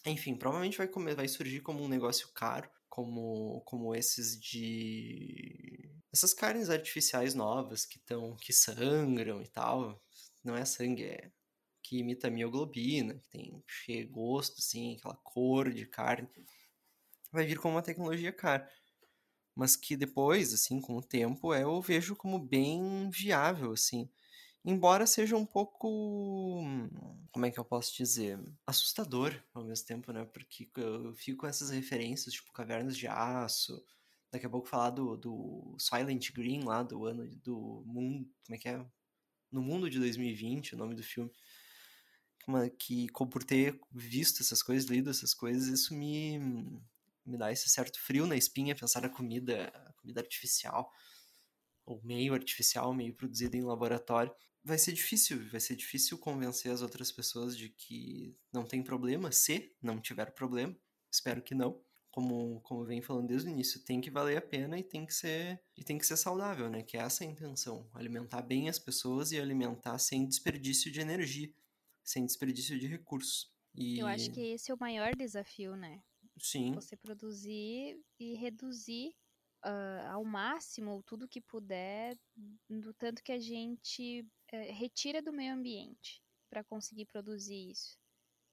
enfim, 0.07 0.37
provavelmente 0.37 0.79
vai 0.79 0.89
comer, 0.89 1.15
vai 1.15 1.29
surgir 1.29 1.61
como 1.61 1.83
um 1.83 1.89
negócio 1.89 2.29
caro, 2.29 2.71
como 2.89 3.61
como 3.62 3.95
esses 3.95 4.41
de 4.41 5.91
essas 6.12 6.32
carnes 6.34 6.70
artificiais 6.70 7.34
novas 7.34 7.84
que 7.84 7.99
estão 7.99 8.37
que 8.37 8.53
sangram 8.53 9.43
e 9.43 9.49
tal. 9.49 10.01
Não 10.45 10.57
é 10.57 10.64
sangue, 10.64 11.05
é 11.05 11.30
que 11.82 11.99
imita 11.99 12.30
mioglobina, 12.30 13.14
que 13.14 13.28
tem 13.30 13.62
cheio 13.66 14.09
gosto 14.11 14.59
assim, 14.59 14.97
aquela 14.97 15.16
cor 15.16 15.72
de 15.72 15.87
carne. 15.87 16.28
Vai 17.32 17.47
vir 17.47 17.59
como 17.59 17.74
uma 17.74 17.82
tecnologia 17.82 18.32
cara 18.32 18.68
mas 19.57 19.74
que 19.74 19.97
depois, 19.97 20.53
assim, 20.53 20.82
com 20.82 20.99
o 20.99 21.03
tempo, 21.03 21.55
eu 21.55 21.80
vejo 21.80 22.14
como 22.14 22.39
bem 22.39 23.09
viável, 23.09 23.72
assim. 23.72 24.07
Embora 24.69 25.07
seja 25.07 25.37
um 25.37 25.47
pouco. 25.47 26.61
Como 27.31 27.47
é 27.47 27.53
que 27.53 27.61
eu 27.61 27.64
posso 27.64 27.95
dizer? 27.95 28.37
Assustador 28.67 29.41
ao 29.55 29.62
mesmo 29.62 29.87
tempo, 29.87 30.12
né? 30.12 30.25
Porque 30.25 30.69
eu 30.75 31.14
fico 31.14 31.43
com 31.43 31.47
essas 31.47 31.71
referências, 31.71 32.35
tipo 32.35 32.53
Cavernas 32.53 32.97
de 32.97 33.07
Aço. 33.07 33.81
Daqui 34.33 34.45
a 34.45 34.51
pouco 34.51 34.67
falar 34.67 34.91
do, 34.91 35.17
do 35.17 35.77
Silent 35.79 36.33
Green 36.33 36.64
lá, 36.64 36.83
do 36.83 37.05
ano 37.07 37.29
do 37.45 37.85
mundo. 37.87 38.29
Como 38.45 38.57
é 38.57 38.59
que 38.59 38.69
é? 38.69 38.85
No 39.53 39.62
mundo 39.62 39.89
de 39.89 40.01
2020, 40.01 40.75
o 40.75 40.79
nome 40.79 40.97
do 40.97 41.03
filme. 41.05 41.31
Que, 42.77 43.07
por 43.12 43.45
ter 43.45 43.79
visto 43.93 44.43
essas 44.43 44.64
coisas, 44.64 44.91
lido 44.91 45.11
essas 45.11 45.33
coisas, 45.33 45.69
isso 45.69 45.95
me, 45.95 46.41
me 47.25 47.39
dá 47.39 47.53
esse 47.53 47.69
certo 47.69 48.01
frio 48.01 48.27
na 48.27 48.37
espinha 48.37 48.75
pensar 48.75 49.03
na 49.03 49.09
comida, 49.09 49.73
comida 49.97 50.21
artificial 50.21 50.91
ou 51.85 52.01
meio 52.03 52.35
artificial, 52.35 52.93
meio 52.93 53.14
produzido 53.14 53.57
em 53.57 53.62
laboratório 53.62 54.35
vai 54.67 54.79
ser 54.79 54.93
difícil, 54.93 55.49
vai 55.49 55.61
ser 55.61 55.77
difícil 55.77 56.19
convencer 56.19 56.73
as 56.73 56.83
outras 56.83 57.12
pessoas 57.12 57.57
de 57.57 57.69
que 57.69 58.37
não 58.53 58.64
tem 58.64 58.83
problema, 58.83 59.31
se 59.31 59.73
não 59.81 60.01
tiver 60.01 60.33
problema, 60.33 60.77
espero 61.11 61.41
que 61.41 61.55
não. 61.55 61.81
Como, 62.11 62.62
como 62.62 62.83
vem 62.83 63.03
falando 63.03 63.29
desde 63.29 63.47
o 63.47 63.53
início, 63.53 63.79
tem 63.85 64.01
que 64.01 64.11
valer 64.11 64.39
a 64.39 64.41
pena 64.41 64.79
e 64.79 64.83
tem 64.83 65.05
que 65.05 65.12
ser 65.12 65.62
e 65.77 65.85
tem 65.85 65.99
que 65.99 66.07
ser 66.07 66.17
saudável, 66.17 66.71
né? 66.71 66.83
Que 66.83 66.97
é 66.97 67.01
essa 67.01 67.23
a 67.23 67.27
intenção, 67.27 67.87
alimentar 67.93 68.41
bem 68.41 68.71
as 68.71 68.79
pessoas 68.79 69.33
e 69.33 69.39
alimentar 69.39 69.99
sem 69.99 70.27
desperdício 70.27 70.91
de 70.91 70.99
energia, 70.99 71.53
sem 72.03 72.25
desperdício 72.25 72.79
de 72.79 72.87
recursos. 72.87 73.53
E... 73.75 73.99
Eu 73.99 74.07
acho 74.07 74.33
que 74.33 74.41
esse 74.41 74.71
é 74.71 74.75
o 74.75 74.81
maior 74.81 75.14
desafio, 75.14 75.77
né? 75.77 76.03
Sim. 76.41 76.73
Você 76.75 76.97
produzir 76.97 78.01
e 78.19 78.35
reduzir 78.35 79.11
uh, 79.64 80.09
ao 80.11 80.25
máximo 80.25 81.03
tudo 81.03 81.29
que 81.29 81.43
puder, 81.43 82.19
do 82.69 82.95
tanto 82.95 83.23
que 83.23 83.33
a 83.33 83.39
gente 83.39 84.27
uh, 84.53 84.73
retira 84.73 85.23
do 85.23 85.33
meio 85.33 85.55
ambiente 85.55 86.23
para 86.49 86.65
conseguir 86.65 87.07
produzir 87.07 87.71
isso. 87.71 87.99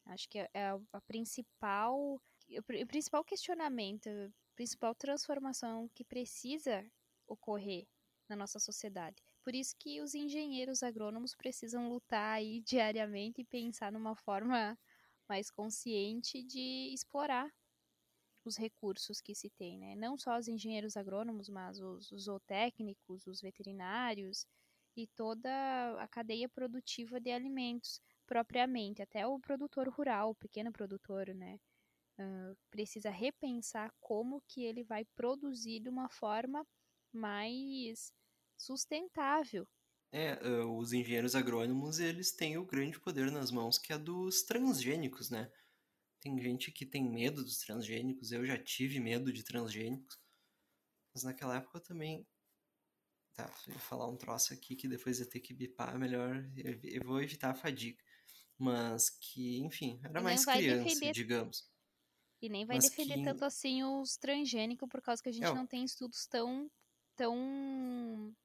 Acho 0.05 0.27
que 0.29 0.39
é, 0.39 0.49
é 0.53 0.65
a, 0.67 0.79
a 0.91 1.01
principal, 1.01 2.21
o 2.49 2.87
principal 2.87 3.23
questionamento, 3.23 4.07
a 4.07 4.29
principal 4.55 4.93
transformação 4.95 5.89
que 5.93 6.03
precisa 6.03 6.85
ocorrer 7.27 7.87
na 8.29 8.35
nossa 8.35 8.59
sociedade. 8.59 9.23
Por 9.43 9.53
isso 9.53 9.75
que 9.77 10.01
os 10.01 10.13
engenheiros 10.13 10.83
agrônomos 10.83 11.35
precisam 11.35 11.89
lutar 11.89 12.35
aí 12.35 12.61
diariamente 12.67 13.41
e 13.41 13.45
pensar 13.45 13.91
numa 13.91 14.15
forma 14.15 14.77
mais 15.27 15.49
consciente 15.49 16.43
de 16.43 16.93
explorar 16.93 17.51
os 18.45 18.57
recursos 18.57 19.21
que 19.21 19.33
se 19.33 19.49
tem, 19.51 19.77
né? 19.79 19.95
Não 19.95 20.17
só 20.17 20.37
os 20.37 20.49
engenheiros 20.49 20.97
agrônomos, 20.97 21.47
mas 21.47 21.79
os, 21.79 22.11
os 22.11 22.23
zootécnicos, 22.23 23.25
os 23.25 23.39
veterinários 23.39 24.45
e 24.95 25.07
toda 25.07 25.49
a 26.01 26.07
cadeia 26.07 26.47
produtiva 26.49 27.19
de 27.19 27.31
alimentos 27.31 27.99
propriamente, 28.25 29.01
até 29.01 29.25
o 29.27 29.39
produtor 29.39 29.89
rural, 29.89 30.31
o 30.31 30.35
pequeno 30.35 30.71
produtor, 30.71 31.27
né? 31.33 31.59
Uh, 32.19 32.55
precisa 32.69 33.09
repensar 33.09 33.91
como 33.99 34.41
que 34.47 34.63
ele 34.63 34.83
vai 34.83 35.03
produzir 35.15 35.79
de 35.79 35.89
uma 35.89 36.07
forma 36.09 36.65
mais 37.11 38.13
sustentável. 38.57 39.67
É, 40.11 40.35
uh, 40.47 40.77
os 40.77 40.93
engenheiros 40.93 41.35
agrônomos, 41.35 41.99
eles 41.99 42.31
têm 42.31 42.55
o 42.57 42.65
grande 42.65 42.99
poder 42.99 43.31
nas 43.31 43.49
mãos 43.49 43.79
que 43.79 43.91
é 43.91 43.97
dos 43.97 44.43
transgênicos, 44.43 45.31
né? 45.31 45.51
Tem 46.21 46.39
gente 46.39 46.71
que 46.71 46.85
tem 46.85 47.03
medo 47.03 47.43
dos 47.43 47.57
transgênicos, 47.57 48.31
eu 48.31 48.45
já 48.45 48.57
tive 48.57 48.99
medo 48.99 49.33
de 49.33 49.43
transgênicos. 49.43 50.17
Mas 51.13 51.23
naquela 51.23 51.57
época 51.57 51.77
eu 51.77 51.83
também. 51.83 52.25
Tá, 53.33 53.49
vou 53.67 53.79
falar 53.79 54.07
um 54.07 54.15
troço 54.15 54.53
aqui 54.53 54.75
que 54.75 54.87
depois 54.87 55.19
eu 55.19 55.27
ter 55.27 55.39
que 55.39 55.53
bipar, 55.53 55.97
melhor. 55.97 56.45
Eu 56.83 57.03
vou 57.03 57.21
evitar 57.21 57.49
a 57.49 57.55
fadiga. 57.55 57.97
Mas 58.57 59.09
que, 59.09 59.59
enfim, 59.59 59.99
era 60.03 60.21
mais 60.21 60.45
criança, 60.45 60.83
defender... 60.83 61.11
digamos. 61.11 61.67
E 62.41 62.49
nem 62.49 62.65
vai 62.65 62.75
Mas 62.75 62.89
defender 62.89 63.15
que... 63.15 63.23
tanto 63.23 63.45
assim 63.45 63.83
os 63.83 64.17
transgênicos, 64.17 64.87
por 64.89 65.01
causa 65.01 65.23
que 65.23 65.29
a 65.29 65.31
gente 65.31 65.45
não 65.53 65.65
tem 65.65 65.83
estudos 65.83 66.27
tão. 66.27 66.69
tão. 67.15 68.35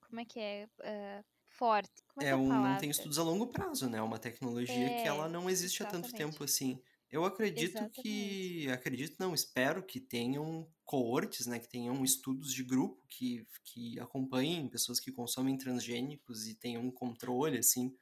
Como 0.00 0.20
é 0.20 0.24
que 0.24 0.38
é? 0.38 0.68
Uh, 0.78 1.24
forte. 1.56 1.90
Como 2.08 2.24
é, 2.24 2.28
é, 2.28 2.32
é 2.32 2.36
um, 2.36 2.48
não 2.48 2.78
tem 2.78 2.90
estudos 2.90 3.18
a 3.18 3.22
longo 3.22 3.46
prazo, 3.48 3.88
né? 3.88 3.98
É 3.98 4.02
uma 4.02 4.18
tecnologia 4.18 4.74
é, 4.74 5.02
que 5.02 5.08
ela 5.08 5.28
não 5.28 5.48
existe 5.50 5.82
exatamente. 5.82 6.06
há 6.06 6.10
tanto 6.10 6.16
tempo 6.16 6.44
assim. 6.44 6.80
Eu 7.10 7.24
acredito 7.24 7.78
Exatamente. 7.78 8.02
que. 8.02 8.68
Acredito, 8.70 9.16
não, 9.18 9.34
espero 9.34 9.82
que 9.82 10.00
tenham 10.00 10.68
coortes, 10.86 11.46
né? 11.46 11.58
Que 11.58 11.68
tenham 11.68 12.02
estudos 12.02 12.54
de 12.54 12.64
grupo 12.64 13.04
que, 13.08 13.46
que 13.64 14.00
acompanhem 14.00 14.68
pessoas 14.68 14.98
que 14.98 15.12
consomem 15.12 15.58
transgênicos 15.58 16.46
e 16.46 16.54
tenham 16.54 16.82
um 16.82 16.90
controle, 16.90 17.58
assim, 17.58 17.94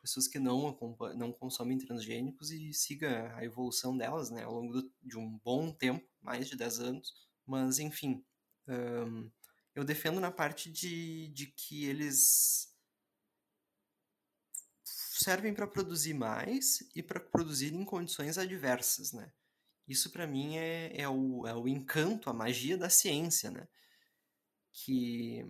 pessoas 0.00 0.26
que 0.26 0.40
não, 0.40 0.76
não 1.16 1.32
consomem 1.32 1.78
transgênicos 1.78 2.50
e 2.50 2.72
siga 2.72 3.32
a 3.36 3.44
evolução 3.44 3.96
delas, 3.96 4.30
né? 4.30 4.42
Ao 4.42 4.52
longo 4.52 4.72
do, 4.72 4.92
de 5.00 5.16
um 5.16 5.38
bom 5.44 5.70
tempo, 5.70 6.04
mais 6.20 6.48
de 6.48 6.56
10 6.56 6.80
anos. 6.80 7.14
Mas, 7.46 7.78
enfim. 7.78 8.24
Eu 9.74 9.84
defendo 9.84 10.20
na 10.20 10.30
parte 10.30 10.70
de, 10.70 11.28
de 11.28 11.46
que 11.46 11.86
eles 11.86 12.72
servem 14.84 15.54
para 15.54 15.66
produzir 15.66 16.14
mais 16.14 16.80
e 16.94 17.02
para 17.02 17.20
produzir 17.20 17.72
em 17.72 17.84
condições 17.84 18.36
adversas, 18.36 19.12
né? 19.12 19.32
Isso 19.86 20.10
para 20.10 20.26
mim 20.26 20.56
é, 20.56 21.00
é, 21.00 21.08
o, 21.08 21.46
é 21.46 21.54
o 21.54 21.66
encanto, 21.66 22.30
a 22.30 22.32
magia 22.32 22.76
da 22.76 22.88
ciência, 22.88 23.50
né? 23.50 23.68
Que, 24.72 25.44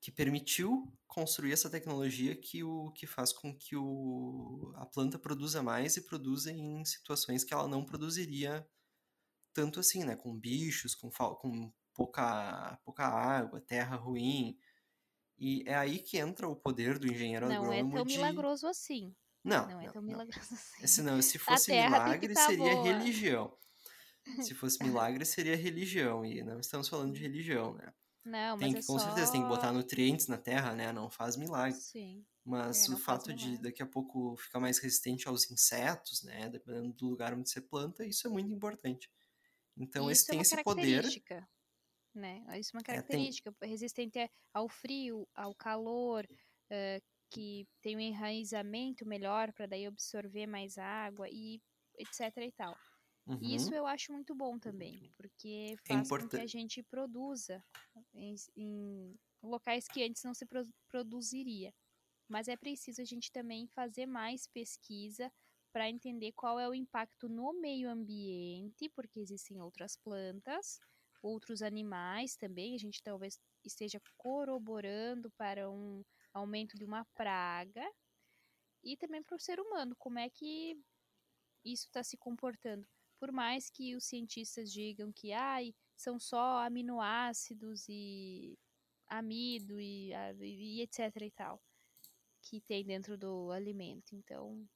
que 0.00 0.10
permitiu 0.10 0.92
construir 1.06 1.52
essa 1.52 1.68
tecnologia 1.68 2.34
que, 2.34 2.64
o, 2.64 2.90
que 2.92 3.06
faz 3.06 3.32
com 3.32 3.54
que 3.54 3.76
o, 3.76 4.72
a 4.76 4.86
planta 4.86 5.18
produza 5.18 5.62
mais 5.62 5.96
e 5.96 6.06
produza 6.06 6.50
em 6.50 6.84
situações 6.84 7.44
que 7.44 7.52
ela 7.52 7.68
não 7.68 7.84
produziria 7.84 8.66
tanto 9.52 9.80
assim, 9.80 10.04
né? 10.04 10.16
Com 10.16 10.36
bichos, 10.36 10.94
com, 10.94 11.10
com 11.10 11.72
pouca, 11.92 12.78
pouca 12.84 13.06
água, 13.06 13.60
terra 13.60 13.96
ruim, 13.96 14.58
e 15.38 15.62
é 15.66 15.74
aí 15.74 15.98
que 15.98 16.16
entra 16.16 16.48
o 16.48 16.56
poder 16.56 16.98
do 16.98 17.06
engenheiro 17.06 17.48
não 17.48 17.56
agrônomo. 17.56 17.82
Não 17.82 17.96
é 17.96 17.96
tão 17.96 18.06
de... 18.06 18.16
milagroso 18.16 18.66
assim. 18.66 19.14
Não, 19.44 19.66
não, 19.68 19.80
é 19.80 19.88
tão 19.90 20.02
não. 20.02 20.08
milagroso 20.08 20.38
assim. 20.54 20.86
Se, 20.86 21.02
não, 21.02 21.20
se 21.22 21.38
fosse 21.38 21.70
milagre, 21.70 22.32
tá 22.34 22.46
seria 22.46 22.74
boa. 22.74 22.84
religião. 22.84 23.56
Se 24.42 24.54
fosse 24.54 24.82
milagre, 24.82 25.24
seria 25.26 25.54
religião. 25.56 26.24
E 26.24 26.42
não 26.42 26.58
estamos 26.58 26.88
falando 26.88 27.12
de 27.12 27.20
religião, 27.20 27.74
né? 27.74 27.92
Não, 28.24 28.56
tem 28.58 28.72
mas 28.72 28.72
que, 28.72 28.80
é 28.80 28.86
com 28.86 28.98
só... 28.98 29.04
certeza, 29.06 29.32
tem 29.32 29.42
que 29.42 29.48
botar 29.48 29.70
nutrientes 29.72 30.28
na 30.28 30.38
terra, 30.38 30.74
né? 30.74 30.92
Não 30.92 31.10
faz 31.10 31.36
milagre. 31.36 31.78
Sim. 31.78 32.24
Mas 32.42 32.84
É, 32.84 32.88
o 32.88 32.92
não 32.92 32.98
fato 32.98 33.34
de 33.34 33.58
daqui 33.58 33.82
a 33.82 33.86
pouco 33.86 34.34
ficar 34.36 34.60
mais 34.60 34.78
resistente 34.78 35.28
aos 35.28 35.50
insetos, 35.50 36.22
né? 36.22 36.48
Dependendo 36.48 36.92
do 36.94 37.06
lugar 37.08 37.34
onde 37.34 37.50
você 37.50 37.60
planta, 37.60 38.04
isso 38.06 38.26
é 38.26 38.30
muito 38.30 38.50
importante. 38.50 39.10
Então, 39.76 40.10
esse 40.10 40.24
é 40.24 40.26
tem 40.28 40.38
uma 40.38 40.42
esse 40.42 40.62
poder. 40.62 41.02
característica, 41.02 41.48
né? 42.14 42.44
Isso 42.58 42.70
é 42.74 42.76
uma 42.78 42.82
É, 42.88 43.02
tem- 43.02 43.32
característica, 43.32 43.54
resistente 43.62 44.18
a- 44.18 44.30
ao 44.54 44.68
frio, 44.68 45.28
ao 45.34 45.54
calor, 45.54 46.26
eh, 46.70 47.00
que 47.30 47.66
tem 47.82 47.96
um 47.96 48.00
enraizamento 48.00 49.06
melhor 49.06 49.52
para 49.52 49.66
daí 49.66 49.86
absorver 49.86 50.46
mais 50.46 50.78
água 50.78 51.28
e 51.30 51.60
etc 51.98 52.36
e 52.38 52.52
tal. 52.52 52.78
E 53.40 53.54
Uhum. 53.54 53.56
isso 53.56 53.74
eu 53.74 53.86
acho 53.86 54.12
muito 54.12 54.34
bom 54.34 54.58
também, 54.58 55.02
porque 55.16 55.76
faz 55.88 56.12
com 56.12 56.28
que 56.28 56.40
a 56.40 56.46
gente 56.46 56.82
produza 56.82 57.62
em, 58.14 58.34
em 58.56 59.14
locais 59.42 59.88
que 59.88 60.02
antes 60.02 60.22
não 60.24 60.34
se 60.34 60.46
pro- 60.46 60.62
produziria. 60.88 61.72
Mas 62.28 62.48
é 62.48 62.56
preciso 62.56 63.02
a 63.02 63.04
gente 63.04 63.30
também 63.32 63.66
fazer 63.68 64.06
mais 64.06 64.46
pesquisa 64.46 65.30
para 65.72 65.90
entender 65.90 66.32
qual 66.32 66.58
é 66.58 66.68
o 66.68 66.74
impacto 66.74 67.28
no 67.28 67.52
meio 67.60 67.90
ambiente, 67.90 68.88
porque 68.90 69.20
existem 69.20 69.60
outras 69.60 69.96
plantas, 69.96 70.80
outros 71.22 71.62
animais 71.62 72.36
também. 72.36 72.74
A 72.74 72.78
gente 72.78 73.02
talvez 73.02 73.38
esteja 73.64 74.00
corroborando 74.16 75.30
para 75.32 75.70
um 75.70 76.02
aumento 76.34 76.76
de 76.76 76.84
uma 76.84 77.04
praga 77.14 77.84
e 78.82 78.96
também 78.96 79.22
para 79.22 79.36
o 79.36 79.40
ser 79.40 79.60
humano, 79.60 79.96
como 79.98 80.18
é 80.18 80.28
que 80.30 80.76
isso 81.64 81.86
está 81.86 82.02
se 82.02 82.16
comportando. 82.16 82.86
Por 83.18 83.32
mais 83.32 83.70
que 83.70 83.96
os 83.96 84.04
cientistas 84.04 84.72
digam 84.72 85.12
que 85.12 85.32
ai, 85.32 85.74
são 85.96 86.18
só 86.18 86.58
aminoácidos 86.64 87.86
e 87.88 88.58
amido 89.06 89.80
e, 89.80 90.12
e 90.40 90.82
etc 90.82 90.98
e 91.22 91.30
tal 91.30 91.62
que 92.42 92.60
tem 92.60 92.84
dentro 92.84 93.18
do 93.18 93.50
alimento. 93.52 94.14
Então, 94.14 94.68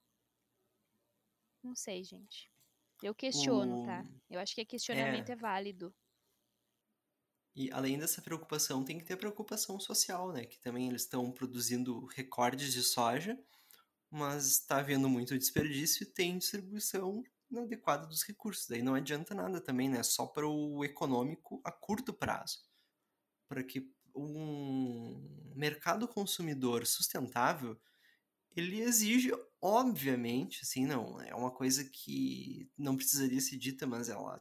não 1.62 1.74
sei, 1.74 2.02
gente. 2.02 2.50
Eu 3.02 3.14
questiono, 3.14 3.76
O- 3.76 3.84
tá? 3.84 4.04
Eu 4.28 4.40
acho 4.40 4.54
que 4.54 4.64
questionamento 4.64 5.30
é, 5.30 5.36
válido. 5.36 5.94
E 7.58 7.72
além 7.72 7.98
dessa 7.98 8.22
preocupação, 8.22 8.84
tem 8.84 8.98
que 8.98 9.04
ter 9.04 9.16
preocupação 9.16 9.80
social, 9.80 10.32
né? 10.32 10.44
Que 10.46 10.60
também 10.60 10.86
eles 10.86 11.02
estão 11.02 11.32
produzindo 11.32 12.06
recordes 12.06 12.72
de 12.72 12.84
soja, 12.84 13.36
mas 14.08 14.46
está 14.46 14.78
havendo 14.78 15.08
muito 15.08 15.36
desperdício 15.36 16.04
e 16.04 16.06
tem 16.06 16.38
distribuição 16.38 17.24
inadequada 17.50 18.06
dos 18.06 18.22
recursos. 18.22 18.68
Daí 18.68 18.80
não 18.80 18.94
adianta 18.94 19.34
nada 19.34 19.60
também, 19.60 19.88
né? 19.88 20.04
Só 20.04 20.24
para 20.24 20.46
o 20.46 20.84
econômico 20.84 21.60
a 21.64 21.72
curto 21.72 22.12
prazo. 22.12 22.60
Para 23.48 23.64
que 23.64 23.92
um 24.14 25.52
mercado 25.56 26.06
consumidor 26.06 26.86
sustentável, 26.86 27.76
ele 28.54 28.78
exige, 28.82 29.32
obviamente, 29.60 30.60
assim, 30.62 30.86
não, 30.86 31.20
é 31.20 31.34
uma 31.34 31.50
coisa 31.50 31.84
que 31.84 32.70
não 32.78 32.96
precisaria 32.96 33.40
ser 33.40 33.56
dita, 33.56 33.84
mas 33.84 34.08
ela 34.08 34.40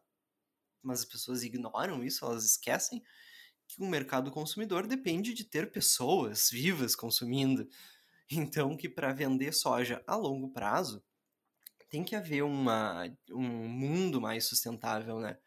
mas 0.87 1.01
as 1.01 1.05
pessoas 1.05 1.43
ignoram 1.43 2.03
isso, 2.03 2.25
elas 2.25 2.45
esquecem 2.45 3.03
que 3.67 3.83
um 3.83 3.89
mercado 3.89 4.31
consumidor 4.31 4.87
depende 4.87 5.33
de 5.33 5.43
ter 5.43 5.71
pessoas 5.71 6.49
vivas 6.49 6.95
consumindo. 6.95 7.67
Então, 8.29 8.75
que 8.75 8.89
para 8.89 9.13
vender 9.13 9.53
soja 9.53 10.03
a 10.05 10.13
longo 10.13 10.49
prazo, 10.49 11.01
tem 11.89 12.03
que 12.03 12.13
haver 12.13 12.43
uma, 12.43 13.05
um 13.31 13.69
mundo 13.69 14.19
mais 14.19 14.43
sustentável, 14.43 15.21
né? 15.21 15.37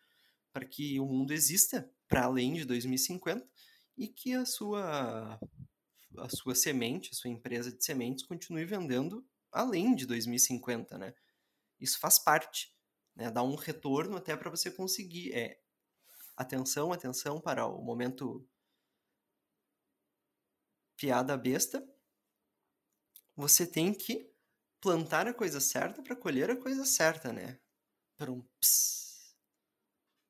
Para 0.50 0.64
que 0.64 0.98
o 0.98 1.04
mundo 1.04 1.30
exista 1.30 1.92
para 2.08 2.24
além 2.24 2.54
de 2.54 2.64
2050 2.64 3.46
e 3.98 4.08
que 4.08 4.32
a 4.32 4.46
sua, 4.46 5.38
a 6.16 6.28
sua 6.30 6.54
semente, 6.54 7.10
a 7.12 7.14
sua 7.14 7.28
empresa 7.28 7.70
de 7.70 7.84
sementes 7.84 8.24
continue 8.24 8.64
vendendo 8.64 9.22
além 9.52 9.94
de 9.94 10.06
2050, 10.06 10.96
né? 10.96 11.12
Isso 11.78 11.98
faz 11.98 12.18
parte 12.18 12.72
né, 13.14 13.30
dá 13.30 13.42
um 13.42 13.54
retorno 13.54 14.16
até 14.16 14.36
para 14.36 14.50
você 14.50 14.70
conseguir. 14.70 15.32
É, 15.34 15.60
atenção, 16.36 16.92
atenção 16.92 17.40
para 17.40 17.66
o 17.66 17.82
momento 17.82 18.48
piada 20.96 21.36
besta. 21.36 21.86
Você 23.36 23.66
tem 23.66 23.92
que 23.92 24.30
plantar 24.80 25.26
a 25.28 25.34
coisa 25.34 25.60
certa 25.60 26.02
para 26.02 26.16
colher 26.16 26.50
a 26.50 26.56
coisa 26.56 26.84
certa, 26.84 27.32
né? 27.32 27.60
Para 28.16 28.32
um 28.32 28.42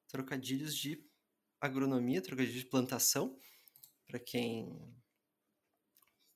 trocadilhos 0.08 0.76
de 0.76 1.08
agronomia, 1.60 2.20
trocadilhos 2.20 2.60
de 2.60 2.66
plantação, 2.68 3.38
para 4.06 4.18
quem 4.18 4.96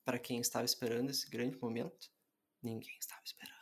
para 0.05 0.19
quem 0.19 0.39
estava 0.39 0.65
esperando 0.65 1.09
esse 1.09 1.27
grande 1.29 1.57
momento, 1.57 2.11
ninguém 2.61 2.95
estava 2.99 3.21
esperando. 3.25 3.55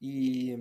E 0.00 0.56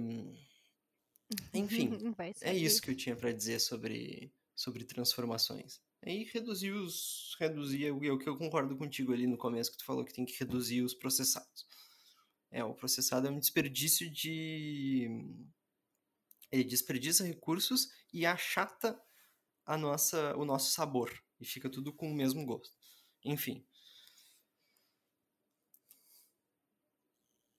enfim, 1.54 1.92
é 2.42 2.56
isso 2.56 2.82
que 2.82 2.92
eu 2.92 2.96
tinha 2.96 3.16
para 3.16 3.32
dizer 3.32 3.60
sobre, 3.60 4.34
sobre 4.56 4.84
transformações. 4.84 5.82
Aí 6.04 6.24
reduzir 6.24 6.72
os. 6.72 7.36
Reduzir 7.40 7.86
é 7.86 7.92
o 7.92 8.18
que 8.18 8.28
eu 8.28 8.38
concordo 8.38 8.76
contigo 8.76 9.14
ali 9.14 9.28
no 9.28 9.38
começo, 9.38 9.72
que 9.72 9.78
tu 9.78 9.86
falou 9.86 10.04
que 10.04 10.14
tem 10.14 10.26
que 10.26 10.38
reduzir 10.38 10.82
os 10.82 10.94
processados. 10.94 11.68
É, 12.50 12.64
o 12.64 12.74
processado 12.74 13.28
é 13.28 13.32
um 13.32 13.40
desperdício 13.40 14.10
de. 14.10 15.08
Ele 16.52 16.64
desperdiça 16.64 17.24
recursos 17.24 17.90
e 18.12 18.26
achata 18.26 19.02
a 19.66 19.78
nossa, 19.78 20.36
o 20.36 20.44
nosso 20.44 20.72
sabor. 20.72 21.12
E 21.40 21.46
fica 21.46 21.70
tudo 21.70 21.94
com 21.94 22.12
o 22.12 22.16
mesmo 22.16 22.46
gosto. 22.46 22.76
Enfim. 23.24 23.66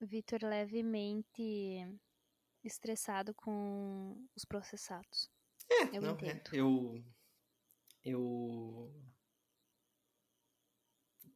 Vitor 0.01 0.43
levemente 0.43 1.87
estressado 2.65 3.35
com 3.35 4.27
os 4.35 4.45
processados. 4.45 5.31
É, 5.71 5.97
Eu 5.97 6.03
não, 6.03 6.13
entendo. 6.13 6.41
é. 6.55 6.59
Eu. 6.59 7.05
Eu. 8.05 8.93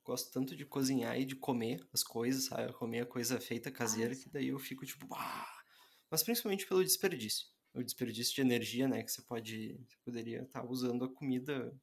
Gosto 0.05 0.31
tanto 0.33 0.55
de 0.55 0.65
cozinhar 0.65 1.19
e 1.19 1.25
de 1.25 1.35
comer 1.35 1.85
as 1.93 2.03
coisas, 2.05 2.45
sabe? 2.47 2.73
Comer 2.75 3.01
a 3.01 3.07
coisa 3.07 3.41
feita 3.41 3.73
caseira, 3.73 4.11
Nossa. 4.11 4.23
que 4.23 4.29
daí 4.31 4.49
eu 4.49 4.59
fico 4.59 4.85
tipo. 4.87 5.07
"Ah!" 5.15 5.63
Mas 6.11 6.23
principalmente 6.23 6.67
pelo 6.67 6.85
desperdício. 6.85 7.47
O 7.75 7.83
desperdício 7.83 8.35
de 8.35 8.41
energia, 8.41 8.89
né? 8.89 9.03
Que 9.03 9.11
você 9.11 9.23
pode. 9.23 9.75
Você 9.85 9.97
poderia 10.05 10.43
estar 10.43 10.65
usando 10.65 11.05
a 11.05 11.13
comida. 11.13 11.75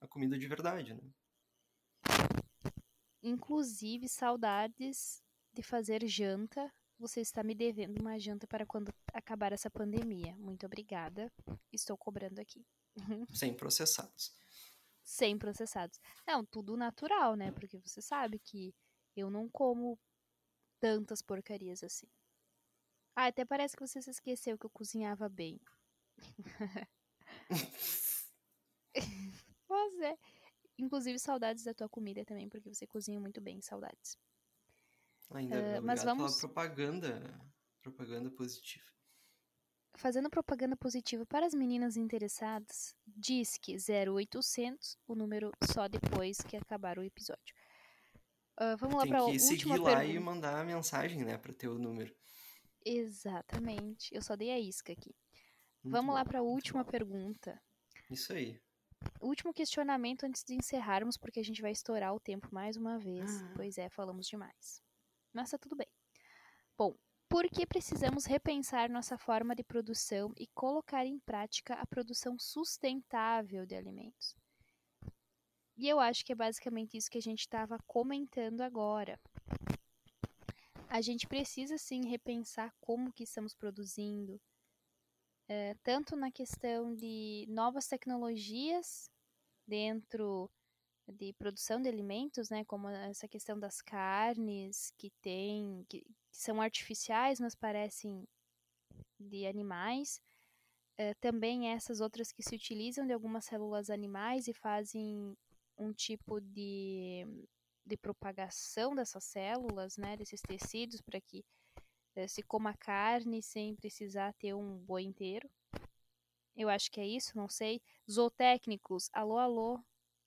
A 0.00 0.06
comida 0.08 0.38
de 0.38 0.46
verdade, 0.46 0.94
né? 0.94 1.02
Inclusive, 3.22 4.08
saudades 4.08 5.22
de 5.52 5.62
fazer 5.62 6.06
janta. 6.06 6.72
Você 6.98 7.20
está 7.20 7.42
me 7.42 7.54
devendo 7.54 8.00
uma 8.00 8.18
janta 8.18 8.46
para 8.46 8.64
quando 8.64 8.92
acabar 9.12 9.52
essa 9.52 9.70
pandemia. 9.70 10.34
Muito 10.36 10.64
obrigada. 10.64 11.30
Estou 11.72 11.96
cobrando 11.96 12.40
aqui. 12.40 12.64
Sem 13.34 13.54
processados. 13.54 14.34
Sem 15.02 15.38
processados. 15.38 16.00
Não, 16.26 16.44
tudo 16.44 16.76
natural, 16.76 17.36
né? 17.36 17.52
Porque 17.52 17.78
você 17.78 18.00
sabe 18.00 18.38
que 18.38 18.74
eu 19.14 19.30
não 19.30 19.48
como 19.48 19.98
tantas 20.80 21.22
porcarias 21.22 21.82
assim. 21.84 22.08
Ah, 23.14 23.26
até 23.26 23.44
parece 23.44 23.76
que 23.76 23.86
você 23.86 24.00
se 24.02 24.10
esqueceu 24.10 24.58
que 24.58 24.66
eu 24.66 24.70
cozinhava 24.70 25.28
bem. 25.28 25.60
Mas 29.68 30.00
é. 30.00 30.18
Inclusive, 30.78 31.18
saudades 31.18 31.64
da 31.64 31.72
tua 31.72 31.88
comida 31.88 32.24
também, 32.24 32.48
porque 32.48 32.72
você 32.72 32.86
cozinha 32.86 33.18
muito 33.20 33.40
bem. 33.40 33.60
Saudades. 33.62 34.18
Ainda 35.30 35.76
Ah, 35.76 35.80
uh, 35.80 35.82
mas 35.82 36.02
vamos- 36.04 36.38
propaganda. 36.38 37.40
Propaganda 37.82 38.30
positiva. 38.30 38.84
Fazendo 39.96 40.28
propaganda 40.28 40.76
positiva 40.76 41.24
para 41.24 41.46
as 41.46 41.54
meninas 41.54 41.96
interessadas, 41.96 42.94
diz 43.06 43.56
que 43.56 43.76
0800, 43.78 44.98
o 45.06 45.14
número 45.14 45.50
só 45.72 45.88
depois 45.88 46.38
que 46.38 46.56
acabar 46.56 46.98
o 46.98 47.02
episódio. 47.02 47.54
Ah, 48.58 48.76
vamos 48.76 48.96
lá 48.96 49.06
para 49.06 49.22
a 49.22 49.30
que 49.30 49.38
seguir 49.38 49.66
última 49.70 49.76
lá 49.90 49.96
pergunta. 49.98 50.18
e 50.18 50.20
mandar 50.20 50.60
a 50.60 50.64
mensagem, 50.64 51.24
né? 51.24 51.38
Pra 51.38 51.52
ter 51.54 51.68
o 51.68 51.78
número. 51.78 52.14
Exatamente. 52.84 54.14
Eu 54.14 54.22
só 54.22 54.36
dei 54.36 54.50
a 54.52 54.58
isca 54.58 54.92
aqui. 54.92 55.14
Muito 55.82 55.92
Vamos 55.96 56.14
lá 56.14 56.22
bom, 56.24 56.28
para 56.30 56.38
a 56.40 56.42
última 56.42 56.84
bom. 56.84 56.90
pergunta. 56.90 57.60
Isso 58.10 58.32
aí. 58.32 58.60
Último 59.20 59.52
questionamento 59.52 60.24
antes 60.24 60.42
de 60.44 60.54
encerrarmos, 60.54 61.16
porque 61.16 61.40
a 61.40 61.44
gente 61.44 61.62
vai 61.62 61.70
estourar 61.72 62.14
o 62.14 62.20
tempo 62.20 62.48
mais 62.52 62.76
uma 62.76 62.98
vez. 62.98 63.30
Ah. 63.42 63.52
Pois 63.56 63.76
é, 63.78 63.88
falamos 63.88 64.26
demais. 64.26 64.82
Mas 65.36 65.50
tá 65.50 65.58
tudo 65.58 65.76
bem. 65.76 65.86
Bom, 66.78 66.96
por 67.28 67.46
que 67.50 67.66
precisamos 67.66 68.24
repensar 68.24 68.88
nossa 68.88 69.18
forma 69.18 69.54
de 69.54 69.62
produção 69.62 70.32
e 70.34 70.46
colocar 70.54 71.04
em 71.04 71.18
prática 71.18 71.74
a 71.74 71.84
produção 71.84 72.38
sustentável 72.38 73.66
de 73.66 73.74
alimentos? 73.74 74.34
E 75.76 75.86
eu 75.86 76.00
acho 76.00 76.24
que 76.24 76.32
é 76.32 76.34
basicamente 76.34 76.96
isso 76.96 77.10
que 77.10 77.18
a 77.18 77.22
gente 77.22 77.40
estava 77.40 77.78
comentando 77.86 78.62
agora. 78.62 79.20
A 80.88 81.02
gente 81.02 81.26
precisa 81.26 81.76
sim 81.76 82.08
repensar 82.08 82.74
como 82.80 83.12
que 83.12 83.24
estamos 83.24 83.54
produzindo, 83.54 84.40
eh, 85.50 85.76
tanto 85.82 86.16
na 86.16 86.32
questão 86.32 86.94
de 86.94 87.44
novas 87.50 87.86
tecnologias 87.86 89.10
dentro 89.66 90.50
de 91.08 91.32
produção 91.34 91.80
de 91.80 91.88
alimentos, 91.88 92.50
né, 92.50 92.64
como 92.64 92.88
essa 92.88 93.28
questão 93.28 93.58
das 93.58 93.80
carnes 93.80 94.92
que 94.98 95.10
tem, 95.22 95.84
que, 95.88 96.00
que 96.00 96.36
são 96.36 96.60
artificiais, 96.60 97.40
mas 97.40 97.54
parecem 97.54 98.26
de 99.18 99.46
animais. 99.46 100.20
Uh, 100.98 101.14
também 101.20 101.68
essas 101.68 102.00
outras 102.00 102.32
que 102.32 102.42
se 102.42 102.54
utilizam 102.54 103.06
de 103.06 103.12
algumas 103.12 103.44
células 103.44 103.90
animais 103.90 104.48
e 104.48 104.54
fazem 104.54 105.36
um 105.76 105.92
tipo 105.92 106.40
de, 106.40 107.26
de 107.84 107.96
propagação 107.98 108.94
dessas 108.94 109.24
células, 109.24 109.96
né, 109.98 110.16
desses 110.16 110.40
tecidos, 110.40 111.00
para 111.02 111.20
que 111.20 111.44
uh, 112.16 112.28
se 112.28 112.42
coma 112.42 112.74
carne 112.74 113.42
sem 113.42 113.76
precisar 113.76 114.32
ter 114.34 114.54
um 114.54 114.78
boi 114.78 115.02
inteiro. 115.02 115.48
Eu 116.56 116.70
acho 116.70 116.90
que 116.90 117.00
é 117.00 117.06
isso, 117.06 117.36
não 117.36 117.48
sei. 117.48 117.82
Zootécnicos, 118.10 119.10
alô, 119.12 119.36
alô, 119.36 119.78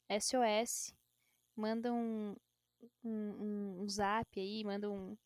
SOS, 0.10 0.94
manda 1.56 1.94
um, 1.94 2.36
um, 3.04 3.82
um 3.82 3.88
zap 3.90 4.40
aí, 4.40 4.64
manda 4.64 4.90
um 4.90 5.18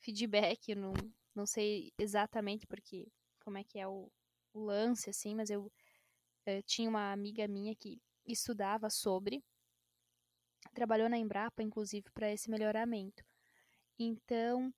feedback, 0.00 0.70
eu 0.70 0.76
não, 0.76 0.92
não 1.34 1.46
sei 1.46 1.92
exatamente 1.98 2.66
porque 2.66 3.08
como 3.44 3.58
é 3.58 3.64
que 3.64 3.78
é 3.78 3.86
o, 3.86 4.10
o 4.52 4.60
lance, 4.60 5.10
assim, 5.10 5.34
mas 5.34 5.50
eu, 5.50 5.70
eu 6.46 6.62
tinha 6.62 6.88
uma 6.88 7.12
amiga 7.12 7.46
minha 7.46 7.74
que 7.74 8.00
estudava 8.26 8.90
sobre, 8.90 9.44
trabalhou 10.74 11.08
na 11.08 11.18
Embrapa, 11.18 11.62
inclusive, 11.62 12.10
para 12.10 12.32
esse 12.32 12.50
melhoramento. 12.50 13.24
Então, 13.98 14.72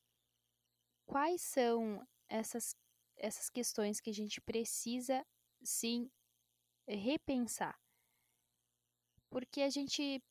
quais 1.07 1.43
são 1.43 2.07
essas, 2.29 2.77
essas 3.17 3.51
questões 3.51 4.01
que 4.01 4.11
a 4.11 4.15
gente 4.15 4.41
precisa, 4.41 5.25
sim, 5.63 6.11
repensar? 6.87 7.79
Porque 9.31 9.63
a 9.63 9.71
gente 9.71 10.23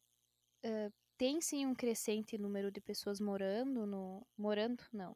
uh, 0.65 0.93
tem 1.17 1.41
sim 1.41 1.65
um 1.65 1.73
crescente 1.73 2.37
número 2.37 2.71
de 2.71 2.79
pessoas 2.79 3.19
morando 3.19 3.85
no. 3.85 4.25
morando, 4.37 4.83
não. 4.93 5.15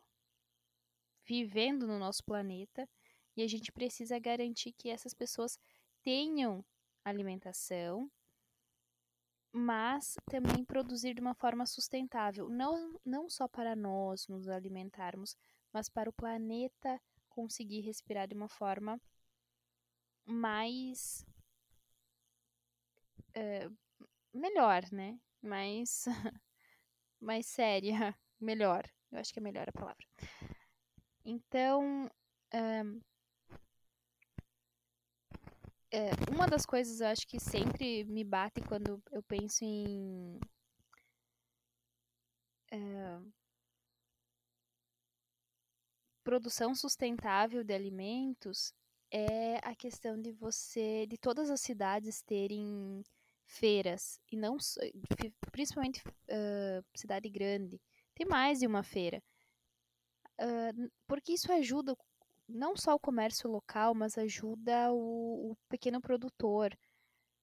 Vivendo 1.26 1.88
no 1.88 2.00
nosso 2.00 2.24
planeta. 2.24 2.90
E 3.36 3.44
a 3.44 3.48
gente 3.48 3.72
precisa 3.72 4.20
garantir 4.20 4.74
que 4.74 4.90
essas 4.90 5.14
pessoas 5.14 5.58
tenham 6.04 6.66
alimentação, 7.06 8.12
mas 9.54 10.16
também 10.30 10.66
produzir 10.66 11.14
de 11.14 11.22
uma 11.22 11.34
forma 11.34 11.66
sustentável. 11.66 12.50
Não, 12.50 13.00
não 13.06 13.30
só 13.30 13.48
para 13.48 13.76
nós 13.76 14.28
nos 14.28 14.48
alimentarmos, 14.48 15.36
mas 15.72 15.90
para 15.90 16.10
o 16.10 16.14
planeta 16.14 17.00
conseguir 17.30 17.82
respirar 17.82 18.28
de 18.28 18.36
uma 18.36 18.50
forma 18.50 19.00
mais 20.26 21.26
uh, 23.38 23.78
melhor, 24.34 24.84
né? 24.92 25.20
Mais, 25.42 26.06
mais 27.20 27.46
séria, 27.48 28.16
melhor. 28.40 28.84
Eu 29.12 29.20
acho 29.20 29.34
que 29.34 29.40
é 29.40 29.44
melhor 29.44 29.68
a 29.68 29.74
palavra. 29.74 30.06
Então, 31.26 32.10
um, 32.54 33.02
é, 35.92 36.12
uma 36.34 36.48
das 36.48 36.66
coisas 36.66 37.02
eu 37.02 37.08
acho 37.08 37.28
que 37.28 37.40
sempre 37.40 38.06
me 38.06 38.24
bate 38.24 38.62
quando 38.62 39.04
eu 39.12 39.22
penso 39.24 39.64
em 39.64 40.40
produção 46.24 46.74
sustentável 46.74 47.64
de 47.64 47.74
alimentos 47.74 48.74
é 49.12 49.58
a 49.68 49.76
questão 49.76 50.20
de 50.20 50.32
você, 50.32 51.06
de 51.06 51.18
todas 51.18 51.50
as 51.50 51.60
cidades 51.60 52.22
terem 52.22 53.04
feiras, 53.52 54.20
e 54.32 54.38
não 54.38 54.58
principalmente 55.52 56.02
uh, 56.08 56.84
cidade 56.96 57.30
grande, 57.30 57.80
tem 58.16 58.26
mais 58.26 58.60
de 58.60 58.68
uma 58.68 58.82
feira. 58.82 59.22
Uh, 60.40 60.92
porque 61.06 61.34
isso 61.34 61.52
ajuda 61.52 61.96
não 62.48 62.76
só 62.76 62.96
o 62.96 63.00
comércio 63.00 63.50
local, 63.50 63.94
mas 63.94 64.18
ajuda 64.18 64.92
o, 64.92 65.52
o 65.52 65.56
pequeno 65.70 66.02
produtor. 66.02 66.78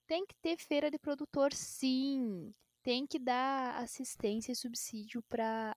Tem 0.06 0.26
que 0.26 0.34
ter 0.36 0.56
feira 0.58 0.90
de 0.90 0.98
produtor, 0.98 1.52
sim. 1.52 2.52
Tem 2.82 3.06
que 3.06 3.18
dar 3.18 3.76
assistência 3.76 4.52
e 4.52 4.56
subsídio 4.56 5.22
para 5.28 5.76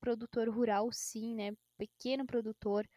produtor 0.00 0.48
rural, 0.48 0.90
sim, 0.92 1.34
né? 1.34 1.52
Pequeno 1.76 2.26
produtor, 2.26 2.88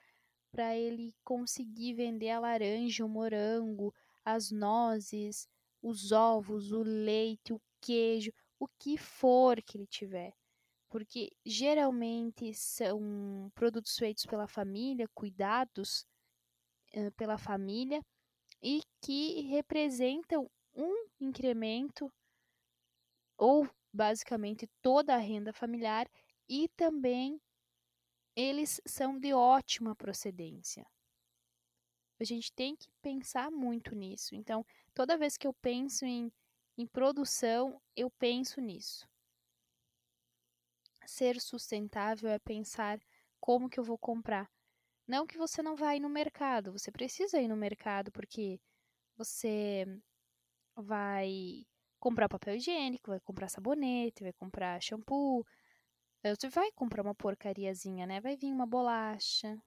para 0.51 0.75
ele 0.75 1.13
conseguir 1.23 1.93
vender 1.93 2.32
a 2.32 2.39
laranja, 2.39 3.05
o 3.05 3.09
morango, 3.09 3.93
as 4.25 4.51
nozes, 4.51 5.47
os 5.82 6.11
ovos, 6.11 6.71
o 6.71 6.84
leite, 6.84 7.53
o 7.53 7.61
queijo, 7.82 8.32
o 8.59 8.67
que 8.79 8.97
for 8.97 9.61
que 9.61 9.77
ele 9.77 9.88
tiver. 9.88 10.34
Porque 10.89 11.32
geralmente 11.45 12.53
são 12.53 13.51
produtos 13.55 13.97
feitos 13.97 14.25
pela 14.25 14.47
família, 14.47 15.07
cuidados 15.13 16.05
pela 17.15 17.38
família 17.38 18.01
e 18.61 18.82
que 19.01 19.41
representam 19.41 20.49
um 20.73 21.07
incremento 21.19 22.11
ou 23.38 23.67
basicamente 23.91 24.69
toda 24.82 25.15
a 25.15 25.17
renda 25.17 25.51
familiar 25.53 26.07
e 26.47 26.67
também 26.75 27.41
eles 28.36 28.79
são 28.86 29.17
de 29.17 29.34
ótima 29.34 29.95
procedência. 29.95 30.86
A 32.19 32.23
gente 32.23 32.53
tem 32.53 32.75
que 32.75 32.89
pensar 33.01 33.49
muito 33.49 33.95
nisso. 33.95 34.36
Então, 34.36 34.65
toda 34.93 35.17
vez 35.17 35.37
que 35.37 35.47
eu 35.47 35.53
penso 35.53 36.05
em, 36.05 36.31
em 36.77 36.87
produção, 36.87 37.81
eu 37.95 38.09
penso 38.11 38.61
nisso. 38.61 39.07
Ser 41.05 41.39
sustentável 41.41 42.29
é 42.29 42.39
pensar 42.39 42.99
como 43.39 43.69
que 43.69 43.79
eu 43.79 43.83
vou 43.83 43.97
comprar. 43.97 44.49
Não 45.07 45.25
que 45.25 45.37
você 45.37 45.61
não 45.61 45.75
vai 45.75 45.99
no 45.99 46.09
mercado, 46.09 46.71
você 46.71 46.91
precisa 46.91 47.39
ir 47.41 47.47
no 47.47 47.57
mercado 47.57 48.11
porque 48.11 48.59
você 49.17 49.85
vai 50.75 51.65
comprar 51.99 52.29
papel 52.29 52.55
higiênico, 52.55 53.11
vai 53.11 53.19
comprar 53.19 53.49
sabonete, 53.49 54.23
vai 54.23 54.33
comprar 54.33 54.81
shampoo. 54.81 55.45
Você 56.23 56.49
vai 56.49 56.71
comprar 56.73 57.01
uma 57.01 57.15
porcariazinha, 57.15 58.05
né? 58.05 58.21
Vai 58.21 58.37
vir 58.37 58.53
uma 58.53 58.65
bolacha, 58.65 59.57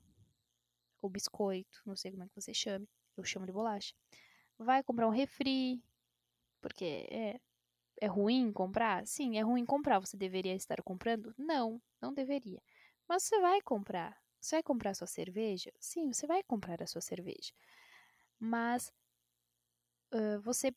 ou 1.02 1.10
biscoito, 1.10 1.82
não 1.84 1.94
sei 1.94 2.10
como 2.10 2.24
é 2.24 2.28
que 2.28 2.34
você 2.40 2.54
chame, 2.54 2.88
eu 3.16 3.24
chamo 3.24 3.44
de 3.46 3.52
bolacha. 3.52 3.94
Vai 4.59 4.82
comprar 4.82 5.07
um 5.07 5.11
refri, 5.11 5.82
porque 6.61 7.07
é, 7.11 7.40
é 8.00 8.07
ruim 8.07 8.52
comprar? 8.52 9.07
Sim, 9.07 9.38
é 9.38 9.42
ruim 9.42 9.64
comprar. 9.66 9.98
Você 9.98 10.16
deveria 10.16 10.55
estar 10.55 10.82
comprando? 10.82 11.34
Não, 11.38 11.80
não 12.00 12.12
deveria. 12.12 12.62
Mas 13.09 13.24
você 13.24 13.40
vai 13.40 13.61
comprar. 13.61 14.16
Você 14.40 14.57
vai 14.57 14.62
comprar 14.62 14.90
a 14.90 14.94
sua 14.94 15.07
cerveja? 15.07 15.72
Sim, 15.78 16.12
você 16.12 16.26
vai 16.26 16.42
comprar 16.42 16.82
a 16.82 16.86
sua 16.86 17.00
cerveja. 17.00 17.52
Mas 18.38 18.92
uh, 20.12 20.40
você 20.40 20.72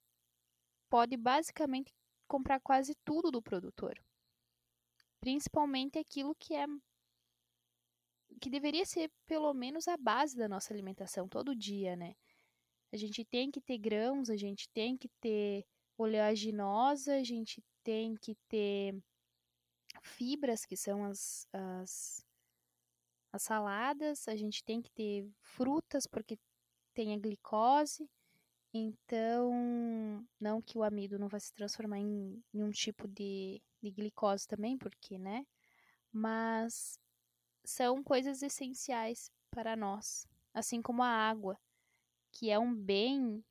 pode 0.90 1.18
basicamente 1.18 1.94
comprar 2.28 2.60
quase 2.60 2.96
tudo 3.06 3.32
do 3.32 3.42
produtor. 3.42 4.00
Principalmente 5.20 6.00
aquilo 6.00 6.36
que 6.36 6.56
é 6.56 6.66
que 8.40 8.50
deveria 8.50 8.86
ser 8.86 9.12
pelo 9.26 9.54
menos 9.54 9.88
a 9.88 9.98
base 9.98 10.38
da 10.38 10.48
nossa 10.48 10.74
alimentação 10.74 11.28
todo 11.28 11.56
dia, 11.56 11.96
né? 11.96 12.16
A 12.92 12.98
gente 12.98 13.26
tem 13.26 13.52
que 13.52 13.60
ter 13.60 13.78
grãos, 13.78 14.30
a 14.30 14.38
gente 14.38 14.70
tem 14.70 14.98
que 14.98 15.10
ter 15.20 15.66
oleaginosa, 15.98 17.16
a 17.16 17.24
gente 17.24 17.62
tem 17.84 18.16
que 18.16 18.36
ter 18.48 18.96
fibras, 20.02 20.66
que 20.66 20.78
são 20.78 21.04
as, 21.04 21.48
as, 21.52 22.26
as 23.32 23.44
saladas, 23.44 24.28
a 24.28 24.36
gente 24.36 24.64
tem 24.64 24.82
que 24.82 24.92
ter 24.92 25.30
frutas, 25.42 26.08
porque 26.08 26.38
tem 26.94 27.14
a 27.14 27.18
glicose. 27.18 28.10
Então, 28.74 29.52
não 30.40 30.62
que 30.62 30.78
o 30.78 30.84
amido 30.84 31.18
não 31.18 31.28
vai 31.28 31.40
se 31.40 31.54
transformar 31.54 32.00
em, 32.00 32.44
em 32.54 32.64
um 32.64 32.70
tipo 32.70 33.08
de, 33.08 33.62
de 33.82 33.92
glicose 33.92 34.48
também, 34.48 34.78
porque, 34.78 35.18
né? 35.18 35.46
Mas 36.12 37.00
são 37.66 38.04
coisas 38.04 38.42
essenciais 38.42 39.32
para 39.50 39.76
nós, 39.76 40.28
assim 40.54 40.82
como 40.82 41.02
a 41.02 41.08
água, 41.08 41.60
que 42.38 42.52
é 42.52 42.60
um 42.60 42.72
bem, 42.76 43.44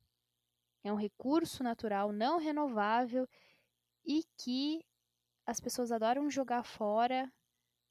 é 0.81 0.93
um 0.93 0.95
recurso 0.95 1.61
natural 1.61 2.13
não 2.13 2.39
renovável 2.39 3.27
e 4.05 4.23
que 4.37 4.81
as 5.45 5.59
pessoas 5.59 5.91
adoram 5.91 6.29
jogar 6.29 6.63
fora 6.63 7.29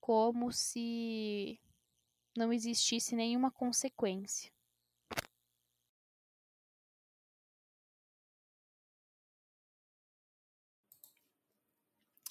como 0.01 0.51
se 0.51 1.61
não 2.34 2.51
existisse 2.51 3.14
nenhuma 3.14 3.51
consequência. 3.51 4.51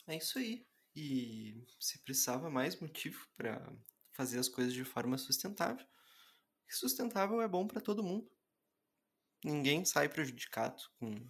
É 0.08 0.18
isso 0.18 0.40
aí. 0.40 0.66
E 0.96 1.64
se 1.80 2.00
precisava 2.00 2.50
mais 2.50 2.80
motivo 2.80 3.28
para 3.36 3.72
fazer 4.12 4.40
as 4.40 4.50
coisas 4.50 4.74
de 4.74 4.84
forma 4.84 5.20
sustentável. 5.20 5.86
Sustentável 6.68 7.42
é 7.42 7.48
bom 7.48 7.68
para 7.68 7.80
todo 7.80 8.04
mundo. 8.04 8.35
Ninguém 9.46 9.86
sai 9.86 10.10
prejudicado 10.10 10.82
com, 10.98 11.30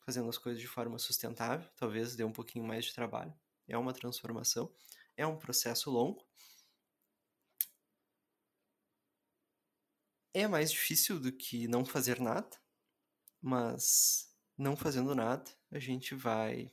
fazendo 0.00 0.30
as 0.30 0.38
coisas 0.38 0.58
de 0.58 0.66
forma 0.66 0.98
sustentável, 0.98 1.68
talvez 1.76 2.16
dê 2.16 2.24
um 2.24 2.32
pouquinho 2.32 2.64
mais 2.64 2.86
de 2.86 2.94
trabalho. 2.94 3.38
É 3.68 3.76
uma 3.76 3.92
transformação, 3.92 4.74
é 5.14 5.26
um 5.26 5.36
processo 5.36 5.90
longo. 5.90 6.26
É 10.32 10.48
mais 10.48 10.72
difícil 10.72 11.20
do 11.20 11.30
que 11.30 11.68
não 11.68 11.84
fazer 11.84 12.18
nada, 12.18 12.56
mas 13.42 14.34
não 14.56 14.74
fazendo 14.74 15.14
nada, 15.14 15.50
a 15.70 15.78
gente 15.78 16.14
vai 16.14 16.72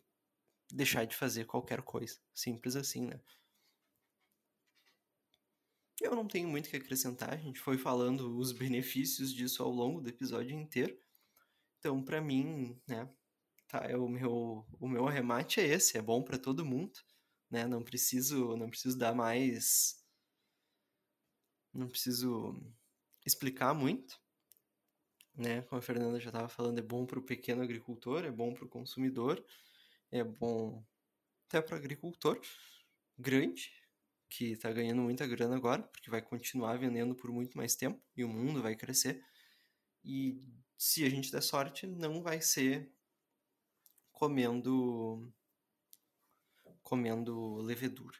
deixar 0.71 1.03
de 1.03 1.17
fazer 1.17 1.43
qualquer 1.43 1.81
coisa. 1.81 2.17
Simples 2.33 2.77
assim, 2.77 3.07
né? 3.07 3.19
Eu 6.01 6.15
não 6.15 6.27
tenho 6.27 6.47
muito 6.47 6.67
o 6.67 6.69
que 6.69 6.77
acrescentar, 6.77 7.33
a 7.33 7.37
gente 7.37 7.59
foi 7.59 7.77
falando 7.77 8.37
os 8.37 8.51
benefícios 8.51 9.33
disso 9.33 9.63
ao 9.63 9.71
longo 9.71 9.99
do 9.99 10.09
episódio 10.09 10.55
inteiro. 10.55 10.97
Então, 11.79 12.03
para 12.03 12.21
mim, 12.21 12.79
né, 12.87 13.09
tá, 13.67 13.79
é 13.85 13.97
o 13.97 14.07
meu 14.07 14.65
o 14.79 14.87
meu 14.87 15.07
arremate 15.07 15.59
é 15.59 15.65
esse, 15.65 15.97
é 15.97 16.01
bom 16.01 16.23
para 16.23 16.37
todo 16.37 16.65
mundo, 16.65 16.99
né? 17.49 17.65
Não 17.67 17.83
preciso 17.83 18.55
não 18.57 18.69
preciso 18.69 18.97
dar 18.97 19.15
mais 19.15 20.03
não 21.73 21.87
preciso 21.87 22.61
explicar 23.25 23.73
muito, 23.73 24.19
né? 25.35 25.61
Como 25.63 25.79
a 25.79 25.81
Fernanda 25.81 26.19
já 26.19 26.29
estava 26.29 26.49
falando, 26.49 26.79
é 26.79 26.81
bom 26.81 27.05
para 27.05 27.19
o 27.19 27.23
pequeno 27.25 27.61
agricultor, 27.61 28.25
é 28.25 28.31
bom 28.31 28.53
para 28.53 28.65
o 28.65 28.69
consumidor, 28.69 29.43
é 30.11 30.23
bom 30.23 30.83
até 31.47 31.61
para 31.61 31.75
o 31.75 31.77
agricultor 31.77 32.39
grande, 33.17 33.71
que 34.29 34.51
está 34.51 34.71
ganhando 34.71 35.01
muita 35.01 35.25
grana 35.25 35.55
agora, 35.55 35.83
porque 35.83 36.09
vai 36.09 36.21
continuar 36.21 36.77
vendendo 36.77 37.15
por 37.15 37.31
muito 37.31 37.57
mais 37.57 37.75
tempo 37.75 38.01
e 38.15 38.23
o 38.23 38.29
mundo 38.29 38.61
vai 38.61 38.75
crescer. 38.75 39.23
E 40.03 40.39
se 40.77 41.03
a 41.05 41.09
gente 41.09 41.31
der 41.31 41.41
sorte, 41.41 41.87
não 41.87 42.21
vai 42.21 42.41
ser 42.41 42.91
comendo 44.11 45.31
comendo 46.81 47.57
levedura. 47.57 48.17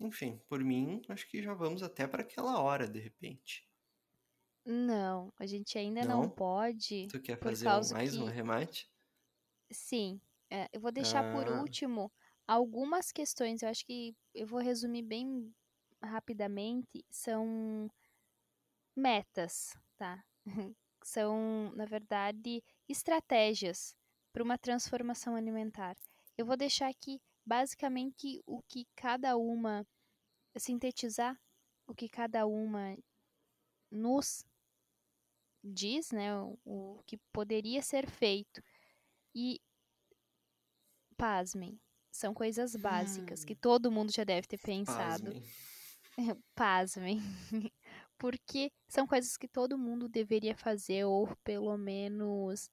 Enfim, 0.00 0.40
por 0.46 0.62
mim, 0.62 1.02
acho 1.08 1.26
que 1.26 1.42
já 1.42 1.54
vamos 1.54 1.82
até 1.82 2.06
para 2.06 2.22
aquela 2.22 2.60
hora, 2.60 2.86
de 2.86 3.00
repente. 3.00 3.66
Não, 4.64 5.32
a 5.38 5.46
gente 5.46 5.78
ainda 5.78 6.04
não, 6.04 6.22
não 6.22 6.30
pode. 6.30 7.08
Tu 7.08 7.20
quer 7.20 7.38
fazer 7.38 7.64
mais 7.64 8.12
que... 8.12 8.18
um 8.18 8.26
remate? 8.26 8.88
Sim, 9.70 10.20
é, 10.50 10.68
eu 10.72 10.80
vou 10.80 10.92
deixar 10.92 11.24
ah. 11.24 11.32
por 11.32 11.50
último 11.52 12.12
algumas 12.48 13.12
questões. 13.12 13.62
Eu 13.62 13.68
acho 13.68 13.86
que 13.86 14.16
eu 14.34 14.46
vou 14.46 14.60
resumir 14.60 15.02
bem 15.02 15.54
rapidamente. 16.02 17.04
São 17.10 17.88
metas, 18.96 19.76
tá? 19.96 20.24
São, 21.04 21.70
na 21.76 21.84
verdade, 21.84 22.62
estratégias 22.88 23.94
para 24.32 24.42
uma 24.42 24.58
transformação 24.58 25.36
alimentar. 25.36 25.96
Eu 26.36 26.44
vou 26.44 26.56
deixar 26.56 26.88
aqui 26.88 27.20
basicamente 27.46 28.42
o 28.44 28.60
que 28.62 28.86
cada 28.96 29.36
uma 29.36 29.86
sintetizar 30.56 31.38
o 31.88 31.94
que 31.94 32.08
cada 32.08 32.46
uma 32.46 32.96
nos 33.90 34.44
diz, 35.64 36.12
né, 36.12 36.38
o, 36.38 36.58
o 36.64 37.02
que 37.06 37.16
poderia 37.32 37.82
ser 37.82 38.08
feito. 38.08 38.62
E 39.34 39.60
pasmem, 41.16 41.80
são 42.10 42.34
coisas 42.34 42.74
básicas 42.74 43.42
hum. 43.42 43.46
que 43.46 43.54
todo 43.54 43.90
mundo 43.90 44.12
já 44.12 44.24
deve 44.24 44.46
ter 44.46 44.58
pensado. 44.58 45.32
Pasmem. 45.32 45.42
pasmem. 46.54 47.20
Porque 48.18 48.72
são 48.88 49.06
coisas 49.06 49.36
que 49.36 49.46
todo 49.46 49.78
mundo 49.78 50.08
deveria 50.08 50.56
fazer 50.56 51.04
ou 51.04 51.28
pelo 51.44 51.76
menos 51.76 52.68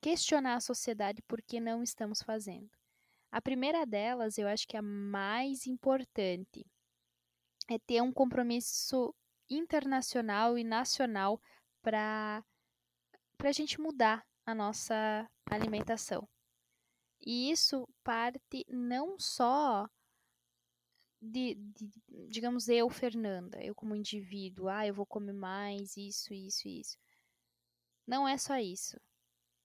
questionar 0.00 0.56
a 0.56 0.60
sociedade 0.60 1.22
por 1.22 1.40
que 1.42 1.60
não 1.60 1.82
estamos 1.82 2.22
fazendo. 2.22 2.70
A 3.30 3.40
primeira 3.40 3.86
delas, 3.86 4.36
eu 4.36 4.48
acho 4.48 4.66
que 4.66 4.76
é 4.76 4.80
a 4.80 4.82
mais 4.82 5.66
importante, 5.66 6.66
é 7.70 7.78
ter 7.78 8.02
um 8.02 8.12
compromisso 8.12 9.14
internacional 9.48 10.58
e 10.58 10.64
nacional 10.64 11.40
para 11.82 12.44
a 13.38 13.52
gente 13.52 13.80
mudar 13.80 14.26
a 14.44 14.54
nossa 14.54 15.28
alimentação. 15.46 16.28
E 17.24 17.50
isso 17.50 17.88
parte 18.02 18.64
não 18.68 19.18
só 19.18 19.88
de, 21.20 21.54
de, 21.54 21.90
digamos, 22.28 22.68
eu, 22.68 22.88
Fernanda, 22.90 23.62
eu 23.62 23.74
como 23.74 23.94
indivíduo, 23.94 24.68
ah, 24.68 24.86
eu 24.86 24.92
vou 24.94 25.06
comer 25.06 25.32
mais 25.32 25.96
isso, 25.96 26.34
isso, 26.34 26.66
isso. 26.66 26.98
Não 28.06 28.26
é 28.26 28.36
só 28.36 28.58
isso. 28.58 29.00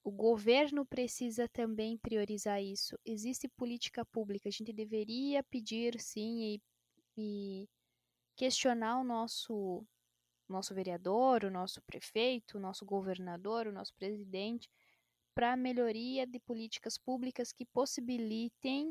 O 0.03 0.11
governo 0.11 0.85
precisa 0.85 1.49
também 1.49 1.97
priorizar 1.97 2.61
isso. 2.61 2.97
Existe 3.03 3.47
política 3.49 4.05
pública. 4.05 4.47
A 4.47 4.51
gente 4.51 4.71
deveria 4.71 5.43
pedir, 5.43 5.99
sim, 5.99 6.39
e, 6.43 6.61
e 7.17 7.69
questionar 8.35 8.99
o 8.99 9.03
nosso, 9.03 9.83
nosso 10.47 10.73
vereador, 10.73 11.43
o 11.43 11.51
nosso 11.51 11.81
prefeito, 11.81 12.57
o 12.57 12.61
nosso 12.61 12.85
governador, 12.85 13.67
o 13.67 13.71
nosso 13.71 13.93
presidente, 13.95 14.69
para 15.37 15.53
a 15.53 15.55
melhoria 15.55 16.25
de 16.25 16.39
políticas 16.39 16.97
públicas 16.97 17.51
que 17.51 17.63
possibilitem 17.63 18.89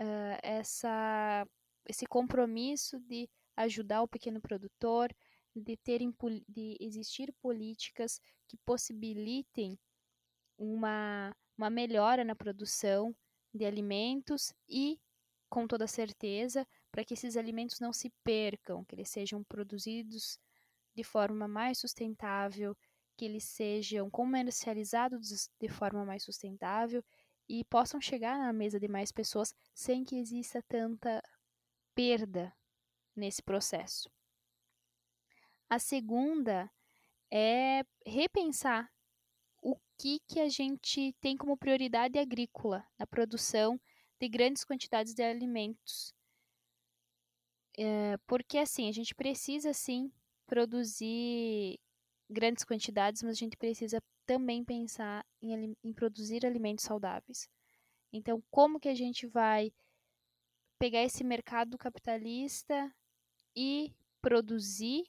uh, 0.00 0.38
essa, 0.42 1.46
esse 1.88 2.04
compromisso 2.04 2.98
de 2.98 3.30
ajudar 3.56 4.02
o 4.02 4.08
pequeno 4.08 4.40
produtor, 4.40 5.14
de, 5.54 5.76
terem, 5.76 6.12
de 6.48 6.76
existir 6.80 7.32
políticas 7.40 8.20
que 8.48 8.56
possibilitem 8.66 9.78
uma, 10.58 11.32
uma 11.56 11.70
melhora 11.70 12.24
na 12.24 12.34
produção 12.34 13.14
de 13.54 13.64
alimentos 13.64 14.52
e, 14.68 14.98
com 15.48 15.64
toda 15.64 15.86
certeza, 15.86 16.66
para 16.90 17.04
que 17.04 17.14
esses 17.14 17.36
alimentos 17.36 17.78
não 17.78 17.92
se 17.92 18.10
percam, 18.24 18.84
que 18.84 18.96
eles 18.96 19.10
sejam 19.10 19.44
produzidos 19.44 20.40
de 20.92 21.04
forma 21.04 21.46
mais 21.46 21.78
sustentável, 21.78 22.76
que 23.22 23.26
eles 23.26 23.44
sejam 23.44 24.10
comercializados 24.10 25.48
de 25.60 25.68
forma 25.68 26.04
mais 26.04 26.24
sustentável 26.24 27.04
e 27.48 27.64
possam 27.66 28.00
chegar 28.00 28.36
na 28.36 28.52
mesa 28.52 28.80
de 28.80 28.88
mais 28.88 29.12
pessoas 29.12 29.54
sem 29.72 30.04
que 30.04 30.16
exista 30.16 30.60
tanta 30.62 31.22
perda 31.94 32.52
nesse 33.14 33.40
processo. 33.40 34.10
A 35.70 35.78
segunda 35.78 36.68
é 37.30 37.84
repensar 38.04 38.92
o 39.60 39.76
que, 39.96 40.18
que 40.26 40.40
a 40.40 40.48
gente 40.48 41.12
tem 41.20 41.36
como 41.36 41.56
prioridade 41.56 42.18
agrícola 42.18 42.84
na 42.98 43.06
produção 43.06 43.80
de 44.18 44.28
grandes 44.28 44.64
quantidades 44.64 45.14
de 45.14 45.22
alimentos. 45.22 46.12
É, 47.78 48.16
porque 48.26 48.58
assim, 48.58 48.88
a 48.88 48.92
gente 48.92 49.14
precisa 49.14 49.72
sim 49.72 50.12
produzir 50.44 51.78
grandes 52.32 52.64
quantidades, 52.64 53.22
mas 53.22 53.32
a 53.32 53.38
gente 53.38 53.56
precisa 53.56 54.02
também 54.26 54.64
pensar 54.64 55.24
em, 55.40 55.76
em 55.84 55.92
produzir 55.92 56.44
alimentos 56.46 56.84
saudáveis. 56.84 57.48
Então, 58.12 58.42
como 58.50 58.80
que 58.80 58.88
a 58.88 58.94
gente 58.94 59.26
vai 59.26 59.72
pegar 60.78 61.02
esse 61.02 61.22
mercado 61.22 61.78
capitalista 61.78 62.92
e 63.54 63.94
produzir 64.20 65.04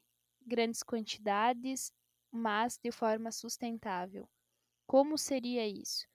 grandes 0.45 0.83
quantidades, 0.83 1.91
mas 2.31 2.77
de 2.77 2.91
forma 2.91 3.31
sustentável. 3.31 4.27
Como 4.85 5.17
seria 5.17 5.67
isso? 5.67 6.05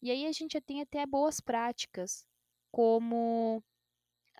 E 0.00 0.10
aí 0.10 0.26
a 0.26 0.32
gente 0.32 0.52
já 0.52 0.60
tem 0.60 0.80
até 0.80 1.04
boas 1.06 1.40
práticas, 1.40 2.24
como 2.70 3.62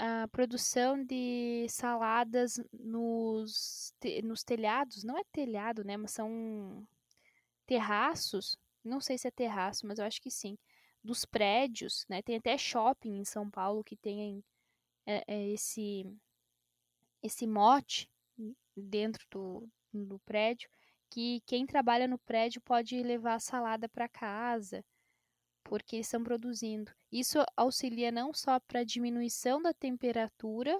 a 0.05 0.27
produção 0.27 1.05
de 1.05 1.65
saladas 1.69 2.61
nos, 2.73 3.95
nos 4.25 4.43
telhados, 4.43 5.05
não 5.05 5.17
é 5.17 5.23
telhado, 5.31 5.85
né, 5.85 5.97
mas 5.97 6.11
são 6.11 6.85
terraços, 7.65 8.59
não 8.85 9.01
sei 9.01 9.17
se 9.17 9.29
é 9.29 9.31
terraço, 9.31 9.87
mas 9.87 10.01
eu 10.01 10.05
acho 10.05 10.21
que 10.21 10.29
sim, 10.29 10.59
dos 11.05 11.25
prédios, 11.25 12.05
né, 12.09 12.21
tem 12.21 12.35
até 12.35 12.59
shopping 12.59 13.21
em 13.21 13.25
São 13.25 13.49
Paulo 13.49 13.85
que 13.85 13.95
tem 13.95 14.43
é, 15.07 15.23
é, 15.25 15.49
esse, 15.51 16.05
esse 17.23 17.47
mote 17.47 18.11
dentro 18.77 19.25
do, 19.31 19.69
do 19.95 20.19
prédio, 20.25 20.69
que 21.11 21.41
quem 21.47 21.65
trabalha 21.65 22.09
no 22.09 22.19
prédio 22.19 22.61
pode 22.63 23.01
levar 23.05 23.35
a 23.35 23.41
salada 23.41 23.89
para 23.89 24.09
casa, 24.09 24.85
porque 25.65 25.97
estão 25.97 26.23
produzindo. 26.23 26.93
Isso 27.11 27.39
auxilia 27.57 28.11
não 28.11 28.33
só 28.33 28.59
para 28.61 28.81
a 28.81 28.85
diminuição 28.85 29.61
da 29.61 29.73
temperatura 29.73 30.79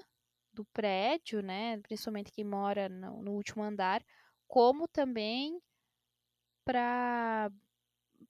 do 0.53 0.65
prédio, 0.67 1.43
né, 1.43 1.79
principalmente 1.79 2.31
quem 2.31 2.45
mora 2.45 2.89
no, 2.89 3.23
no 3.23 3.33
último 3.33 3.63
andar, 3.63 4.05
como 4.47 4.87
também 4.89 5.61
para 6.65 7.51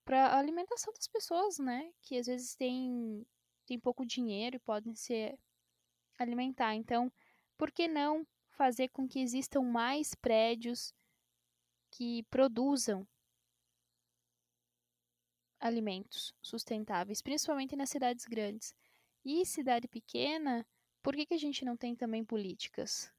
para 0.05 0.37
alimentação 0.37 0.93
das 0.93 1.07
pessoas, 1.07 1.59
né, 1.59 1.93
que 2.01 2.17
às 2.19 2.27
vezes 2.27 2.55
têm 2.55 3.27
tem 3.67 3.79
pouco 3.79 4.05
dinheiro 4.05 4.57
e 4.57 4.61
podem 4.61 4.95
se 4.95 5.39
alimentar. 6.19 6.75
Então, 6.75 7.13
por 7.57 7.71
que 7.71 7.87
não 7.89 8.27
fazer 8.51 8.89
com 8.89 9.09
que 9.09 9.21
existam 9.21 9.63
mais 9.63 10.15
prédios 10.15 10.95
que 11.91 12.23
produzam 12.25 13.07
alimentos 15.63 16.35
sustentáveis, 16.43 17.23
principalmente 17.23 17.77
nas 17.77 17.89
cidades 17.89 18.27
grandes. 18.27 18.75
E 19.25 19.47
cidade 19.47 19.87
pequena, 19.87 20.67
por 21.03 21.15
que, 21.15 21.25
que 21.25 21.35
a 21.35 21.39
gente 21.39 21.65
não 21.65 21.77
tem 21.77 21.95
também 21.95 22.25
políticas 22.25 23.11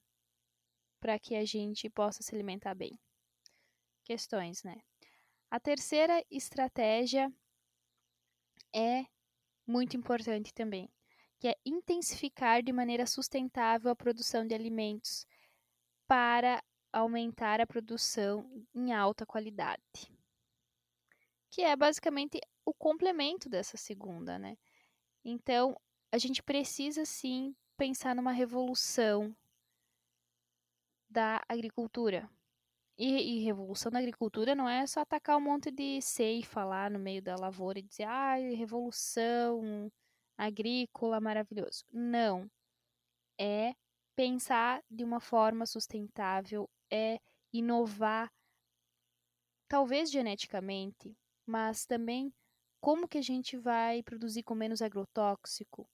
para 1.00 1.18
que 1.18 1.36
a 1.36 1.46
gente 1.46 1.90
possa 1.90 2.22
se 2.22 2.36
alimentar 2.36 2.76
bem? 2.76 3.00
Questões, 4.04 4.62
né? 4.64 4.76
A 5.50 5.60
terceira 5.60 6.24
estratégia 6.30 7.32
é 8.76 9.06
muito 9.66 9.96
importante 9.96 10.54
também, 10.54 10.90
que 11.40 11.48
é 11.48 11.56
intensificar 11.66 12.62
de 12.62 12.74
maneira 12.74 13.06
sustentável 13.06 13.90
a 13.90 13.96
produção 13.96 14.46
de 14.46 14.54
alimentos 14.54 15.26
para 16.06 16.62
aumentar 16.92 17.62
a 17.62 17.68
produção 17.68 18.66
em 18.76 18.94
alta 18.94 19.26
qualidade 19.26 20.13
que 21.54 21.62
é 21.62 21.76
basicamente 21.76 22.42
o 22.66 22.74
complemento 22.74 23.48
dessa 23.48 23.78
segunda, 23.78 24.40
né? 24.40 24.58
Então, 25.24 25.80
a 26.12 26.18
gente 26.18 26.42
precisa 26.42 27.06
sim 27.06 27.56
pensar 27.78 28.16
numa 28.16 28.32
revolução 28.32 29.36
da 31.08 31.44
agricultura. 31.48 32.28
E, 32.98 33.38
e, 33.38 33.44
revolução 33.44 33.92
da 33.92 34.00
agricultura 34.00 34.56
não 34.56 34.68
é 34.68 34.88
só 34.88 35.02
atacar 35.02 35.38
um 35.38 35.42
monte 35.42 35.70
de 35.70 36.02
ceifa 36.02 36.64
lá 36.64 36.90
no 36.90 36.98
meio 36.98 37.22
da 37.22 37.36
lavoura 37.36 37.78
e 37.78 37.84
dizer, 37.84 38.06
ah, 38.06 38.34
revolução 38.34 39.92
agrícola 40.36 41.22
maravilhoso. 41.22 41.86
Não. 41.92 42.50
É 43.40 43.76
pensar 44.16 44.84
de 44.90 45.04
uma 45.04 45.20
forma 45.20 45.68
sustentável, 45.68 46.68
é 46.92 47.20
inovar, 47.52 48.34
talvez 49.68 50.10
geneticamente, 50.10 51.16
mas 51.46 51.86
também 51.86 52.34
como 52.80 53.08
que 53.08 53.18
a 53.18 53.22
gente 53.22 53.58
vai 53.58 54.04
produzir 54.04 54.44
com 54.44 54.54
menos 54.54 54.82
agrotóxico, 54.82 55.90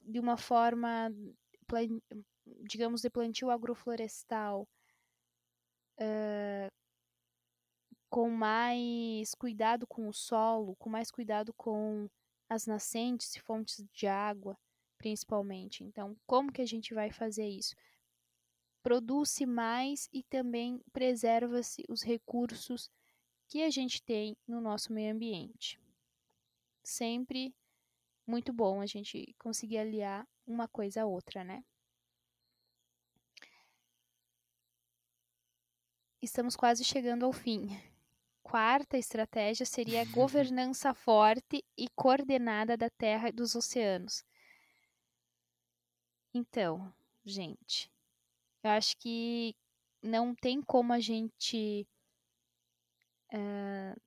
de 0.00 0.20
uma 0.20 0.36
forma, 0.36 1.12
digamos, 2.64 3.00
de 3.00 3.10
plantio 3.10 3.50
agroflorestal, 3.50 4.68
uh, 5.98 6.70
com 8.08 8.30
mais 8.30 9.34
cuidado 9.34 9.86
com 9.86 10.08
o 10.08 10.12
solo, 10.12 10.76
com 10.76 10.90
mais 10.90 11.10
cuidado 11.10 11.52
com 11.54 12.08
as 12.48 12.66
nascentes 12.66 13.34
e 13.34 13.40
fontes 13.40 13.84
de 13.92 14.06
água, 14.06 14.58
principalmente. 14.98 15.82
Então, 15.82 16.16
como 16.26 16.52
que 16.52 16.60
a 16.60 16.66
gente 16.66 16.92
vai 16.94 17.10
fazer 17.10 17.48
isso? 17.48 17.74
Produz-se 18.82 19.46
mais 19.46 20.08
e 20.12 20.22
também 20.22 20.80
preserva-se 20.92 21.84
os 21.88 22.02
recursos 22.02 22.90
que 23.52 23.62
a 23.62 23.68
gente 23.68 24.02
tem 24.02 24.34
no 24.48 24.62
nosso 24.62 24.90
meio 24.94 25.12
ambiente. 25.12 25.78
Sempre 26.82 27.54
muito 28.26 28.50
bom 28.50 28.80
a 28.80 28.86
gente 28.86 29.36
conseguir 29.38 29.76
aliar 29.76 30.26
uma 30.46 30.66
coisa 30.66 31.02
a 31.02 31.06
outra, 31.06 31.44
né? 31.44 31.62
Estamos 36.22 36.56
quase 36.56 36.82
chegando 36.82 37.26
ao 37.26 37.32
fim. 37.34 37.68
Quarta 38.42 38.96
estratégia 38.96 39.66
seria 39.66 40.00
a 40.00 40.06
governança 40.16 40.94
forte 40.94 41.62
e 41.76 41.90
coordenada 41.90 42.74
da 42.74 42.88
terra 42.88 43.28
e 43.28 43.32
dos 43.32 43.54
oceanos. 43.54 44.24
Então, 46.32 46.90
gente, 47.22 47.92
eu 48.64 48.70
acho 48.70 48.96
que 48.96 49.54
não 50.02 50.34
tem 50.34 50.62
como 50.62 50.94
a 50.94 51.00
gente 51.00 51.86
uh, 53.32 54.00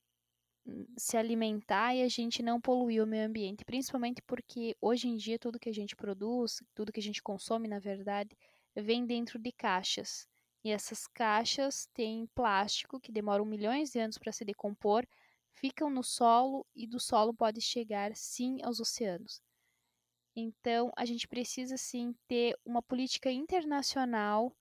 se 0.97 1.17
alimentar 1.17 1.95
e 1.95 2.01
a 2.01 2.07
gente 2.07 2.41
não 2.41 2.59
poluir 2.59 3.03
o 3.03 3.07
meio 3.07 3.27
ambiente, 3.27 3.63
principalmente 3.63 4.21
porque 4.23 4.75
hoje 4.81 5.07
em 5.07 5.15
dia 5.15 5.37
tudo 5.37 5.59
que 5.59 5.69
a 5.69 5.73
gente 5.73 5.95
produz, 5.95 6.61
tudo 6.73 6.91
que 6.91 6.99
a 6.99 7.03
gente 7.03 7.21
consome, 7.21 7.67
na 7.67 7.79
verdade, 7.79 8.35
vem 8.75 9.05
dentro 9.05 9.37
de 9.37 9.51
caixas. 9.51 10.27
E 10.63 10.71
essas 10.71 11.05
caixas 11.05 11.87
têm 11.93 12.27
plástico 12.33 12.99
que 12.99 13.11
demoram 13.11 13.45
milhões 13.45 13.91
de 13.91 13.99
anos 13.99 14.17
para 14.17 14.31
se 14.31 14.43
decompor, 14.43 15.05
ficam 15.53 15.89
no 15.89 16.03
solo 16.03 16.65
e 16.75 16.87
do 16.87 16.99
solo 16.99 17.33
pode 17.33 17.61
chegar 17.61 18.15
sim 18.15 18.57
aos 18.63 18.79
oceanos. 18.79 19.41
Então, 20.35 20.91
a 20.97 21.05
gente 21.05 21.27
precisa 21.27 21.77
sim 21.77 22.13
ter 22.27 22.57
uma 22.65 22.81
política 22.81 23.31
internacional 23.31 24.53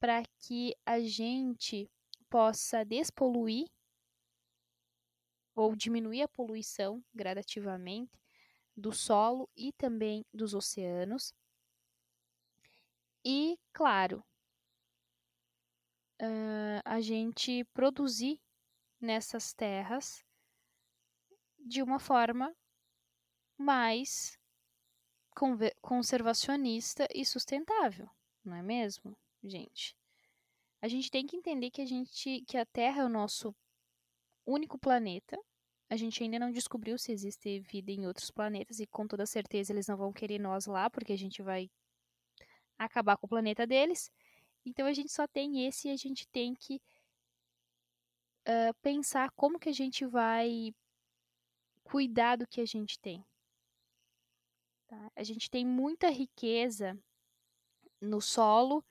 para 0.00 0.22
que 0.40 0.74
a 0.84 1.00
gente 1.00 1.88
possa 2.28 2.84
despoluir 2.84 3.66
ou 5.54 5.76
diminuir 5.76 6.22
a 6.22 6.28
poluição 6.28 7.04
gradativamente 7.14 8.20
do 8.76 8.92
solo 8.92 9.48
e 9.56 9.72
também 9.72 10.24
dos 10.32 10.54
oceanos. 10.54 11.34
E, 13.24 13.58
claro, 13.72 14.24
a 16.84 17.00
gente 17.00 17.64
produzir 17.74 18.40
nessas 19.00 19.52
terras 19.52 20.24
de 21.58 21.82
uma 21.82 21.98
forma 21.98 22.54
mais 23.56 24.38
conservacionista 25.80 27.06
e 27.14 27.24
sustentável, 27.24 28.08
não 28.44 28.54
é 28.54 28.62
mesmo, 28.62 29.16
gente? 29.42 29.96
A 30.80 30.88
gente 30.88 31.10
tem 31.10 31.26
que 31.26 31.36
entender 31.36 31.70
que 31.70 31.80
a 31.80 31.86
gente 31.86 32.42
que 32.42 32.56
a 32.56 32.66
Terra 32.66 33.02
é 33.02 33.04
o 33.04 33.08
nosso 33.08 33.54
único 34.46 34.78
planeta. 34.78 35.38
A 35.88 35.96
gente 35.96 36.22
ainda 36.22 36.38
não 36.38 36.50
descobriu 36.50 36.98
se 36.98 37.12
existe 37.12 37.60
vida 37.60 37.90
em 37.92 38.06
outros 38.06 38.30
planetas 38.30 38.80
e 38.80 38.86
com 38.86 39.06
toda 39.06 39.26
certeza 39.26 39.72
eles 39.72 39.86
não 39.86 39.96
vão 39.96 40.12
querer 40.12 40.38
nós 40.38 40.66
lá, 40.66 40.88
porque 40.88 41.12
a 41.12 41.18
gente 41.18 41.42
vai 41.42 41.70
acabar 42.78 43.16
com 43.16 43.26
o 43.26 43.28
planeta 43.28 43.66
deles. 43.66 44.10
Então 44.64 44.86
a 44.86 44.92
gente 44.92 45.12
só 45.12 45.26
tem 45.26 45.66
esse 45.66 45.88
e 45.88 45.90
a 45.90 45.96
gente 45.96 46.26
tem 46.28 46.54
que 46.54 46.80
uh, 48.46 48.74
pensar 48.80 49.30
como 49.32 49.58
que 49.58 49.68
a 49.68 49.74
gente 49.74 50.06
vai 50.06 50.74
cuidar 51.82 52.36
do 52.36 52.46
que 52.46 52.60
a 52.60 52.66
gente 52.66 52.98
tem. 52.98 53.24
Tá? 54.86 55.10
A 55.16 55.22
gente 55.22 55.50
tem 55.50 55.66
muita 55.66 56.08
riqueza 56.08 56.98
no 58.00 58.20
solo 58.20 58.84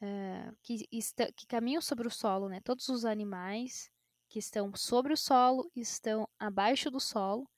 uh, 0.00 0.56
que, 0.62 0.86
está, 0.92 1.30
que 1.32 1.46
caminham 1.46 1.80
sobre 1.80 2.06
o 2.06 2.10
solo, 2.10 2.48
né? 2.48 2.60
Todos 2.60 2.88
os 2.88 3.04
animais, 3.04 3.90
que 4.36 4.40
estão 4.40 4.70
sobre 4.76 5.14
o 5.14 5.16
solo, 5.16 5.70
estão 5.74 6.28
abaixo 6.38 6.90
do 6.90 7.00
solo, 7.00 7.48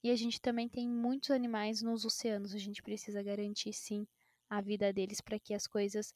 e 0.00 0.12
a 0.12 0.14
gente 0.14 0.40
também 0.40 0.68
tem 0.68 0.88
muitos 0.88 1.32
animais 1.32 1.82
nos 1.82 2.04
oceanos. 2.04 2.54
A 2.54 2.58
gente 2.58 2.84
precisa 2.84 3.20
garantir 3.20 3.72
sim 3.72 4.06
a 4.48 4.60
vida 4.60 4.92
deles 4.92 5.20
para 5.20 5.40
que 5.40 5.52
as 5.52 5.66
coisas 5.66 6.14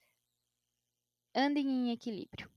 andem 1.34 1.66
em 1.66 1.90
equilíbrio. 1.90 2.48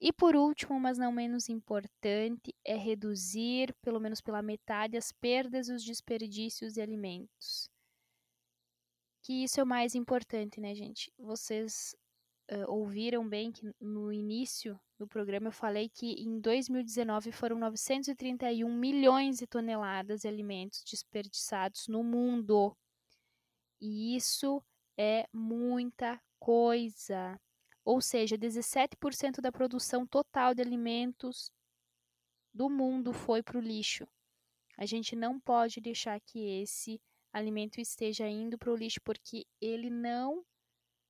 E 0.00 0.10
por 0.14 0.34
último, 0.34 0.80
mas 0.80 0.96
não 0.96 1.12
menos 1.12 1.50
importante, 1.50 2.54
é 2.64 2.74
reduzir, 2.74 3.74
pelo 3.82 4.00
menos 4.00 4.22
pela 4.22 4.40
metade, 4.40 4.96
as 4.96 5.12
perdas 5.12 5.68
e 5.68 5.74
os 5.74 5.84
desperdícios 5.84 6.72
de 6.72 6.80
alimentos. 6.80 7.68
Que 9.22 9.44
isso 9.44 9.60
é 9.60 9.62
o 9.62 9.66
mais 9.66 9.94
importante, 9.94 10.58
né, 10.58 10.74
gente? 10.74 11.12
Vocês 11.18 11.94
uh, 12.50 12.70
ouviram 12.70 13.28
bem 13.28 13.52
que 13.52 13.72
no 13.80 14.12
início 14.12 14.78
do 14.98 15.06
programa 15.06 15.48
eu 15.48 15.52
falei 15.52 15.88
que 15.88 16.12
em 16.12 16.40
2019 16.40 17.32
foram 17.32 17.58
931 17.58 18.72
milhões 18.72 19.38
de 19.38 19.46
toneladas 19.46 20.20
de 20.22 20.28
alimentos 20.28 20.82
desperdiçados 20.84 21.88
no 21.88 22.02
mundo. 22.02 22.76
E 23.80 24.14
isso 24.14 24.62
é 24.98 25.26
muita 25.32 26.20
coisa. 26.38 27.40
Ou 27.84 28.00
seja, 28.00 28.36
17% 28.36 29.40
da 29.40 29.50
produção 29.50 30.06
total 30.06 30.54
de 30.54 30.60
alimentos 30.60 31.50
do 32.52 32.68
mundo 32.68 33.12
foi 33.12 33.42
para 33.42 33.58
o 33.58 33.60
lixo. 33.60 34.06
A 34.76 34.84
gente 34.84 35.16
não 35.16 35.40
pode 35.40 35.80
deixar 35.80 36.20
que 36.20 36.62
esse 36.62 37.00
alimento 37.32 37.80
esteja 37.80 38.28
indo 38.28 38.58
para 38.58 38.72
o 38.72 38.76
lixo 38.76 39.00
porque 39.02 39.46
ele 39.60 39.88
não 39.88 40.44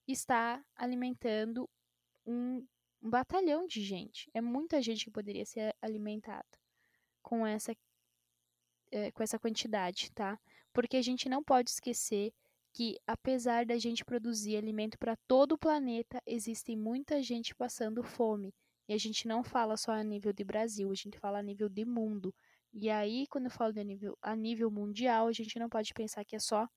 está 0.06 0.64
alimentando 0.74 1.68
um, 2.26 2.66
um 3.02 3.10
batalhão 3.10 3.66
de 3.66 3.82
gente. 3.82 4.30
É 4.34 4.40
muita 4.40 4.80
gente 4.82 5.04
que 5.04 5.10
poderia 5.10 5.44
ser 5.44 5.74
alimentada 5.80 6.58
com 7.22 7.46
essa, 7.46 7.74
é, 8.90 9.10
com 9.12 9.22
essa 9.22 9.38
quantidade, 9.38 10.10
tá? 10.12 10.38
Porque 10.72 10.96
a 10.96 11.02
gente 11.02 11.28
não 11.28 11.42
pode 11.42 11.70
esquecer 11.70 12.32
que, 12.72 12.96
apesar 13.06 13.66
da 13.66 13.78
gente 13.78 14.04
produzir 14.04 14.56
alimento 14.56 14.98
para 14.98 15.16
todo 15.26 15.52
o 15.52 15.58
planeta, 15.58 16.22
existe 16.24 16.76
muita 16.76 17.22
gente 17.22 17.54
passando 17.54 18.02
fome. 18.02 18.54
E 18.88 18.92
a 18.92 18.98
gente 18.98 19.26
não 19.26 19.42
fala 19.42 19.76
só 19.76 19.92
a 19.92 20.02
nível 20.02 20.32
de 20.32 20.44
Brasil, 20.44 20.90
a 20.90 20.94
gente 20.94 21.18
fala 21.18 21.38
a 21.38 21.42
nível 21.42 21.68
de 21.68 21.84
mundo. 21.84 22.34
E 22.72 22.88
aí, 22.88 23.26
quando 23.28 23.46
eu 23.46 23.50
falo 23.50 23.72
de 23.72 23.84
nível, 23.84 24.16
a 24.22 24.34
nível 24.36 24.70
mundial, 24.70 25.26
a 25.26 25.32
gente 25.32 25.58
não 25.58 25.68
pode 25.68 25.92
pensar 25.92 26.24
que 26.24 26.36
é 26.36 26.38
só 26.38 26.68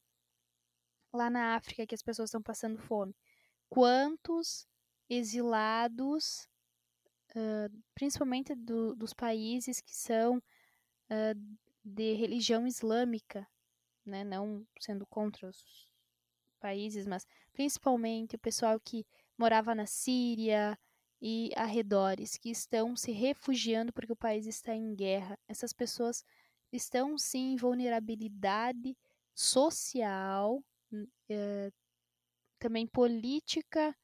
lá 1.14 1.30
na 1.30 1.56
África 1.56 1.86
que 1.86 1.96
as 1.96 2.02
pessoas 2.02 2.30
estão 2.30 2.42
passando 2.42 2.78
fome. 2.78 3.16
Quantos 3.70 4.68
exilados, 5.10 6.48
uh, 7.36 7.84
principalmente 7.94 8.56
do, 8.56 8.96
dos 8.96 9.14
países 9.14 9.80
que 9.80 9.96
são 9.96 10.38
uh, 10.38 11.58
de 11.84 12.14
religião 12.14 12.66
islâmica, 12.66 13.48
né? 14.06 14.24
Não 14.24 14.66
sendo 14.80 15.06
contra 15.06 15.48
os 15.48 15.88
países, 16.60 17.06
mas 17.06 17.28
principalmente 17.52 18.36
o 18.36 18.40
pessoal 18.40 18.80
que 18.80 19.06
morava 19.38 19.76
na 19.76 19.86
Síria 19.86 20.78
e 21.22 21.52
arredores, 21.56 22.38
que 22.38 22.50
estão 22.50 22.96
se 22.96 23.12
refugiando 23.12 23.94
porque 23.94 24.12
o 24.12 24.16
país 24.16 24.46
está 24.46 24.74
em 24.74 24.96
guerra. 24.96 25.38
Essas 25.48 25.74
pessoas 25.74 26.24
estão 26.72 27.18
sim 27.18 27.54
em 27.54 27.56
vulnerabilidade 27.56 28.98
social, 29.34 30.64
uh, 30.94 31.74
também 32.60 32.88
política 32.88 33.96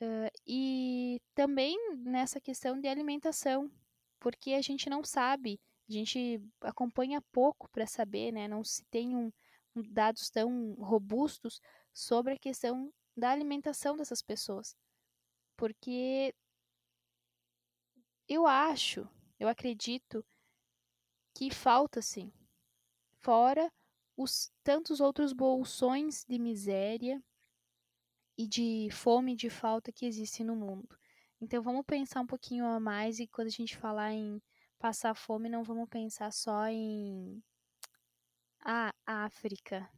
uh, 0.00 0.30
e 0.46 1.20
também 1.34 1.76
nessa 1.96 2.40
questão 2.40 2.80
de 2.80 2.88
alimentação, 2.88 3.70
porque 4.18 4.54
a 4.54 4.62
gente 4.62 4.88
não 4.88 5.04
sabe, 5.04 5.60
a 5.88 5.92
gente 5.92 6.40
acompanha 6.60 7.22
pouco 7.32 7.68
para 7.70 7.86
saber, 7.86 8.32
né? 8.32 8.48
Não 8.48 8.64
se 8.64 8.84
tem 8.84 9.14
um, 9.16 9.32
um, 9.74 9.82
dados 9.92 10.30
tão 10.30 10.74
robustos 10.74 11.60
sobre 11.92 12.34
a 12.34 12.38
questão 12.38 12.92
da 13.16 13.30
alimentação 13.30 13.96
dessas 13.96 14.22
pessoas, 14.22 14.74
porque 15.56 16.34
eu 18.28 18.46
acho, 18.46 19.08
eu 19.38 19.48
acredito 19.48 20.24
que 21.34 21.50
falta 21.50 22.00
sim, 22.00 22.32
fora 23.20 23.70
os 24.16 24.52
tantos 24.62 25.00
outros 25.00 25.32
bolsões 25.32 26.24
de 26.24 26.38
miséria 26.38 27.22
e 28.36 28.46
de 28.46 28.88
fome 28.90 29.32
e 29.32 29.36
de 29.36 29.50
falta 29.50 29.92
que 29.92 30.06
existem 30.06 30.44
no 30.44 30.56
mundo. 30.56 30.88
Então 31.40 31.62
vamos 31.62 31.84
pensar 31.84 32.20
um 32.20 32.26
pouquinho 32.26 32.64
a 32.66 32.78
mais 32.78 33.18
e 33.18 33.26
quando 33.26 33.48
a 33.48 33.50
gente 33.50 33.76
falar 33.76 34.12
em 34.12 34.40
passar 34.78 35.14
fome, 35.14 35.48
não 35.48 35.62
vamos 35.62 35.88
pensar 35.88 36.32
só 36.32 36.66
em 36.68 37.42
a 38.64 38.92
ah, 39.06 39.24
África, 39.24 39.88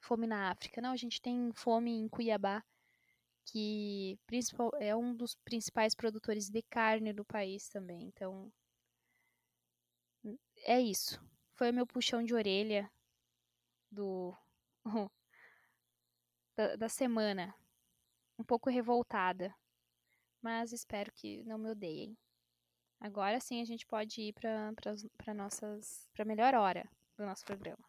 fome 0.00 0.26
na 0.26 0.50
África. 0.50 0.80
Não, 0.80 0.92
a 0.92 0.96
gente 0.96 1.20
tem 1.20 1.52
fome 1.54 1.90
em 1.90 2.08
Cuiabá, 2.08 2.64
que 3.44 4.18
é 4.80 4.96
um 4.96 5.14
dos 5.14 5.34
principais 5.44 5.94
produtores 5.94 6.48
de 6.48 6.62
carne 6.62 7.12
do 7.12 7.24
país 7.24 7.68
também. 7.68 8.04
Então, 8.04 8.50
é 10.64 10.80
isso. 10.80 11.20
Foi 11.54 11.70
o 11.70 11.74
meu 11.74 11.86
puxão 11.86 12.22
de 12.22 12.34
orelha 12.34 12.90
do 13.94 14.36
da, 16.56 16.76
da 16.76 16.88
semana. 16.88 17.54
Um 18.38 18.44
pouco 18.44 18.68
revoltada. 18.68 19.54
Mas 20.42 20.72
espero 20.72 21.10
que 21.12 21.42
não 21.44 21.56
me 21.56 21.70
odeiem. 21.70 22.18
Agora 23.00 23.40
sim 23.40 23.62
a 23.62 23.64
gente 23.64 23.86
pode 23.86 24.20
ir 24.20 24.32
para 24.32 25.34
nossas 25.34 26.08
para 26.12 26.24
melhor 26.24 26.54
hora 26.54 26.88
do 27.16 27.24
nosso 27.24 27.44
programa. 27.44 27.84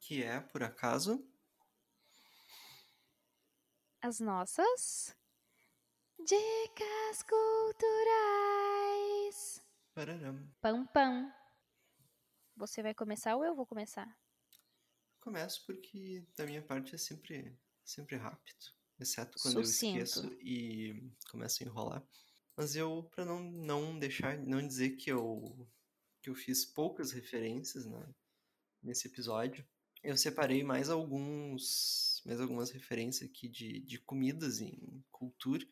Que 0.00 0.22
é, 0.22 0.40
por 0.40 0.62
acaso, 0.62 1.26
as 4.02 4.20
nossas 4.20 5.16
dicas 6.18 7.22
culturais. 7.22 8.44
Pararam. 9.94 10.46
Pam 10.60 10.86
pam. 10.86 11.32
Você 12.56 12.82
vai 12.82 12.94
começar 12.94 13.36
ou 13.36 13.44
eu 13.44 13.54
vou 13.54 13.66
começar? 13.66 14.16
Começo 15.20 15.64
porque 15.66 16.24
da 16.36 16.46
minha 16.46 16.62
parte 16.62 16.94
é 16.94 16.98
sempre 16.98 17.58
sempre 17.84 18.16
rápido, 18.16 18.72
exceto 18.98 19.38
quando 19.40 19.64
Sucinto. 19.64 19.98
eu 19.98 20.04
esqueço 20.04 20.32
e 20.40 21.10
começo 21.30 21.62
a 21.62 21.66
enrolar. 21.66 22.08
Mas 22.56 22.76
eu 22.76 23.02
para 23.10 23.24
não 23.24 23.40
não 23.40 23.98
deixar, 23.98 24.38
não 24.38 24.66
dizer 24.66 24.90
que 24.90 25.10
eu 25.10 25.68
que 26.22 26.30
eu 26.30 26.34
fiz 26.34 26.64
poucas 26.64 27.10
referências 27.10 27.84
né, 27.86 28.14
nesse 28.82 29.08
episódio, 29.08 29.66
eu 30.02 30.16
separei 30.16 30.62
mais 30.62 30.88
alguns 30.88 32.22
mais 32.24 32.40
algumas 32.40 32.70
referências 32.70 33.28
aqui 33.28 33.48
de, 33.48 33.80
de 33.80 33.98
comidas 33.98 34.60
em 34.60 35.04
cultura, 35.10 35.66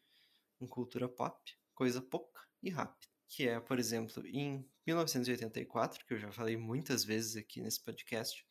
em 0.61 0.67
cultura 0.67 1.09
pop, 1.09 1.39
coisa 1.75 2.03
pouca 2.03 2.43
e 2.63 2.71
rápida 2.71 3.13
que 3.33 3.49
é, 3.49 3.59
por 3.59 3.79
exemplo, 3.79 4.27
em 4.27 4.63
1984, 4.87 6.05
que 6.07 6.15
eu 6.15 6.19
já 6.19 6.31
falei 6.33 6.57
muitas 6.57 7.05
vezes 7.05 7.37
aqui 7.37 7.61
nesse 7.61 7.83
podcast, 7.83 8.45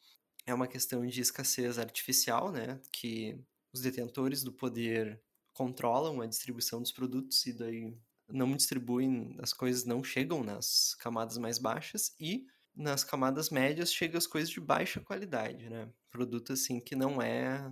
é 0.46 0.54
uma 0.54 0.68
questão 0.68 1.06
de 1.06 1.22
escassez 1.22 1.78
artificial, 1.78 2.52
né? 2.52 2.80
Que 2.92 3.40
os 3.74 3.82
detentores 3.82 4.44
do 4.44 4.52
poder 4.52 5.22
controlam 5.54 6.22
a 6.22 6.26
distribuição 6.26 6.82
dos 6.82 6.92
produtos 6.92 7.46
e 7.46 7.54
daí 7.54 7.98
não 8.30 8.56
distribuem, 8.56 9.36
as 9.40 9.54
coisas 9.54 9.86
não 9.86 10.04
chegam 10.04 10.44
nas 10.44 10.96
camadas 10.96 11.38
mais 11.38 11.58
baixas 11.58 12.16
e 12.20 12.46
nas 12.74 13.04
camadas 13.04 13.50
médias 13.50 13.94
chegam 13.94 14.18
as 14.18 14.26
coisas 14.26 14.50
de 14.50 14.62
baixa 14.62 15.02
qualidade, 15.02 15.70
né? 15.70 15.92
Produto 16.10 16.54
assim 16.54 16.80
que 16.80 16.96
não 16.96 17.22
é 17.22 17.72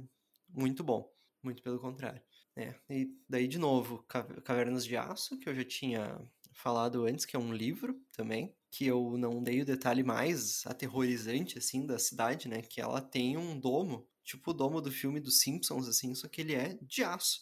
muito 0.50 0.84
bom, 0.84 1.10
muito 1.42 1.64
pelo 1.64 1.80
contrário. 1.80 2.22
É, 2.58 2.76
e 2.90 3.10
daí 3.28 3.48
de 3.48 3.58
novo, 3.58 4.04
Cavernas 4.44 4.86
de 4.86 4.98
Aço, 4.98 5.40
que 5.40 5.48
eu 5.48 5.56
já 5.56 5.64
tinha 5.64 6.20
falado 6.60 7.06
antes, 7.06 7.26
que 7.26 7.36
é 7.36 7.40
um 7.40 7.54
livro 7.54 8.00
também, 8.12 8.54
que 8.70 8.86
eu 8.86 9.18
não 9.18 9.42
dei 9.42 9.62
o 9.62 9.66
detalhe 9.66 10.04
mais 10.04 10.66
aterrorizante, 10.66 11.58
assim, 11.58 11.86
da 11.86 11.98
cidade, 11.98 12.48
né? 12.48 12.62
Que 12.62 12.82
ela 12.82 13.02
tem 13.02 13.38
um 13.38 13.60
domo, 13.60 14.08
tipo 14.24 14.52
o 14.52 14.54
domo 14.54 14.82
do 14.82 14.92
filme 14.92 15.20
dos 15.20 15.40
Simpsons, 15.40 15.88
assim, 15.88 16.14
só 16.14 16.28
que 16.28 16.42
ele 16.42 16.54
é 16.54 16.78
de 16.82 17.04
aço. 17.04 17.42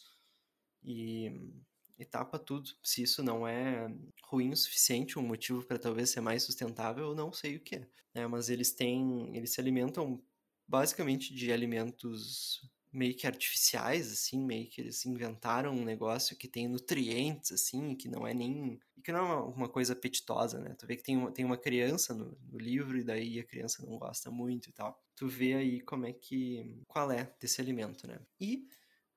E, 0.84 1.52
e 1.98 2.06
tapa 2.06 2.38
tudo. 2.38 2.70
Se 2.84 3.02
isso 3.02 3.24
não 3.24 3.48
é 3.48 3.92
ruim 4.24 4.52
o 4.52 4.58
suficiente, 4.58 5.18
um 5.18 5.24
motivo 5.24 5.64
para 5.66 5.80
talvez 5.80 6.12
ser 6.12 6.22
mais 6.22 6.44
sustentável, 6.44 7.08
eu 7.08 7.16
não 7.16 7.34
sei 7.34 7.58
o 7.58 7.60
que 7.60 7.76
é. 7.76 7.88
Né? 8.14 8.28
Mas 8.28 8.50
eles 8.50 8.72
têm, 8.72 9.36
eles 9.36 9.52
se 9.52 9.60
alimentam 9.60 10.22
basicamente 10.68 11.34
de 11.34 11.52
alimentos 11.52 12.62
meio 12.92 13.16
que 13.16 13.28
artificiais, 13.28 14.12
assim, 14.12 14.44
meio 14.44 14.68
que 14.68 14.82
eles 14.82 15.06
inventaram 15.06 15.74
um 15.74 15.84
negócio 15.84 16.36
que 16.36 16.48
tem 16.48 16.68
nutrientes, 16.68 17.52
assim, 17.52 17.96
que 17.96 18.10
não 18.10 18.26
é 18.26 18.34
nem. 18.34 18.80
Que 19.08 19.12
não 19.14 19.20
é 19.20 19.24
uma, 19.24 19.44
uma 19.46 19.70
coisa 19.70 19.94
apetitosa, 19.94 20.60
né? 20.60 20.76
Tu 20.78 20.86
vê 20.86 20.98
que 20.98 21.04
tem 21.04 21.16
uma, 21.16 21.32
tem 21.32 21.46
uma 21.46 21.58
criança 21.58 22.14
no, 22.14 22.38
no, 22.52 22.60
livro 22.60 22.98
e 22.98 23.06
daí 23.06 23.40
a 23.40 23.44
criança 23.46 23.82
não 23.86 23.98
gosta 23.98 24.30
muito 24.30 24.70
e 24.70 24.74
tal. 24.74 25.02
Tu 25.16 25.26
vê 25.30 25.54
aí 25.54 25.80
como 25.80 26.06
é 26.06 26.12
que. 26.12 26.84
qual 26.86 27.10
é 27.10 27.34
desse 27.40 27.62
alimento, 27.62 28.06
né? 28.06 28.20
E 28.38 28.68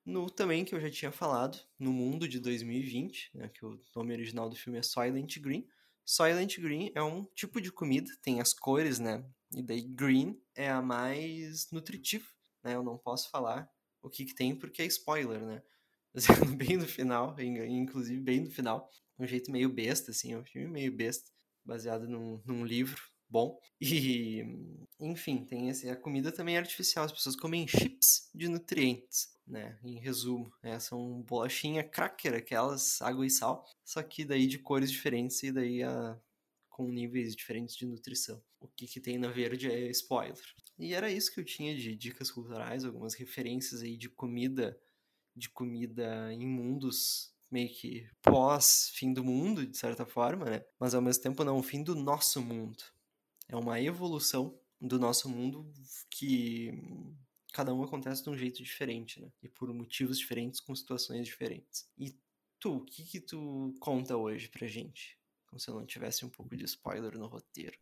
no 0.05 0.29
também 0.29 0.63
que 0.63 0.73
eu 0.73 0.79
já 0.79 0.89
tinha 0.89 1.11
falado, 1.11 1.59
no 1.77 1.91
mundo 1.91 2.25
de 2.25 2.39
2020, 2.39 3.31
né, 3.35 3.49
que 3.49 3.65
o 3.65 3.77
nome 3.93 4.13
original 4.13 4.49
do 4.49 4.55
filme 4.55 4.79
é 4.79 4.81
Silent 4.81 5.37
Green. 5.39 5.67
Silent 6.05 6.57
Green 6.57 6.89
é 6.95 7.03
um 7.03 7.25
tipo 7.35 7.59
de 7.59 7.69
comida, 7.69 8.09
tem 8.21 8.39
as 8.39 8.53
cores, 8.53 8.97
né? 8.97 9.25
E 9.53 9.61
daí 9.61 9.81
green 9.81 10.41
é 10.55 10.69
a 10.69 10.81
mais 10.81 11.69
nutritiva 11.69 12.25
né? 12.63 12.75
Eu 12.75 12.83
não 12.83 12.97
posso 12.97 13.29
falar 13.29 13.69
o 14.01 14.09
que, 14.09 14.23
que 14.23 14.33
tem 14.33 14.55
porque 14.55 14.81
é 14.81 14.85
spoiler, 14.85 15.41
né? 15.41 15.61
bem 16.57 16.77
no 16.77 16.87
final, 16.87 17.35
inclusive 17.39 18.21
bem 18.21 18.41
no 18.41 18.51
final, 18.51 18.89
um 19.21 19.27
jeito 19.27 19.51
meio 19.51 19.69
besta, 19.69 20.11
assim, 20.11 20.33
é 20.33 20.37
um 20.37 20.43
filme 20.43 20.67
meio 20.67 20.91
besta, 20.91 21.31
baseado 21.63 22.07
num, 22.07 22.41
num 22.45 22.65
livro 22.65 23.01
bom. 23.29 23.59
E, 23.79 24.43
enfim, 24.99 25.45
tem 25.45 25.69
esse, 25.69 25.89
a 25.89 25.95
comida 25.95 26.31
também 26.31 26.55
é 26.55 26.59
artificial, 26.59 27.05
as 27.05 27.11
pessoas 27.11 27.35
comem 27.35 27.67
chips 27.67 28.29
de 28.33 28.47
nutrientes, 28.47 29.33
né? 29.47 29.79
Em 29.83 29.99
resumo, 29.99 30.51
é, 30.61 30.77
são 30.79 31.21
bolachinha 31.21 31.83
cracker, 31.83 32.33
aquelas 32.35 33.01
água 33.01 33.25
e 33.25 33.29
sal, 33.29 33.65
só 33.83 34.03
que 34.03 34.25
daí 34.25 34.47
de 34.47 34.59
cores 34.59 34.91
diferentes 34.91 35.41
e 35.43 35.51
daí 35.51 35.81
a, 35.81 36.19
com 36.69 36.91
níveis 36.91 37.35
diferentes 37.35 37.75
de 37.75 37.85
nutrição. 37.85 38.41
O 38.59 38.67
que, 38.67 38.85
que 38.85 38.99
tem 38.99 39.17
na 39.17 39.29
verde 39.29 39.71
é 39.71 39.89
spoiler. 39.89 40.37
E 40.77 40.93
era 40.93 41.11
isso 41.11 41.33
que 41.33 41.39
eu 41.39 41.45
tinha 41.45 41.75
de 41.75 41.95
dicas 41.95 42.29
culturais, 42.29 42.83
algumas 42.83 43.13
referências 43.13 43.81
aí 43.81 43.97
de 43.97 44.09
comida, 44.09 44.79
de 45.35 45.49
comida 45.49 46.33
em 46.33 46.45
mundos 46.45 47.33
meio 47.51 47.69
que 47.69 48.09
pós 48.21 48.89
fim 48.93 49.13
do 49.13 49.23
mundo, 49.23 49.65
de 49.65 49.77
certa 49.77 50.05
forma, 50.05 50.45
né? 50.45 50.65
Mas 50.79 50.95
ao 50.95 51.01
mesmo 51.01 51.21
tempo 51.21 51.43
não 51.43 51.57
o 51.57 51.63
fim 51.63 51.83
do 51.83 51.93
nosso 51.93 52.41
mundo. 52.41 52.83
É 53.47 53.55
uma 53.55 53.79
evolução 53.81 54.57
do 54.79 54.97
nosso 54.97 55.29
mundo 55.29 55.71
que 56.09 56.71
cada 57.53 57.73
um 57.73 57.83
acontece 57.83 58.23
de 58.23 58.29
um 58.29 58.37
jeito 58.37 58.63
diferente, 58.63 59.21
né? 59.21 59.31
E 59.43 59.49
por 59.49 59.71
motivos 59.73 60.17
diferentes, 60.17 60.59
com 60.61 60.73
situações 60.73 61.25
diferentes. 61.27 61.89
E 61.97 62.17
tu, 62.59 62.77
o 62.77 62.85
que 62.85 63.03
que 63.03 63.19
tu 63.19 63.75
conta 63.79 64.15
hoje 64.15 64.47
pra 64.47 64.67
gente? 64.67 65.19
Como 65.47 65.59
se 65.59 65.69
eu 65.69 65.75
não 65.75 65.85
tivesse 65.85 66.25
um 66.25 66.29
pouco 66.29 66.55
de 66.55 66.63
spoiler 66.63 67.17
no 67.17 67.27
roteiro. 67.27 67.77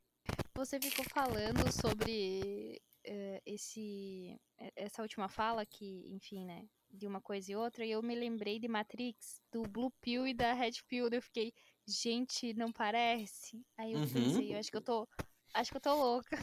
Você 0.56 0.80
ficou 0.80 1.06
falando 1.14 1.72
sobre 1.72 2.82
uh, 3.08 3.42
esse, 3.46 4.36
essa 4.76 5.04
última 5.04 5.30
fala 5.30 5.66
que, 5.66 6.08
enfim, 6.10 6.44
né, 6.46 6.68
de 6.92 7.08
uma 7.08 7.22
coisa 7.22 7.52
e 7.52 7.56
outra, 7.56 7.86
e 7.86 7.92
eu 7.92 8.02
me 8.02 8.16
lembrei 8.16 8.60
de 8.60 8.68
Matrix, 8.68 9.42
do 9.52 9.64
Blue 9.64 9.92
Pill 10.02 10.28
e 10.28 10.34
da 10.34 10.54
Red 10.54 10.74
Pill, 10.88 11.10
eu 11.10 11.22
fiquei, 11.22 11.54
gente, 11.88 12.54
não 12.54 12.72
parece? 12.72 13.64
Aí 13.78 13.94
eu 13.94 14.00
uhum. 14.00 14.10
pensei, 14.10 14.54
eu 14.54 14.60
acho 14.60 14.72
que 14.72 14.78
eu 14.78 14.82
tô, 14.82 15.08
acho 15.54 15.72
que 15.72 15.78
eu 15.78 15.82
tô 15.82 15.94
louca. 15.96 16.38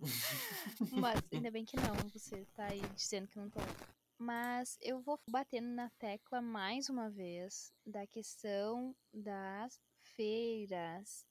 Mas 0.92 1.20
ainda 1.32 1.50
bem 1.50 1.64
que 1.64 1.76
não, 1.76 1.94
você 2.12 2.44
tá 2.54 2.66
aí 2.66 2.80
dizendo 2.94 3.28
que 3.28 3.38
não 3.38 3.50
tô 3.50 3.60
louca. 3.60 3.88
Mas 4.18 4.78
eu 4.80 5.00
vou 5.00 5.18
batendo 5.28 5.68
na 5.68 5.90
tecla 5.98 6.40
mais 6.40 6.88
uma 6.88 7.10
vez 7.10 7.72
da 7.84 8.06
questão 8.06 8.94
das 9.12 9.80
feiras. 10.16 11.26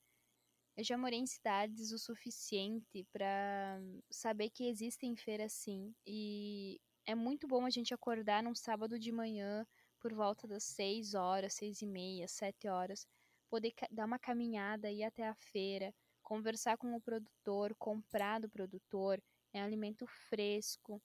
Eu 0.75 0.83
já 0.83 0.97
morei 0.97 1.19
em 1.19 1.25
cidades 1.25 1.91
o 1.91 1.99
suficiente 1.99 3.05
para 3.11 3.79
saber 4.09 4.49
que 4.49 4.67
existem 4.67 5.15
feiras 5.15 5.53
sim. 5.53 5.93
E 6.05 6.81
é 7.05 7.15
muito 7.15 7.47
bom 7.47 7.65
a 7.65 7.69
gente 7.69 7.93
acordar 7.93 8.41
num 8.41 8.55
sábado 8.55 8.97
de 8.97 9.11
manhã 9.11 9.65
por 9.99 10.13
volta 10.13 10.47
das 10.47 10.63
6 10.63 11.13
horas, 11.13 11.53
seis 11.53 11.81
e 11.81 11.85
meia, 11.85 12.27
7 12.27 12.67
horas, 12.67 13.07
poder 13.49 13.73
dar 13.91 14.05
uma 14.05 14.19
caminhada, 14.19 14.91
ir 14.91 15.03
até 15.03 15.27
a 15.27 15.35
feira, 15.35 15.93
conversar 16.21 16.77
com 16.77 16.95
o 16.95 17.01
produtor, 17.01 17.75
comprar 17.75 18.39
do 18.39 18.49
produtor, 18.49 19.21
é 19.53 19.61
um 19.61 19.65
alimento 19.65 20.05
fresco. 20.07 21.01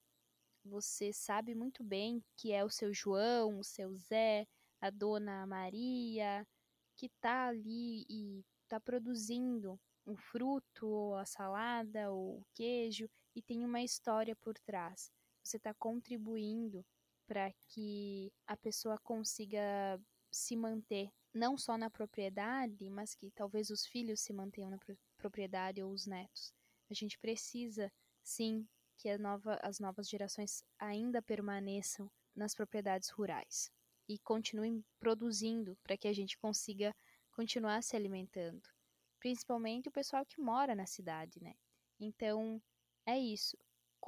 Você 0.65 1.13
sabe 1.13 1.55
muito 1.55 1.83
bem 1.85 2.23
que 2.37 2.53
é 2.53 2.65
o 2.65 2.71
seu 2.71 2.93
João, 2.93 3.59
o 3.59 3.65
seu 3.65 3.95
Zé, 3.95 4.47
a 4.81 4.91
dona 4.91 5.47
Maria, 5.47 6.47
que 6.97 7.07
está 7.07 7.49
ali 7.49 8.05
e 8.09 8.45
está 8.63 8.81
produzindo 8.81 9.79
o 10.05 10.17
fruto, 10.17 10.87
ou 10.87 11.17
a 11.17 11.25
salada, 11.25 12.11
ou 12.11 12.39
o 12.39 12.47
queijo, 12.55 13.09
e 13.35 13.43
tem 13.43 13.65
uma 13.65 13.83
história 13.83 14.35
por 14.37 14.55
trás. 14.59 15.13
Você 15.43 15.57
está 15.57 15.73
contribuindo 15.75 16.85
para 17.27 17.53
que 17.69 18.33
a 18.47 18.57
pessoa 18.57 18.99
consiga 18.99 20.01
se 20.31 20.57
manter 20.57 21.11
não 21.33 21.57
só 21.57 21.77
na 21.77 21.91
propriedade, 21.91 22.89
mas 22.91 23.15
que 23.15 23.31
talvez 23.31 23.71
os 23.71 23.87
filhos 23.87 24.21
se 24.21 24.33
mantenham 24.33 24.71
na 24.71 24.79
propriedade 25.17 25.83
ou 25.83 25.93
os 25.93 26.07
netos. 26.07 26.53
A 26.91 26.95
gente 26.95 27.19
precisa, 27.19 27.93
sim, 28.23 28.67
que 28.97 29.17
nova, 29.19 29.59
as 29.63 29.79
novas 29.79 30.09
gerações 30.09 30.65
ainda 30.79 31.23
permaneçam 31.23 32.11
nas 32.35 32.55
propriedades 32.55 33.11
rurais 33.11 33.71
e 34.09 34.19
continuem 34.19 34.85
produzindo 34.99 35.77
para 35.83 35.97
que 35.97 36.09
a 36.09 36.13
gente 36.13 36.39
consiga 36.39 36.95
continuar 37.31 37.83
se 37.83 37.95
alimentando. 37.95 38.63
Principalmente 39.21 39.89
o 39.89 39.93
pessoal 39.93 40.25
que 40.25 40.41
mora 40.41 40.75
na 40.75 40.87
cidade, 40.87 41.43
né? 41.43 41.55
Então, 42.01 42.63
é 43.05 43.19
isso. 43.19 43.57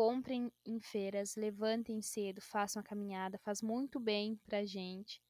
Comprem 0.00 0.50
em 0.64 0.80
feiras, 0.80 1.36
levantem 1.36 2.00
cedo, 2.00 2.40
façam 2.40 2.80
a 2.80 2.82
caminhada, 2.82 3.36
faz 3.36 3.60
muito 3.60 4.00
bem 4.00 4.40
pra 4.46 4.64
gente. 4.64 5.20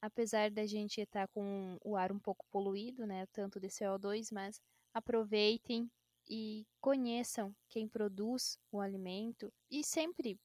Apesar 0.00 0.48
da 0.48 0.64
gente 0.64 1.00
estar 1.00 1.26
com 1.26 1.76
o 1.84 1.96
ar 1.96 2.12
um 2.12 2.18
pouco 2.20 2.46
poluído, 2.52 3.04
né? 3.04 3.26
Tanto 3.32 3.58
de 3.58 3.68
CO2, 3.68 4.30
mas 4.30 4.60
aproveitem 4.94 5.90
e 6.28 6.64
conheçam 6.80 7.52
quem 7.68 7.88
produz 7.88 8.56
o 8.70 8.80
alimento 8.80 9.52
e 9.68 9.82
sempre 9.82 10.38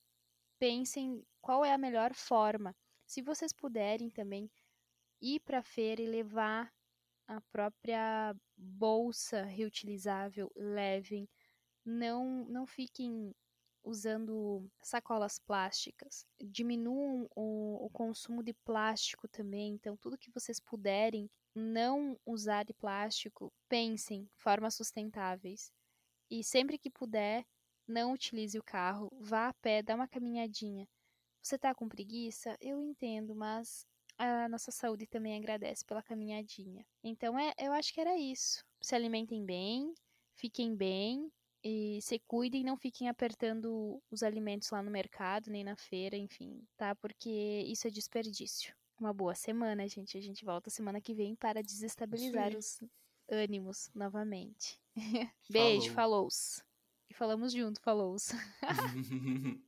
pensem 0.57 1.23
qual 1.39 1.63
é 1.63 1.71
a 1.71 1.77
melhor 1.77 2.15
forma. 2.15 2.75
Se 3.05 3.21
vocês 3.21 3.53
puderem 3.53 4.09
também 4.09 4.49
ir 5.21 5.39
para 5.41 5.59
a 5.59 5.63
feira 5.63 6.01
e 6.01 6.07
levar 6.07 6.73
a 7.27 7.39
própria 7.51 8.35
bolsa 8.57 9.43
reutilizável, 9.43 10.51
levem. 10.55 11.29
Não, 11.85 12.45
não 12.45 12.65
fiquem 12.65 13.33
usando 13.85 14.67
sacolas 14.81 15.37
plásticas. 15.39 16.25
Diminuam 16.41 17.29
o, 17.35 17.85
o, 17.85 17.89
consumo 17.91 18.41
de 18.41 18.53
plástico 18.53 19.27
também. 19.27 19.73
Então, 19.73 19.95
tudo 19.95 20.17
que 20.17 20.31
vocês 20.31 20.59
puderem 20.59 21.29
não 21.53 22.19
usar 22.25 22.63
de 22.63 22.73
plástico, 22.73 23.53
pensem 23.69 24.27
formas 24.35 24.75
sustentáveis. 24.75 25.71
E 26.29 26.43
sempre 26.43 26.77
que 26.77 26.89
puder, 26.89 27.45
não 27.87 28.11
utilize 28.11 28.57
o 28.57 28.63
carro, 28.63 29.09
vá 29.19 29.49
a 29.49 29.53
pé, 29.53 29.81
dá 29.83 29.95
uma 29.95 30.07
caminhadinha. 30.07 30.87
Você 31.41 31.57
tá 31.57 31.73
com 31.75 31.87
preguiça? 31.87 32.57
Eu 32.59 32.81
entendo, 32.81 33.35
mas 33.35 33.85
a 34.17 34.49
nossa 34.49 34.71
saúde 34.71 35.05
também 35.05 35.37
agradece 35.37 35.85
pela 35.85 36.01
caminhadinha. 36.01 36.83
Então, 37.03 37.37
é, 37.37 37.53
eu 37.59 37.71
acho 37.71 37.93
que 37.93 38.01
era 38.01 38.17
isso. 38.17 38.65
Se 38.81 38.95
alimentem 38.95 39.45
bem, 39.45 39.93
fiquem 40.33 40.75
bem 40.75 41.31
e 41.67 41.99
se 41.99 42.19
cuidem, 42.27 42.63
não 42.63 42.77
fiquem 42.77 43.09
apertando 43.09 43.99
os 44.11 44.21
alimentos 44.21 44.69
lá 44.69 44.83
no 44.83 44.91
mercado, 44.91 45.49
nem 45.49 45.63
na 45.63 45.75
feira, 45.75 46.15
enfim, 46.15 46.63
tá? 46.77 46.93
Porque 46.93 47.63
isso 47.65 47.87
é 47.87 47.89
desperdício. 47.89 48.71
Uma 48.99 49.11
boa 49.11 49.33
semana, 49.33 49.87
gente. 49.87 50.15
A 50.15 50.21
gente 50.21 50.45
volta 50.45 50.69
semana 50.69 51.01
que 51.01 51.15
vem 51.15 51.35
para 51.35 51.63
desestabilizar 51.63 52.55
os 52.55 52.83
ânimos 53.27 53.89
novamente. 53.95 54.79
Beijo, 55.49 55.91
falou. 55.91 56.27
E 57.09 57.15
falamos 57.15 57.51
junto, 57.51 57.81
falou. 57.81 58.15